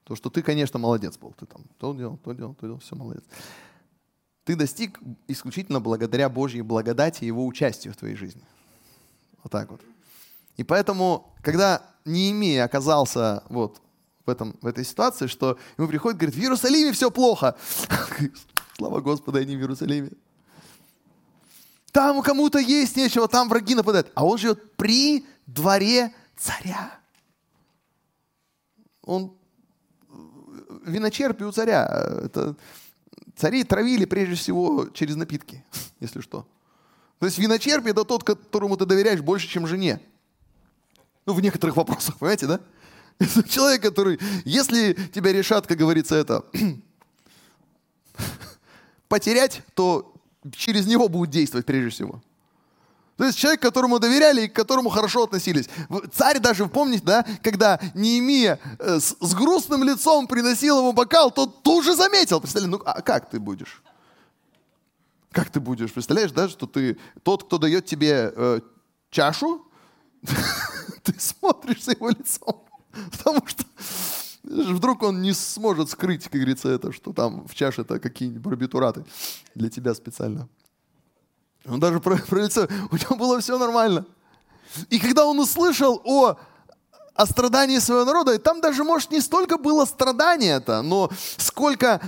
то, 0.05 0.17
что 0.17 0.31
ты, 0.31 0.43
конечно, 0.43 0.79
молодец 0.79 1.19
был, 1.19 1.33
ты 1.33 1.45
там 1.45 1.63
то 1.79 1.95
делал, 1.95 2.17
то 2.17 2.33
делал, 2.33 2.55
то 2.55 2.67
делал, 2.67 2.79
все 2.79 2.97
молодец. 2.97 3.25
Ты 4.45 4.57
достиг 4.57 4.99
исключительно 5.29 5.81
благодаря 5.81 6.29
Божьей 6.29 6.63
благодати 6.63 7.25
и 7.25 7.27
его 7.27 7.47
участию 7.47 7.95
в 7.95 7.97
твоей 7.97 8.17
жизни. 8.17 8.43
Вот 9.43 9.53
так 9.53 9.71
вот. 9.71 9.81
И 10.57 10.65
поэтому, 10.65 11.33
когда 11.43 11.83
Неемия 12.05 12.65
оказался 12.65 13.45
вот 13.49 13.81
в, 14.27 14.31
этом, 14.31 14.57
в 14.61 14.67
этой 14.67 14.85
ситуации, 14.85 15.27
что 15.27 15.59
ему 15.79 15.89
приходит, 15.89 16.19
говорит, 16.19 16.35
в 16.35 16.41
Иерусалиме 16.41 16.93
все 16.93 17.11
плохо. 17.11 17.57
Слава 18.77 19.01
Господу, 19.01 19.39
я 19.39 19.45
не 19.45 19.57
в 19.57 19.61
Иерусалиме. 19.61 20.11
Там 21.93 22.23
кому-то 22.23 22.59
есть 22.59 22.97
нечего, 22.97 23.29
там 23.29 23.49
враги 23.49 23.75
нападают. 23.75 24.11
А 24.15 24.25
он 24.25 24.39
живет 24.39 24.77
при 24.77 25.27
дворе 25.47 26.13
царя. 26.37 26.99
Он 29.03 29.37
виночерпи 30.85 31.45
у 31.45 31.53
царя. 31.53 31.87
Это 32.25 32.57
цари 33.37 33.65
травили 33.65 34.05
прежде 34.05 34.35
всего 34.35 34.89
через 34.95 35.17
напитки, 35.17 35.65
если 36.01 36.21
что. 36.21 36.47
То 37.19 37.27
есть 37.27 37.39
виночерпи 37.39 37.91
это 37.91 38.05
тот, 38.05 38.25
которому 38.25 38.77
ты 38.77 38.85
доверяешь 38.85 39.21
больше, 39.21 39.49
чем 39.49 39.67
жене. 39.67 40.01
Ну, 41.25 41.35
в 41.35 41.41
некоторых 41.41 41.77
вопросах, 41.77 42.17
понимаете, 42.19 42.47
да? 42.47 42.61
Это 43.19 43.43
человек, 43.49 43.83
который, 43.83 44.19
если 44.45 44.95
тебя 45.13 45.33
решат, 45.33 45.67
как 45.67 45.79
говорится, 45.79 46.17
это 46.17 46.45
потерять, 49.09 49.63
то 49.75 50.15
через 50.53 50.87
него 50.87 51.09
будут 51.09 51.31
действовать 51.31 51.67
прежде 51.67 51.91
всего. 51.91 52.23
То 53.17 53.25
есть 53.25 53.39
человек, 53.39 53.61
которому 53.61 53.99
доверяли 53.99 54.43
и 54.43 54.49
к 54.49 54.55
которому 54.55 54.89
хорошо 54.89 55.25
относились. 55.25 55.69
Царь 56.13 56.41
даже, 56.41 56.67
помните, 56.67 57.05
да, 57.05 57.27
когда 57.43 57.79
Неемия 57.95 58.59
э, 58.79 59.01
с, 59.01 59.17
с 59.21 59.35
грустным 59.35 59.85
лицом 59.85 60.27
приносил 60.27 60.79
ему 60.79 60.93
бокал, 60.93 61.31
тот 61.31 61.63
тут 61.63 61.85
же 61.85 61.95
заметил. 61.95 62.41
Представляешь, 62.41 62.73
ну 62.73 62.83
а 62.85 63.03
как 63.03 63.29
ты 63.29 63.39
будешь? 63.39 63.83
Как 65.31 65.51
ты 65.51 65.61
будешь? 65.61 65.93
Представляешь, 65.93 66.33
да, 66.33 66.49
что 66.49 66.67
ты 66.67 66.99
тот, 67.23 67.45
кто 67.45 67.59
дает 67.59 67.87
тебе 67.87 68.33
э, 68.35 68.61
чашу, 69.11 69.67
ты 71.03 71.15
смотришь 71.19 71.85
за 71.85 71.93
его 71.93 72.09
лицом. 72.09 72.65
Потому 73.11 73.47
что 73.47 73.65
вдруг 74.43 75.03
он 75.03 75.23
не 75.23 75.33
сможет 75.33 75.91
скрыть, 75.91 76.25
как 76.25 76.35
говорится, 76.35 76.69
это, 76.69 76.93
что 76.93 77.13
там 77.13 77.47
в 77.47 77.55
чаше-то 77.55 77.99
какие-нибудь 77.99 78.43
барбитураты 78.43 79.05
для 79.55 79.71
тебя 79.71 79.95
специально. 79.95 80.49
Он 81.67 81.81
даже 81.81 82.01
про, 82.01 82.17
про 82.17 82.43
лицо, 82.43 82.69
у 82.91 82.97
него 82.97 83.17
было 83.17 83.41
все 83.41 83.59
нормально. 83.59 84.05
И 84.91 84.99
когда 84.99 85.27
он 85.27 85.39
услышал 85.39 86.01
о, 86.05 86.37
о 87.15 87.27
страдании 87.27 87.79
своего 87.79 88.05
народа, 88.05 88.35
и 88.35 88.39
там 88.39 88.61
даже, 88.61 88.85
может, 88.85 89.11
не 89.11 89.21
столько 89.21 89.59
было 89.59 89.85
страдания-то, 89.85 90.83
но 90.83 91.11
сколько 91.37 92.01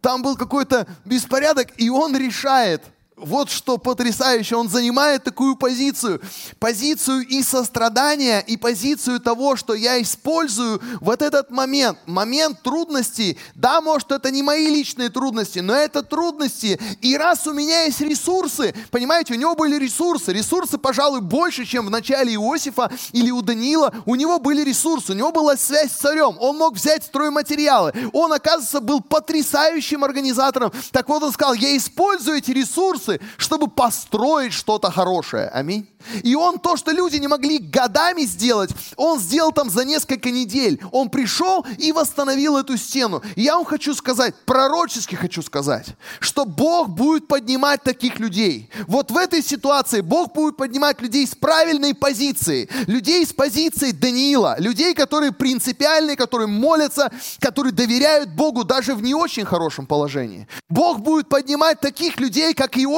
там 0.00 0.22
был 0.22 0.36
какой-то 0.36 0.86
беспорядок, 1.04 1.68
и 1.76 1.90
он 1.90 2.16
решает– 2.16 2.82
вот 3.16 3.50
что 3.50 3.78
потрясающе, 3.78 4.56
он 4.56 4.68
занимает 4.68 5.24
такую 5.24 5.56
позицию. 5.56 6.20
Позицию 6.58 7.26
и 7.26 7.42
сострадания, 7.42 8.40
и 8.40 8.56
позицию 8.56 9.20
того, 9.20 9.56
что 9.56 9.74
я 9.74 10.00
использую 10.00 10.80
вот 11.00 11.22
этот 11.22 11.50
момент. 11.50 11.98
Момент 12.06 12.62
трудностей. 12.62 13.38
Да, 13.54 13.80
может, 13.80 14.12
это 14.12 14.30
не 14.30 14.42
мои 14.42 14.68
личные 14.68 15.10
трудности, 15.10 15.58
но 15.58 15.74
это 15.74 16.02
трудности. 16.02 16.80
И 17.00 17.16
раз 17.16 17.46
у 17.46 17.52
меня 17.52 17.84
есть 17.84 18.00
ресурсы, 18.00 18.74
понимаете, 18.90 19.34
у 19.34 19.36
него 19.36 19.54
были 19.54 19.78
ресурсы. 19.78 20.32
Ресурсы, 20.32 20.78
пожалуй, 20.78 21.20
больше, 21.20 21.64
чем 21.64 21.86
в 21.86 21.90
начале 21.90 22.34
Иосифа 22.34 22.90
или 23.12 23.30
у 23.30 23.42
Даниила. 23.42 23.94
У 24.06 24.14
него 24.14 24.38
были 24.38 24.64
ресурсы, 24.64 25.12
у 25.12 25.16
него 25.16 25.32
была 25.32 25.56
связь 25.56 25.92
с 25.92 25.96
царем. 25.96 26.36
Он 26.40 26.56
мог 26.56 26.74
взять 26.74 27.04
стройматериалы. 27.04 27.92
Он, 28.12 28.32
оказывается, 28.32 28.80
был 28.80 29.00
потрясающим 29.00 30.02
организатором. 30.02 30.72
Так 30.90 31.08
вот 31.08 31.22
он 31.22 31.32
сказал, 31.32 31.54
я 31.54 31.76
использую 31.76 32.38
эти 32.38 32.50
ресурсы, 32.52 33.01
ресурсы, 33.02 33.20
чтобы 33.36 33.68
построить 33.68 34.52
что-то 34.52 34.90
хорошее. 34.90 35.48
Аминь. 35.48 35.86
И 36.22 36.34
он 36.34 36.58
то, 36.58 36.76
что 36.76 36.90
люди 36.92 37.16
не 37.16 37.28
могли 37.28 37.58
годами 37.58 38.22
сделать, 38.22 38.70
он 38.96 39.18
сделал 39.18 39.52
там 39.52 39.70
за 39.70 39.84
несколько 39.84 40.30
недель. 40.30 40.80
Он 40.90 41.08
пришел 41.08 41.64
и 41.78 41.92
восстановил 41.92 42.56
эту 42.56 42.76
стену. 42.76 43.22
И 43.36 43.42
я 43.42 43.56
вам 43.56 43.64
хочу 43.64 43.94
сказать, 43.94 44.34
пророчески 44.44 45.14
хочу 45.14 45.42
сказать, 45.42 45.86
что 46.20 46.44
Бог 46.44 46.88
будет 46.88 47.28
поднимать 47.28 47.82
таких 47.82 48.18
людей. 48.18 48.70
Вот 48.86 49.10
в 49.10 49.16
этой 49.16 49.42
ситуации 49.42 50.00
Бог 50.00 50.32
будет 50.32 50.56
поднимать 50.56 51.00
людей 51.00 51.26
с 51.26 51.34
правильной 51.34 51.94
позиции. 51.94 52.68
Людей 52.86 53.24
с 53.24 53.32
позиции 53.32 53.92
Даниила. 53.92 54.56
Людей, 54.58 54.94
которые 54.94 55.32
принципиальные, 55.32 56.16
которые 56.16 56.48
молятся, 56.48 57.12
которые 57.40 57.72
доверяют 57.72 58.30
Богу 58.30 58.64
даже 58.64 58.94
в 58.94 59.02
не 59.02 59.14
очень 59.14 59.44
хорошем 59.44 59.86
положении. 59.86 60.48
Бог 60.68 61.00
будет 61.00 61.28
поднимать 61.28 61.80
таких 61.80 62.18
людей, 62.20 62.54
как 62.54 62.76
Иосиф, 62.76 62.91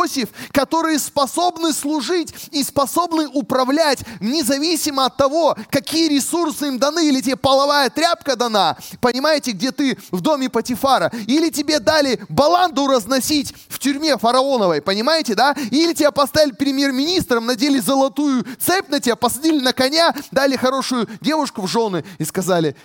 которые 0.52 0.98
способны 0.98 1.72
служить 1.72 2.34
и 2.50 2.62
способны 2.62 3.28
управлять 3.28 4.00
независимо 4.20 5.06
от 5.06 5.16
того, 5.16 5.56
какие 5.70 6.08
ресурсы 6.08 6.68
им 6.68 6.78
даны, 6.78 7.08
или 7.08 7.20
тебе 7.20 7.36
половая 7.36 7.90
тряпка 7.90 8.36
дана, 8.36 8.76
понимаете, 9.00 9.52
где 9.52 9.72
ты 9.72 9.98
в 10.10 10.20
доме 10.20 10.48
Патифара, 10.48 11.12
или 11.26 11.50
тебе 11.50 11.78
дали 11.80 12.20
баланду 12.28 12.86
разносить 12.86 13.54
в 13.68 13.78
тюрьме 13.78 14.16
фараоновой, 14.18 14.82
понимаете, 14.82 15.34
да, 15.34 15.54
или 15.70 15.92
тебя 15.92 16.10
поставили 16.10 16.52
премьер-министром, 16.52 17.46
надели 17.46 17.78
золотую 17.78 18.44
цепь 18.58 18.88
на 18.88 19.00
тебя, 19.00 19.16
посадили 19.16 19.60
на 19.60 19.72
коня, 19.72 20.14
дали 20.30 20.56
хорошую 20.56 21.08
девушку 21.20 21.62
в 21.62 21.68
жены 21.68 22.04
и 22.18 22.24
сказали, 22.24 22.76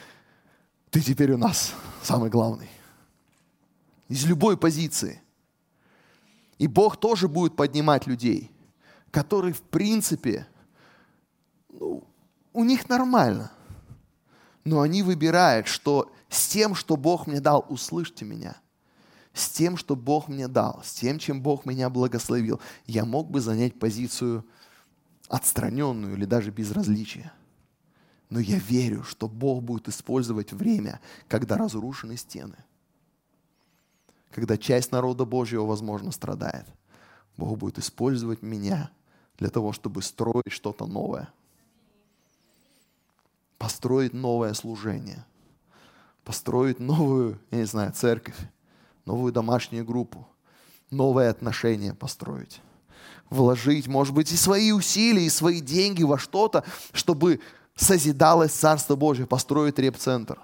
ты 0.89 1.01
теперь 1.01 1.31
у 1.33 1.37
нас 1.37 1.73
самый 2.03 2.29
главный. 2.29 2.69
Из 4.07 4.25
любой 4.25 4.57
позиции. 4.57 5.21
И 6.59 6.67
Бог 6.67 6.97
тоже 6.97 7.27
будет 7.27 7.55
поднимать 7.55 8.05
людей– 8.05 8.51
которые 9.11 9.53
в 9.53 9.61
принципе, 9.61 10.47
ну, 11.69 12.03
у 12.53 12.63
них 12.63 12.89
нормально. 12.89 13.51
Но 14.63 14.81
они 14.81 15.03
выбирают, 15.03 15.67
что 15.67 16.11
с 16.29 16.47
тем, 16.47 16.75
что 16.75 16.95
Бог 16.95 17.27
мне 17.27 17.39
дал, 17.39 17.65
услышьте 17.69 18.25
меня, 18.25 18.57
с 19.33 19.49
тем, 19.49 19.77
что 19.77 19.95
Бог 19.95 20.27
мне 20.27 20.47
дал, 20.47 20.81
с 20.83 20.93
тем, 20.93 21.17
чем 21.17 21.41
Бог 21.41 21.65
меня 21.65 21.89
благословил, 21.89 22.59
я 22.85 23.05
мог 23.05 23.29
бы 23.31 23.41
занять 23.41 23.79
позицию 23.79 24.45
отстраненную 25.27 26.15
или 26.15 26.25
даже 26.25 26.51
безразличия. 26.51 27.31
Но 28.29 28.39
я 28.39 28.59
верю, 28.59 29.03
что 29.03 29.27
Бог 29.27 29.63
будет 29.63 29.87
использовать 29.87 30.51
время, 30.51 30.99
когда 31.27 31.57
разрушены 31.57 32.15
стены, 32.15 32.57
когда 34.31 34.57
часть 34.57 34.91
народа 34.91 35.25
Божьего, 35.25 35.65
возможно, 35.65 36.11
страдает. 36.11 36.65
Бог 37.37 37.57
будет 37.57 37.79
использовать 37.79 38.41
меня 38.41 38.91
для 39.37 39.49
того, 39.49 39.71
чтобы 39.71 40.01
строить 40.01 40.51
что-то 40.51 40.85
новое. 40.85 41.29
Построить 43.57 44.13
новое 44.13 44.53
служение. 44.53 45.25
Построить 46.23 46.79
новую, 46.79 47.39
я 47.49 47.59
не 47.59 47.65
знаю, 47.65 47.91
церковь, 47.93 48.37
новую 49.05 49.33
домашнюю 49.33 49.85
группу, 49.85 50.27
новые 50.91 51.29
отношения 51.29 51.93
построить. 51.93 52.61
Вложить, 53.29 53.87
может 53.87 54.13
быть, 54.13 54.31
и 54.31 54.35
свои 54.35 54.71
усилия, 54.71 55.25
и 55.25 55.29
свои 55.29 55.61
деньги 55.61 56.03
во 56.03 56.17
что-то, 56.17 56.63
чтобы 56.91 57.39
созидалось 57.75 58.51
Царство 58.51 58.95
Божье, 58.95 59.25
построить 59.25 59.79
реп-центр. 59.79 60.39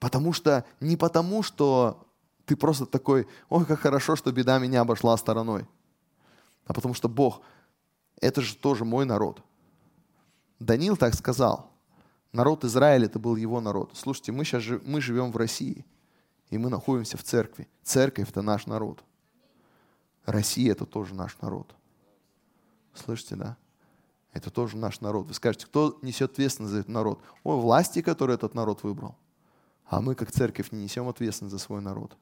Потому 0.00 0.32
что, 0.32 0.64
не 0.80 0.96
потому, 0.96 1.44
что 1.44 2.04
ты 2.46 2.56
просто 2.56 2.84
такой, 2.84 3.28
ой, 3.48 3.64
как 3.64 3.78
хорошо, 3.78 4.16
что 4.16 4.32
беда 4.32 4.58
меня 4.58 4.80
обошла 4.80 5.16
стороной 5.16 5.68
а 6.70 6.72
потому 6.72 6.94
что 6.94 7.08
Бог, 7.08 7.42
это 8.20 8.40
же 8.40 8.54
тоже 8.54 8.84
мой 8.84 9.04
народ. 9.04 9.42
Даниил 10.60 10.96
так 10.96 11.14
сказал. 11.14 11.68
Народ 12.30 12.64
Израиля 12.64 13.06
это 13.06 13.18
был 13.18 13.34
его 13.34 13.60
народ. 13.60 13.90
Слушайте, 13.94 14.30
мы 14.30 14.44
сейчас 14.44 14.80
мы 14.84 15.00
живем 15.00 15.32
в 15.32 15.36
России, 15.36 15.84
и 16.48 16.58
мы 16.58 16.70
находимся 16.70 17.16
в 17.16 17.24
церкви. 17.24 17.68
Церковь 17.82 18.28
это 18.28 18.40
наш 18.40 18.66
народ. 18.66 19.02
Россия 20.24 20.70
это 20.70 20.86
тоже 20.86 21.12
наш 21.12 21.36
народ. 21.40 21.74
Слышите, 22.94 23.34
да? 23.34 23.56
Это 24.32 24.52
тоже 24.52 24.76
наш 24.76 25.00
народ. 25.00 25.26
Вы 25.26 25.34
скажете, 25.34 25.66
кто 25.66 25.98
несет 26.02 26.30
ответственность 26.30 26.72
за 26.72 26.80
этот 26.80 26.90
народ? 26.90 27.20
Ой, 27.42 27.56
власти, 27.56 28.00
которые 28.00 28.36
этот 28.36 28.54
народ 28.54 28.84
выбрал. 28.84 29.16
А 29.90 30.00
мы, 30.00 30.14
как 30.14 30.30
церковь, 30.30 30.70
не 30.70 30.84
несем 30.84 31.08
ответственность 31.08 31.52
за 31.52 31.58
свой 31.58 31.80
народ. 31.80 32.16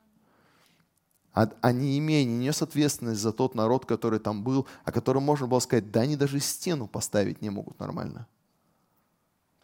а, 1.35 1.51
а 1.61 1.71
не 1.71 1.99
имея, 1.99 2.25
не 2.25 2.39
нес 2.39 2.63
ответственность 2.63 3.21
за 3.21 3.31
тот 3.31 3.55
народ, 3.55 3.85
который 3.85 4.19
там 4.19 4.43
был, 4.43 4.67
о 4.85 4.91
котором 4.91 5.23
можно 5.23 5.47
было 5.47 5.61
сказать, 5.61 5.91
да 5.93 6.01
они 6.01 6.17
даже 6.17 6.41
стену 6.41 6.89
поставить 6.89 7.43
не 7.43 7.51
могут 7.51 7.79
нормально. 7.79 8.27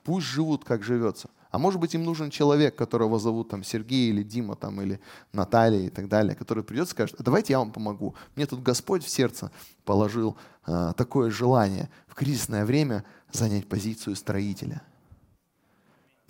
Пусть 0.04 0.26
живут, 0.26 0.64
как 0.64 0.84
живется. 0.84 1.30
А 1.50 1.58
может 1.58 1.80
быть, 1.80 1.94
им 1.94 2.04
нужен 2.04 2.28
человек, 2.28 2.76
которого 2.76 3.18
зовут 3.18 3.48
там 3.48 3.64
Сергей 3.64 4.10
или 4.10 4.22
Дима 4.22 4.54
там, 4.54 4.82
или 4.82 5.00
Наталья 5.32 5.86
и 5.86 5.88
так 5.88 6.08
далее, 6.08 6.34
который 6.34 6.62
придет 6.62 6.88
и 6.88 6.90
скажет, 6.90 7.16
давайте 7.20 7.54
я 7.54 7.58
вам 7.58 7.72
помогу. 7.72 8.14
Мне 8.36 8.44
тут 8.44 8.62
Господь 8.62 9.02
в 9.02 9.08
сердце 9.08 9.50
положил 9.86 10.36
э, 10.66 10.92
такое 10.94 11.30
желание 11.30 11.88
в 12.06 12.14
кризисное 12.14 12.66
время 12.66 13.02
занять 13.32 13.66
позицию 13.66 14.14
строителя. 14.14 14.82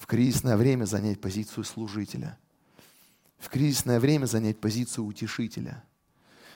В 0.04 0.06
кризисное 0.06 0.58
время 0.58 0.84
занять 0.84 1.18
позицию 1.18 1.64
служителя. 1.64 2.36
В 3.38 3.48
кризисное 3.48 3.98
время 3.98 4.26
занять 4.26 4.60
позицию 4.60 5.06
утешителя. 5.06 5.82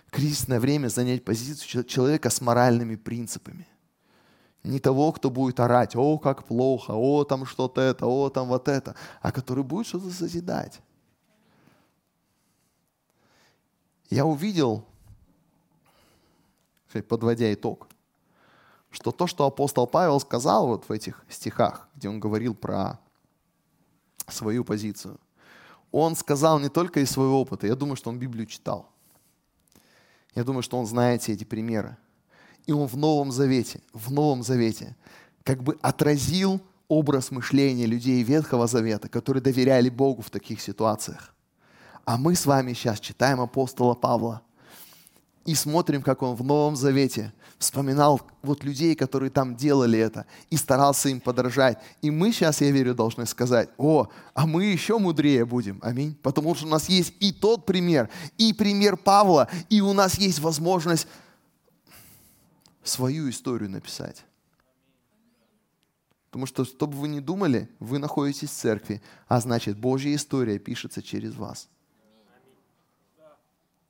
В 0.05 0.11
кризисное 0.11 0.61
время 0.61 0.89
занять 0.89 1.25
позицию 1.25 1.85
человека 1.85 2.29
с 2.29 2.43
моральными 2.43 2.97
принципами– 2.97 3.67
не 4.65 4.81
того, 4.81 5.13
кто 5.13 5.31
будет 5.31 5.61
орать, 5.61 5.97
о, 5.97 6.19
как 6.19 6.45
плохо, 6.45 6.91
о, 6.93 7.25
там 7.25 7.47
что-то 7.47 7.81
это, 7.81 8.07
о, 8.07 8.29
там 8.29 8.49
вот 8.49 8.69
это, 8.69 8.95
а 9.23 9.33
который 9.33 9.65
будет 9.65 9.87
что-то 9.87 10.11
созидать. 10.11 10.83
Я 14.11 14.27
увидел, 14.27 14.85
подводя 17.09 17.51
итог, 17.55 17.89
что 18.91 19.11
то, 19.11 19.27
что 19.27 19.47
апостол 19.47 19.87
Павел 19.87 20.21
сказал 20.21 20.67
вот 20.67 20.87
в 20.87 20.93
этих 20.93 21.25
стихах, 21.31 21.89
где 21.95 22.11
он 22.11 22.21
говорил 22.21 22.55
про 22.55 22.99
свою 24.33 24.65
позицию, 24.65 25.19
он 25.91 26.17
сказал 26.17 26.59
не 26.59 26.69
только 26.69 27.01
из 27.01 27.11
своего 27.11 27.41
опыта, 27.41 27.67
я 27.67 27.75
думаю, 27.75 27.97
что 27.97 28.11
он 28.11 28.19
Библию 28.19 28.47
читал. 28.47 28.89
Я 30.35 30.45
думаю, 30.45 30.63
что 30.63 30.79
он 30.79 30.87
знает 30.87 31.23
все 31.23 31.33
эти 31.33 31.45
примеры. 31.45 31.97
И 32.67 32.73
он 32.73 32.87
в 32.87 32.97
Новом 32.97 33.33
Завете, 33.33 33.81
в 33.93 34.13
Новом 34.13 34.43
Завете 34.43 34.95
как 35.43 35.63
бы 35.63 35.79
отразил 35.81 36.61
образ 36.89 37.31
мышления 37.31 37.87
людей 37.87 38.23
Ветхого 38.23 38.67
Завета, 38.67 39.09
которые 39.09 39.43
доверяли 39.43 39.89
Богу 39.89 40.23
в 40.23 40.31
таких 40.31 40.61
ситуациях. 40.61 41.35
А 42.05 42.17
мы 42.17 42.35
с 42.35 42.47
вами 42.47 42.73
сейчас 42.73 43.01
читаем 43.01 43.41
апостола 43.41 43.95
Павла 43.95 44.43
и 45.49 45.55
смотрим, 45.55 46.03
как 46.03 46.23
он 46.23 46.37
в 46.37 46.45
Новом 46.45 46.77
Завете 46.77 47.33
вспоминал 47.59 48.21
вот 48.43 48.65
людей, 48.65 48.95
которые 48.95 49.31
там 49.31 49.57
делали 49.57 49.99
это, 49.99 50.27
и 50.51 50.59
старался 50.59 51.09
им 51.09 51.23
подражать. 51.23 51.79
И 52.03 52.11
мы 52.11 52.33
сейчас, 52.33 52.61
я 52.61 52.71
верю, 52.71 52.95
должны 52.95 53.25
сказать, 53.25 53.71
о, 53.79 54.09
а 54.35 54.47
мы 54.47 54.67
еще 54.67 54.99
мудрее 54.99 55.47
будем. 55.47 55.79
Аминь. 55.81 56.15
Потому 56.23 56.55
что 56.55 56.67
у 56.67 56.69
нас 56.69 56.91
есть 56.91 57.15
и 57.21 57.33
тот 57.33 57.65
пример, 57.65 58.11
и 58.37 58.53
пример 58.53 58.99
Павла, 58.99 59.49
и 59.71 59.81
у 59.81 59.95
нас 59.95 60.19
есть 60.19 60.41
возможность 60.41 61.07
свою 62.85 63.31
историю 63.31 63.71
написать. 63.71 64.25
Потому 66.27 66.45
что, 66.45 66.67
чтобы 66.67 66.99
вы 66.99 67.09
не 67.09 67.21
думали, 67.21 67.71
вы 67.81 67.97
находитесь 67.99 68.51
в 68.51 68.53
церкви, 68.53 69.01
а 69.29 69.41
значит, 69.41 69.79
Божья 69.79 70.15
история 70.15 70.59
пишется 70.59 71.03
через 71.03 71.35
вас. 71.37 71.71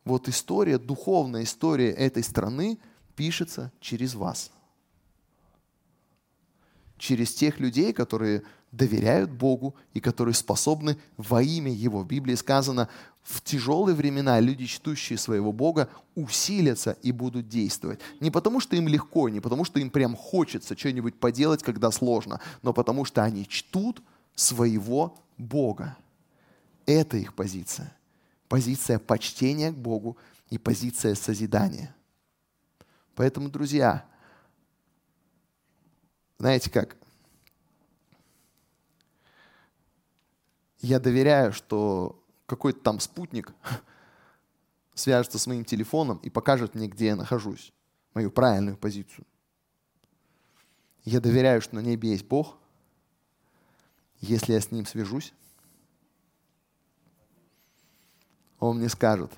Вот 0.08 0.26
история, 0.26 0.78
духовная 0.78 1.42
история 1.42 1.90
этой 1.90 2.22
страны 2.22 2.78
пишется 3.14 3.70
через 3.78 4.14
вас. 4.14 4.50
Через 6.96 7.34
тех 7.34 7.60
людей, 7.60 7.92
которые 7.92 8.42
доверяют 8.72 9.30
Богу 9.30 9.74
и 9.92 10.00
которые 10.00 10.32
способны 10.32 10.96
во 11.18 11.42
имя 11.42 11.70
Его. 11.70 12.00
В 12.00 12.06
Библии 12.06 12.36
сказано, 12.36 12.88
в 13.22 13.42
тяжелые 13.42 13.94
времена 13.94 14.40
люди, 14.40 14.64
чтущие 14.64 15.18
своего 15.18 15.52
Бога, 15.52 15.90
усилятся 16.14 16.96
и 17.02 17.12
будут 17.12 17.46
действовать. 17.46 18.00
Не 18.20 18.30
потому, 18.30 18.60
что 18.60 18.76
им 18.76 18.88
легко, 18.88 19.28
не 19.28 19.40
потому, 19.40 19.64
что 19.64 19.78
им 19.78 19.90
прям 19.90 20.16
хочется 20.16 20.74
что-нибудь 20.74 21.20
поделать, 21.20 21.62
когда 21.62 21.90
сложно, 21.90 22.40
но 22.62 22.72
потому, 22.72 23.04
что 23.04 23.22
они 23.22 23.46
чтут 23.46 24.02
своего 24.34 25.18
Бога. 25.36 25.98
Это 26.86 27.18
их 27.18 27.34
позиция. 27.34 27.97
Позиция 28.48 28.98
почтения 28.98 29.70
к 29.70 29.76
Богу 29.76 30.16
и 30.50 30.58
позиция 30.58 31.14
созидания. 31.14 31.94
Поэтому, 33.14 33.48
друзья, 33.48 34.06
знаете 36.38 36.70
как, 36.70 36.96
я 40.80 41.00
доверяю, 41.00 41.52
что 41.52 42.24
какой-то 42.46 42.80
там 42.80 43.00
спутник 43.00 43.52
свяжется 44.94 45.38
с 45.38 45.46
моим 45.46 45.64
телефоном 45.64 46.18
и 46.18 46.30
покажет 46.30 46.74
мне, 46.74 46.88
где 46.88 47.06
я 47.06 47.16
нахожусь, 47.16 47.72
мою 48.14 48.30
правильную 48.30 48.76
позицию. 48.76 49.26
Я 51.04 51.20
доверяю, 51.20 51.60
что 51.60 51.74
на 51.74 51.80
небе 51.80 52.10
есть 52.10 52.24
Бог. 52.24 52.56
Если 54.20 54.52
я 54.52 54.60
с 54.60 54.70
Ним 54.70 54.86
свяжусь, 54.86 55.32
Он 58.60 58.78
мне 58.78 58.88
скажет, 58.88 59.32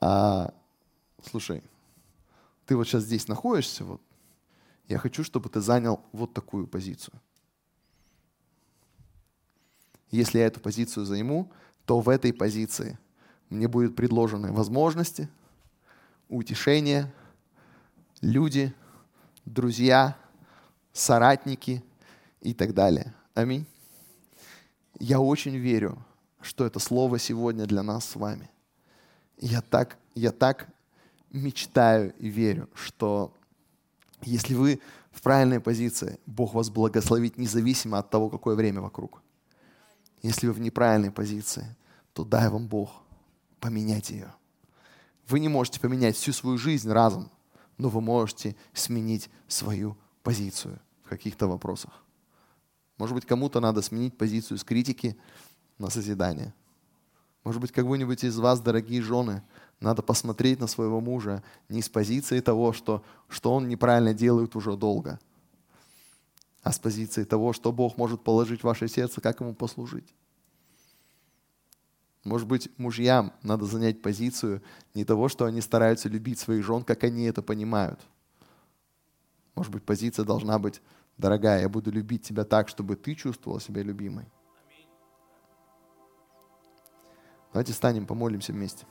а, 0.00 0.52
слушай, 1.22 1.62
ты 2.66 2.76
вот 2.76 2.86
сейчас 2.86 3.04
здесь 3.04 3.28
находишься, 3.28 3.84
вот, 3.84 4.00
я 4.88 4.98
хочу, 4.98 5.22
чтобы 5.24 5.48
ты 5.48 5.60
занял 5.60 6.00
вот 6.12 6.32
такую 6.32 6.66
позицию. 6.66 7.14
Если 10.10 10.38
я 10.38 10.46
эту 10.46 10.60
позицию 10.60 11.06
займу, 11.06 11.50
то 11.84 12.00
в 12.00 12.08
этой 12.08 12.32
позиции 12.32 12.98
мне 13.48 13.68
будут 13.68 13.94
предложены 13.94 14.52
возможности, 14.52 15.28
утешение, 16.28 17.12
люди, 18.20 18.72
друзья, 19.44 20.16
соратники 20.92 21.84
и 22.40 22.54
так 22.54 22.74
далее. 22.74 23.14
Аминь. 23.34 23.66
Я 24.98 25.20
очень 25.20 25.56
верю, 25.56 26.04
что 26.40 26.64
это 26.64 26.78
слово 26.78 27.18
сегодня 27.18 27.66
для 27.66 27.82
нас 27.82 28.04
с 28.04 28.16
вами. 28.16 28.50
Я 29.38 29.62
так, 29.62 29.98
я 30.14 30.32
так 30.32 30.68
мечтаю 31.30 32.14
и 32.18 32.28
верю, 32.28 32.68
что 32.74 33.34
если 34.22 34.54
вы 34.54 34.80
в 35.10 35.22
правильной 35.22 35.60
позиции, 35.60 36.18
Бог 36.26 36.54
вас 36.54 36.70
благословит 36.70 37.38
независимо 37.38 37.98
от 37.98 38.10
того, 38.10 38.28
какое 38.28 38.54
время 38.54 38.80
вокруг. 38.80 39.22
Если 40.22 40.46
вы 40.46 40.52
в 40.52 40.60
неправильной 40.60 41.10
позиции, 41.10 41.76
то 42.12 42.24
дай 42.24 42.48
вам 42.48 42.68
Бог 42.68 43.02
поменять 43.60 44.10
ее. 44.10 44.32
Вы 45.28 45.40
не 45.40 45.48
можете 45.48 45.80
поменять 45.80 46.16
всю 46.16 46.32
свою 46.32 46.58
жизнь 46.58 46.90
разом, 46.90 47.30
но 47.78 47.88
вы 47.88 48.00
можете 48.00 48.56
сменить 48.74 49.30
свою 49.48 49.96
позицию 50.22 50.80
в 51.04 51.08
каких-то 51.08 51.46
вопросах. 51.46 52.04
Может 52.98 53.14
быть, 53.14 53.24
кому-то 53.24 53.60
надо 53.60 53.80
сменить 53.80 54.18
позицию 54.18 54.58
с 54.58 54.64
критики 54.64 55.16
на 55.80 55.90
созидание. 55.90 56.54
Может 57.44 57.60
быть, 57.60 57.72
кого-нибудь 57.72 58.22
из 58.24 58.38
вас, 58.38 58.60
дорогие 58.60 59.02
жены, 59.02 59.42
надо 59.80 60.02
посмотреть 60.02 60.60
на 60.60 60.66
своего 60.66 61.00
мужа 61.00 61.42
не 61.68 61.82
с 61.82 61.88
позиции 61.88 62.40
того, 62.40 62.72
что, 62.72 63.02
что 63.28 63.54
он 63.54 63.68
неправильно 63.68 64.14
делает 64.14 64.54
уже 64.56 64.76
долго– 64.76 65.18
а 66.62 66.72
с 66.72 66.78
позиции 66.78 67.24
того, 67.24 67.52
что 67.52 67.72
Бог 67.72 67.96
может 67.96 68.22
положить 68.22 68.60
в 68.60 68.64
ваше 68.64 68.88
сердце, 68.88 69.20
как 69.20 69.40
ему 69.40 69.54
послужить. 69.54 70.14
Может 72.24 72.46
быть, 72.46 72.70
мужьям 72.78 73.32
надо 73.42 73.64
занять 73.64 74.02
позицию 74.02 74.62
не 74.94 75.04
того, 75.04 75.28
что 75.28 75.46
они 75.46 75.62
стараются 75.62 76.10
любить 76.10 76.38
своих 76.38 76.64
жен, 76.64 76.84
как 76.84 77.02
они 77.04 77.24
это 77.24 77.40
понимают. 77.40 77.98
Может 79.54 79.72
быть, 79.72 79.84
позиция 79.84 80.26
должна 80.26 80.58
быть, 80.58 80.82
дорогая, 81.16 81.62
я 81.62 81.68
буду 81.68 81.90
любить 81.90 82.22
тебя 82.22 82.44
так, 82.44 82.68
чтобы 82.68 82.96
ты 82.96 83.14
чувствовала 83.14 83.60
себя 83.60 83.82
любимой. 83.82 84.26
Давайте 87.52 87.72
станем, 87.72 88.06
помолимся 88.06 88.52
вместе. 88.52 88.86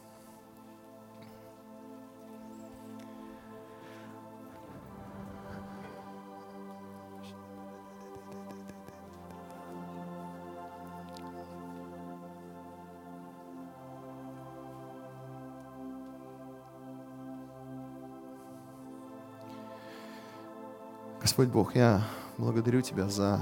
Господь 21.21 21.49
Бог, 21.49 21.75
я 21.75 22.01
благодарю 22.37 22.81
Тебя 22.81 23.07
за 23.07 23.39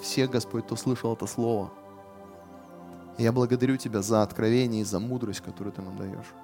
всех, 0.00 0.30
Господь, 0.30 0.64
кто 0.64 0.76
слышал 0.76 1.12
это 1.14 1.26
слово. 1.26 1.72
Я 3.18 3.32
благодарю 3.32 3.76
Тебя 3.76 4.02
за 4.02 4.22
откровение 4.22 4.82
и 4.82 4.84
за 4.84 4.98
мудрость, 5.00 5.40
которую 5.40 5.72
Ты 5.72 5.82
нам 5.82 5.96
даешь. 5.96 6.34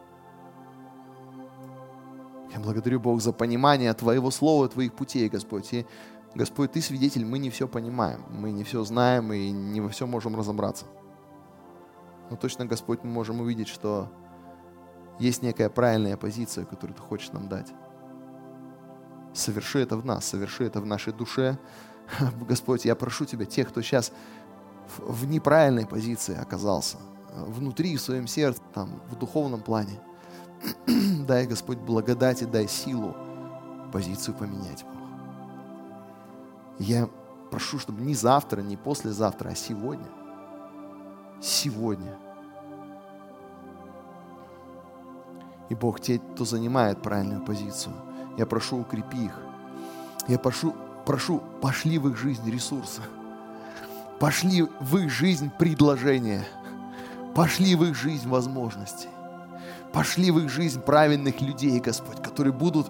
Я 2.53 2.61
благодарю, 2.61 3.01
Бог, 3.01 3.21
за 3.21 3.33
понимание 3.33 3.93
Твоего 3.95 4.31
слова, 4.31 4.69
Твоих 4.69 4.95
путей, 4.95 5.29
Господь. 5.29 5.73
И, 5.73 5.87
Господь, 6.35 6.73
Ты 6.73 6.81
свидетель, 6.81 7.25
мы 7.25 7.39
не 7.39 7.51
все 7.51 7.69
понимаем, 7.69 8.25
мы 8.31 8.53
не 8.53 8.65
все 8.65 8.85
знаем 8.85 9.33
и 9.33 9.51
не 9.51 9.81
во 9.81 9.89
всем 9.89 10.11
можем 10.11 10.37
разобраться. 10.37 10.87
Но 12.31 12.37
точно, 12.37 12.65
Господь, 12.65 13.05
мы 13.05 13.11
можем 13.11 13.41
увидеть, 13.41 13.69
что 13.69 14.11
есть 15.19 15.43
некая 15.43 15.69
правильная 15.69 16.17
позиция, 16.17 16.65
которую 16.65 16.97
ты 16.97 17.03
хочешь 17.03 17.33
нам 17.33 17.49
дать. 17.49 17.73
Соверши 19.35 19.81
это 19.81 19.97
в 19.97 20.05
нас, 20.05 20.25
соверши 20.25 20.65
это 20.65 20.81
в 20.81 20.87
нашей 20.87 21.13
душе. 21.13 21.59
Господь, 22.49 22.85
я 22.85 22.95
прошу 22.95 23.25
Тебя, 23.25 23.45
тех, 23.45 23.69
кто 23.69 23.83
сейчас 23.83 24.13
в 24.99 25.27
неправильной 25.27 25.87
позиции 25.87 26.37
оказался, 26.37 26.99
внутри, 27.35 27.97
в 27.97 28.01
своем 28.01 28.27
сердце, 28.27 28.61
там, 28.75 29.01
в 29.09 29.17
духовном 29.17 29.61
плане, 29.61 30.01
дай, 31.27 31.47
Господь, 31.47 31.79
благодать 31.79 32.43
и 32.43 32.47
дай 32.47 32.69
силу 32.69 33.17
позицию 33.93 34.35
поменять, 34.37 34.85
Бог. 34.85 34.93
Я 36.79 37.09
прошу, 37.51 37.79
чтобы 37.79 38.03
не 38.03 38.15
завтра, 38.15 38.63
не 38.63 38.77
послезавтра, 38.77 39.51
а 39.51 39.55
сегодня. 39.55 40.09
Сегодня. 41.41 42.17
И 45.69 45.75
Бог, 45.75 46.01
те, 46.01 46.19
кто 46.19 46.45
занимает 46.45 47.03
правильную 47.03 47.45
позицию– 47.45 47.95
я 48.37 48.47
прошу, 48.47 48.81
укрепи 48.81 49.27
их. 49.27 49.39
Я 50.29 50.39
прошу, 50.39 50.75
прошу, 51.05 51.43
пошли 51.61 51.99
в 51.99 52.09
их 52.09 52.17
жизнь 52.17 52.49
ресурсы. 52.51 53.03
Пошли 54.23 54.63
в 54.79 54.99
их 54.99 55.11
жизнь 55.11 55.51
предложения. 55.51 56.47
Пошли 57.35 57.75
в 57.75 57.83
их 57.83 57.97
жизнь 57.97 58.29
возможности. 58.29 59.09
Пошли 59.93 60.31
в 60.31 60.39
их 60.39 60.49
жизнь 60.49 60.81
правильных 60.81 61.41
людей, 61.41 61.81
Господь, 61.81 62.23
которые 62.23 62.53
будут 62.53 62.87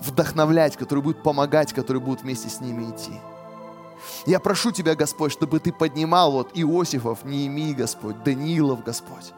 вдохновлять, 0.00 0.74
которые 0.78 1.02
будут 1.02 1.22
помогать, 1.22 1.74
которые 1.74 2.00
будут 2.00 2.22
вместе 2.22 2.48
с 2.48 2.62
ними 2.62 2.84
идти. 2.84 3.12
Я 4.24 4.40
прошу 4.40 4.70
Тебя, 4.70 4.94
Господь, 4.94 5.32
чтобы 5.32 5.60
Ты 5.60 5.70
поднимал 5.70 6.32
вот 6.32 6.52
Иосифов, 6.54 7.26
Неемии, 7.26 7.74
Господь, 7.74 8.24
Даниилов, 8.24 8.82
Господь. 8.82 9.34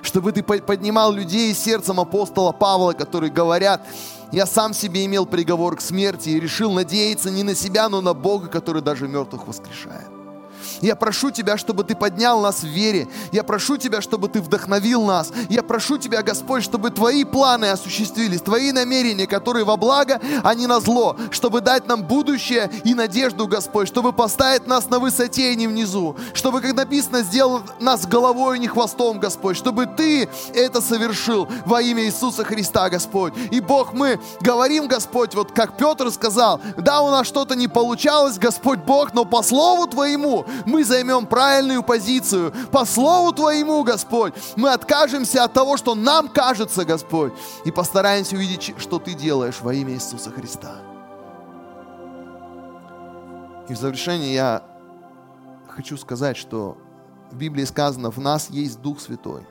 Чтобы 0.00 0.30
Ты 0.30 0.44
поднимал 0.44 1.10
людей 1.10 1.52
сердцем 1.54 1.98
апостола 1.98 2.52
Павла, 2.52 2.92
которые 2.92 3.32
говорят, 3.32 3.84
я 4.30 4.46
сам 4.46 4.74
себе 4.74 5.06
имел 5.06 5.26
приговор 5.26 5.74
к 5.74 5.80
смерти 5.80 6.28
и 6.28 6.38
решил 6.38 6.70
надеяться 6.70 7.32
не 7.32 7.42
на 7.42 7.56
себя, 7.56 7.88
но 7.88 8.00
на 8.00 8.14
Бога, 8.14 8.46
который 8.46 8.80
даже 8.80 9.08
мертвых 9.08 9.48
воскрешает. 9.48 10.21
Я 10.82 10.96
прошу 10.96 11.30
Тебя, 11.30 11.56
чтобы 11.56 11.84
Ты 11.84 11.94
поднял 11.94 12.40
нас 12.40 12.62
в 12.62 12.66
вере. 12.66 13.08
Я 13.30 13.44
прошу 13.44 13.76
Тебя, 13.76 14.02
чтобы 14.02 14.28
Ты 14.28 14.40
вдохновил 14.40 15.04
нас. 15.04 15.32
Я 15.48 15.62
прошу 15.62 15.96
Тебя, 15.96 16.22
Господь, 16.22 16.64
чтобы 16.64 16.90
Твои 16.90 17.24
планы 17.24 17.66
осуществились, 17.66 18.42
Твои 18.42 18.72
намерения, 18.72 19.26
которые 19.28 19.64
во 19.64 19.76
благо, 19.76 20.20
а 20.42 20.54
не 20.54 20.66
на 20.66 20.80
зло, 20.80 21.16
чтобы 21.30 21.60
дать 21.60 21.86
нам 21.86 22.02
будущее 22.02 22.70
и 22.84 22.94
надежду, 22.94 23.46
Господь, 23.46 23.86
чтобы 23.86 24.12
поставить 24.12 24.66
нас 24.66 24.90
на 24.90 24.98
высоте 24.98 25.52
и 25.52 25.56
не 25.56 25.68
внизу, 25.68 26.16
чтобы, 26.34 26.60
как 26.60 26.74
написано, 26.74 27.22
сделал 27.22 27.62
нас 27.78 28.04
головой, 28.04 28.56
а 28.56 28.58
не 28.58 28.66
хвостом, 28.66 29.20
Господь, 29.20 29.56
чтобы 29.56 29.86
Ты 29.86 30.28
это 30.52 30.80
совершил 30.80 31.48
во 31.64 31.80
имя 31.80 32.04
Иисуса 32.04 32.44
Христа, 32.44 32.90
Господь. 32.90 33.34
И 33.52 33.60
Бог, 33.60 33.92
мы 33.92 34.20
говорим, 34.40 34.88
Господь, 34.88 35.34
вот 35.34 35.52
как 35.52 35.76
Петр 35.76 36.10
сказал, 36.10 36.60
да, 36.76 37.02
у 37.02 37.10
нас 37.10 37.28
что-то 37.28 37.54
не 37.54 37.68
получалось, 37.68 38.38
Господь 38.38 38.80
Бог, 38.80 39.14
но 39.14 39.24
по 39.24 39.42
слову 39.42 39.86
Твоему 39.86 40.44
мы 40.72 40.84
займем 40.84 41.26
правильную 41.26 41.82
позицию. 41.82 42.52
По 42.72 42.84
Слову 42.84 43.32
Твоему, 43.32 43.84
Господь, 43.84 44.34
мы 44.56 44.70
откажемся 44.70 45.44
от 45.44 45.52
того, 45.52 45.76
что 45.76 45.94
нам 45.94 46.28
кажется, 46.28 46.84
Господь, 46.84 47.32
и 47.64 47.70
постараемся 47.70 48.36
увидеть, 48.36 48.74
что 48.78 48.98
Ты 48.98 49.14
делаешь 49.14 49.60
во 49.60 49.74
имя 49.74 49.94
Иисуса 49.94 50.30
Христа. 50.30 50.76
И 53.68 53.74
в 53.74 53.78
завершение 53.78 54.34
я 54.34 54.62
хочу 55.68 55.96
сказать, 55.96 56.36
что 56.36 56.76
в 57.30 57.36
Библии 57.36 57.64
сказано, 57.64 58.10
в 58.10 58.18
нас 58.18 58.50
есть 58.50 58.80
Дух 58.80 59.00
Святой. 59.00 59.46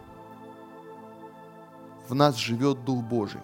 В 2.07 2.13
нас 2.15 2.36
живет 2.36 2.84
Дух 2.84 3.03
Божий. 3.03 3.41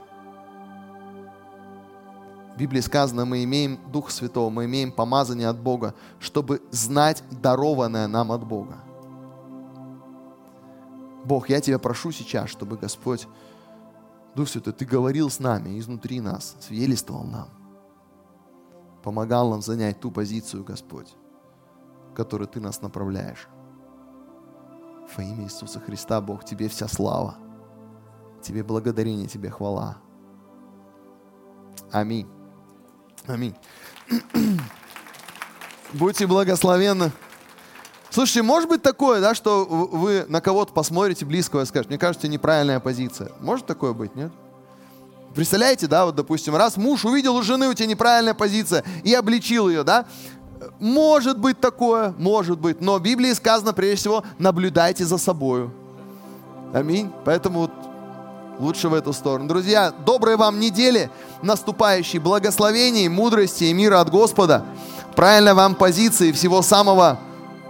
Библии 2.57 2.81
сказано, 2.81 3.25
мы 3.25 3.43
имеем 3.43 3.79
Духа 3.91 4.11
Святого, 4.11 4.49
мы 4.49 4.65
имеем 4.65 4.91
помазание 4.91 5.47
от 5.47 5.59
Бога, 5.59 5.93
чтобы 6.19 6.61
знать 6.71 7.23
дарованное 7.29 8.07
нам 8.07 8.31
от 8.31 8.43
Бога. 8.43 8.79
Бог, 11.23 11.49
я 11.49 11.61
Тебя 11.61 11.77
прошу 11.77 12.11
сейчас, 12.11 12.49
чтобы 12.49 12.77
Господь, 12.77 13.27
Дух 14.33 14.49
Святой, 14.49 14.73
Ты 14.73 14.85
говорил 14.85 15.29
с 15.29 15.39
нами 15.39 15.77
изнутри 15.79 16.19
нас, 16.19 16.55
свидетельствовал 16.59 17.25
нам, 17.25 17.49
помогал 19.03 19.51
нам 19.51 19.61
занять 19.61 19.99
ту 19.99 20.09
позицию, 20.09 20.63
Господь, 20.63 21.13
которую 22.15 22.47
Ты 22.47 22.59
нас 22.59 22.81
направляешь. 22.81 23.47
Во 25.15 25.23
имя 25.23 25.43
Иисуса 25.43 25.79
Христа, 25.79 26.21
Бог, 26.21 26.43
Тебе 26.43 26.69
вся 26.69 26.87
слава, 26.87 27.35
Тебе 28.41 28.63
благодарение, 28.63 29.27
Тебе 29.27 29.51
хвала. 29.51 29.97
Аминь. 31.91 32.27
Аминь. 33.27 33.55
Будьте 35.93 36.27
благословенны. 36.27 37.11
Слушайте, 38.09 38.41
может 38.41 38.69
быть 38.69 38.81
такое, 38.81 39.19
да, 39.19 39.35
что 39.35 39.65
вы 39.65 40.25
на 40.29 40.41
кого-то 40.41 40.73
посмотрите 40.73 41.25
близкого 41.25 41.61
и 41.61 41.65
скажете, 41.65 41.89
мне 41.89 41.99
кажется, 41.99 42.27
неправильная 42.27 42.79
позиция. 42.79 43.31
Может 43.41 43.65
такое 43.65 43.93
быть, 43.93 44.15
нет? 44.15 44.31
Представляете, 45.35 45.87
да, 45.87 46.05
вот, 46.05 46.15
допустим, 46.15 46.55
раз 46.55 46.77
муж 46.77 47.05
увидел 47.05 47.35
у 47.35 47.43
жены, 47.43 47.67
у 47.67 47.73
тебя 47.73 47.87
неправильная 47.87 48.33
позиция, 48.33 48.83
и 49.03 49.13
обличил 49.13 49.69
ее, 49.69 49.83
да? 49.83 50.05
Может 50.79 51.37
быть 51.37 51.59
такое, 51.59 52.15
может 52.17 52.59
быть. 52.59 52.81
Но 52.81 52.97
в 52.97 53.01
Библии 53.01 53.33
сказано, 53.33 53.73
прежде 53.73 53.97
всего, 53.97 54.23
наблюдайте 54.39 55.05
за 55.05 55.17
собою. 55.17 55.71
Аминь. 56.73 57.11
Поэтому 57.23 57.59
вот 57.59 57.71
лучше 58.59 58.89
в 58.89 58.93
эту 58.93 59.13
сторону. 59.13 59.47
Друзья, 59.47 59.93
доброй 60.05 60.35
вам 60.35 60.59
недели, 60.59 61.09
наступающей 61.41 62.19
благословений, 62.19 63.07
мудрости 63.07 63.65
и 63.65 63.73
мира 63.73 63.99
от 64.01 64.09
Господа. 64.09 64.65
Правильной 65.15 65.53
вам 65.53 65.75
позиции 65.75 66.31
всего 66.31 66.61
самого 66.61 67.19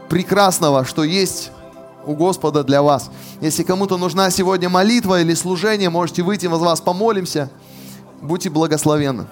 прекрасного, 0.10 0.86
что 0.86 1.04
есть 1.04 1.52
у 2.06 2.14
Господа 2.14 2.64
для 2.64 2.82
вас. 2.82 3.10
Если 3.42 3.64
кому-то 3.64 3.98
нужна 3.98 4.30
сегодня 4.30 4.70
молитва 4.70 5.22
или 5.22 5.34
служение, 5.34 5.90
можете 5.90 6.24
выйти, 6.24 6.48
мы 6.48 6.58
за 6.58 6.66
вас 6.66 6.82
помолимся. 6.82 7.50
Будьте 8.22 8.50
благословенны. 8.50 9.28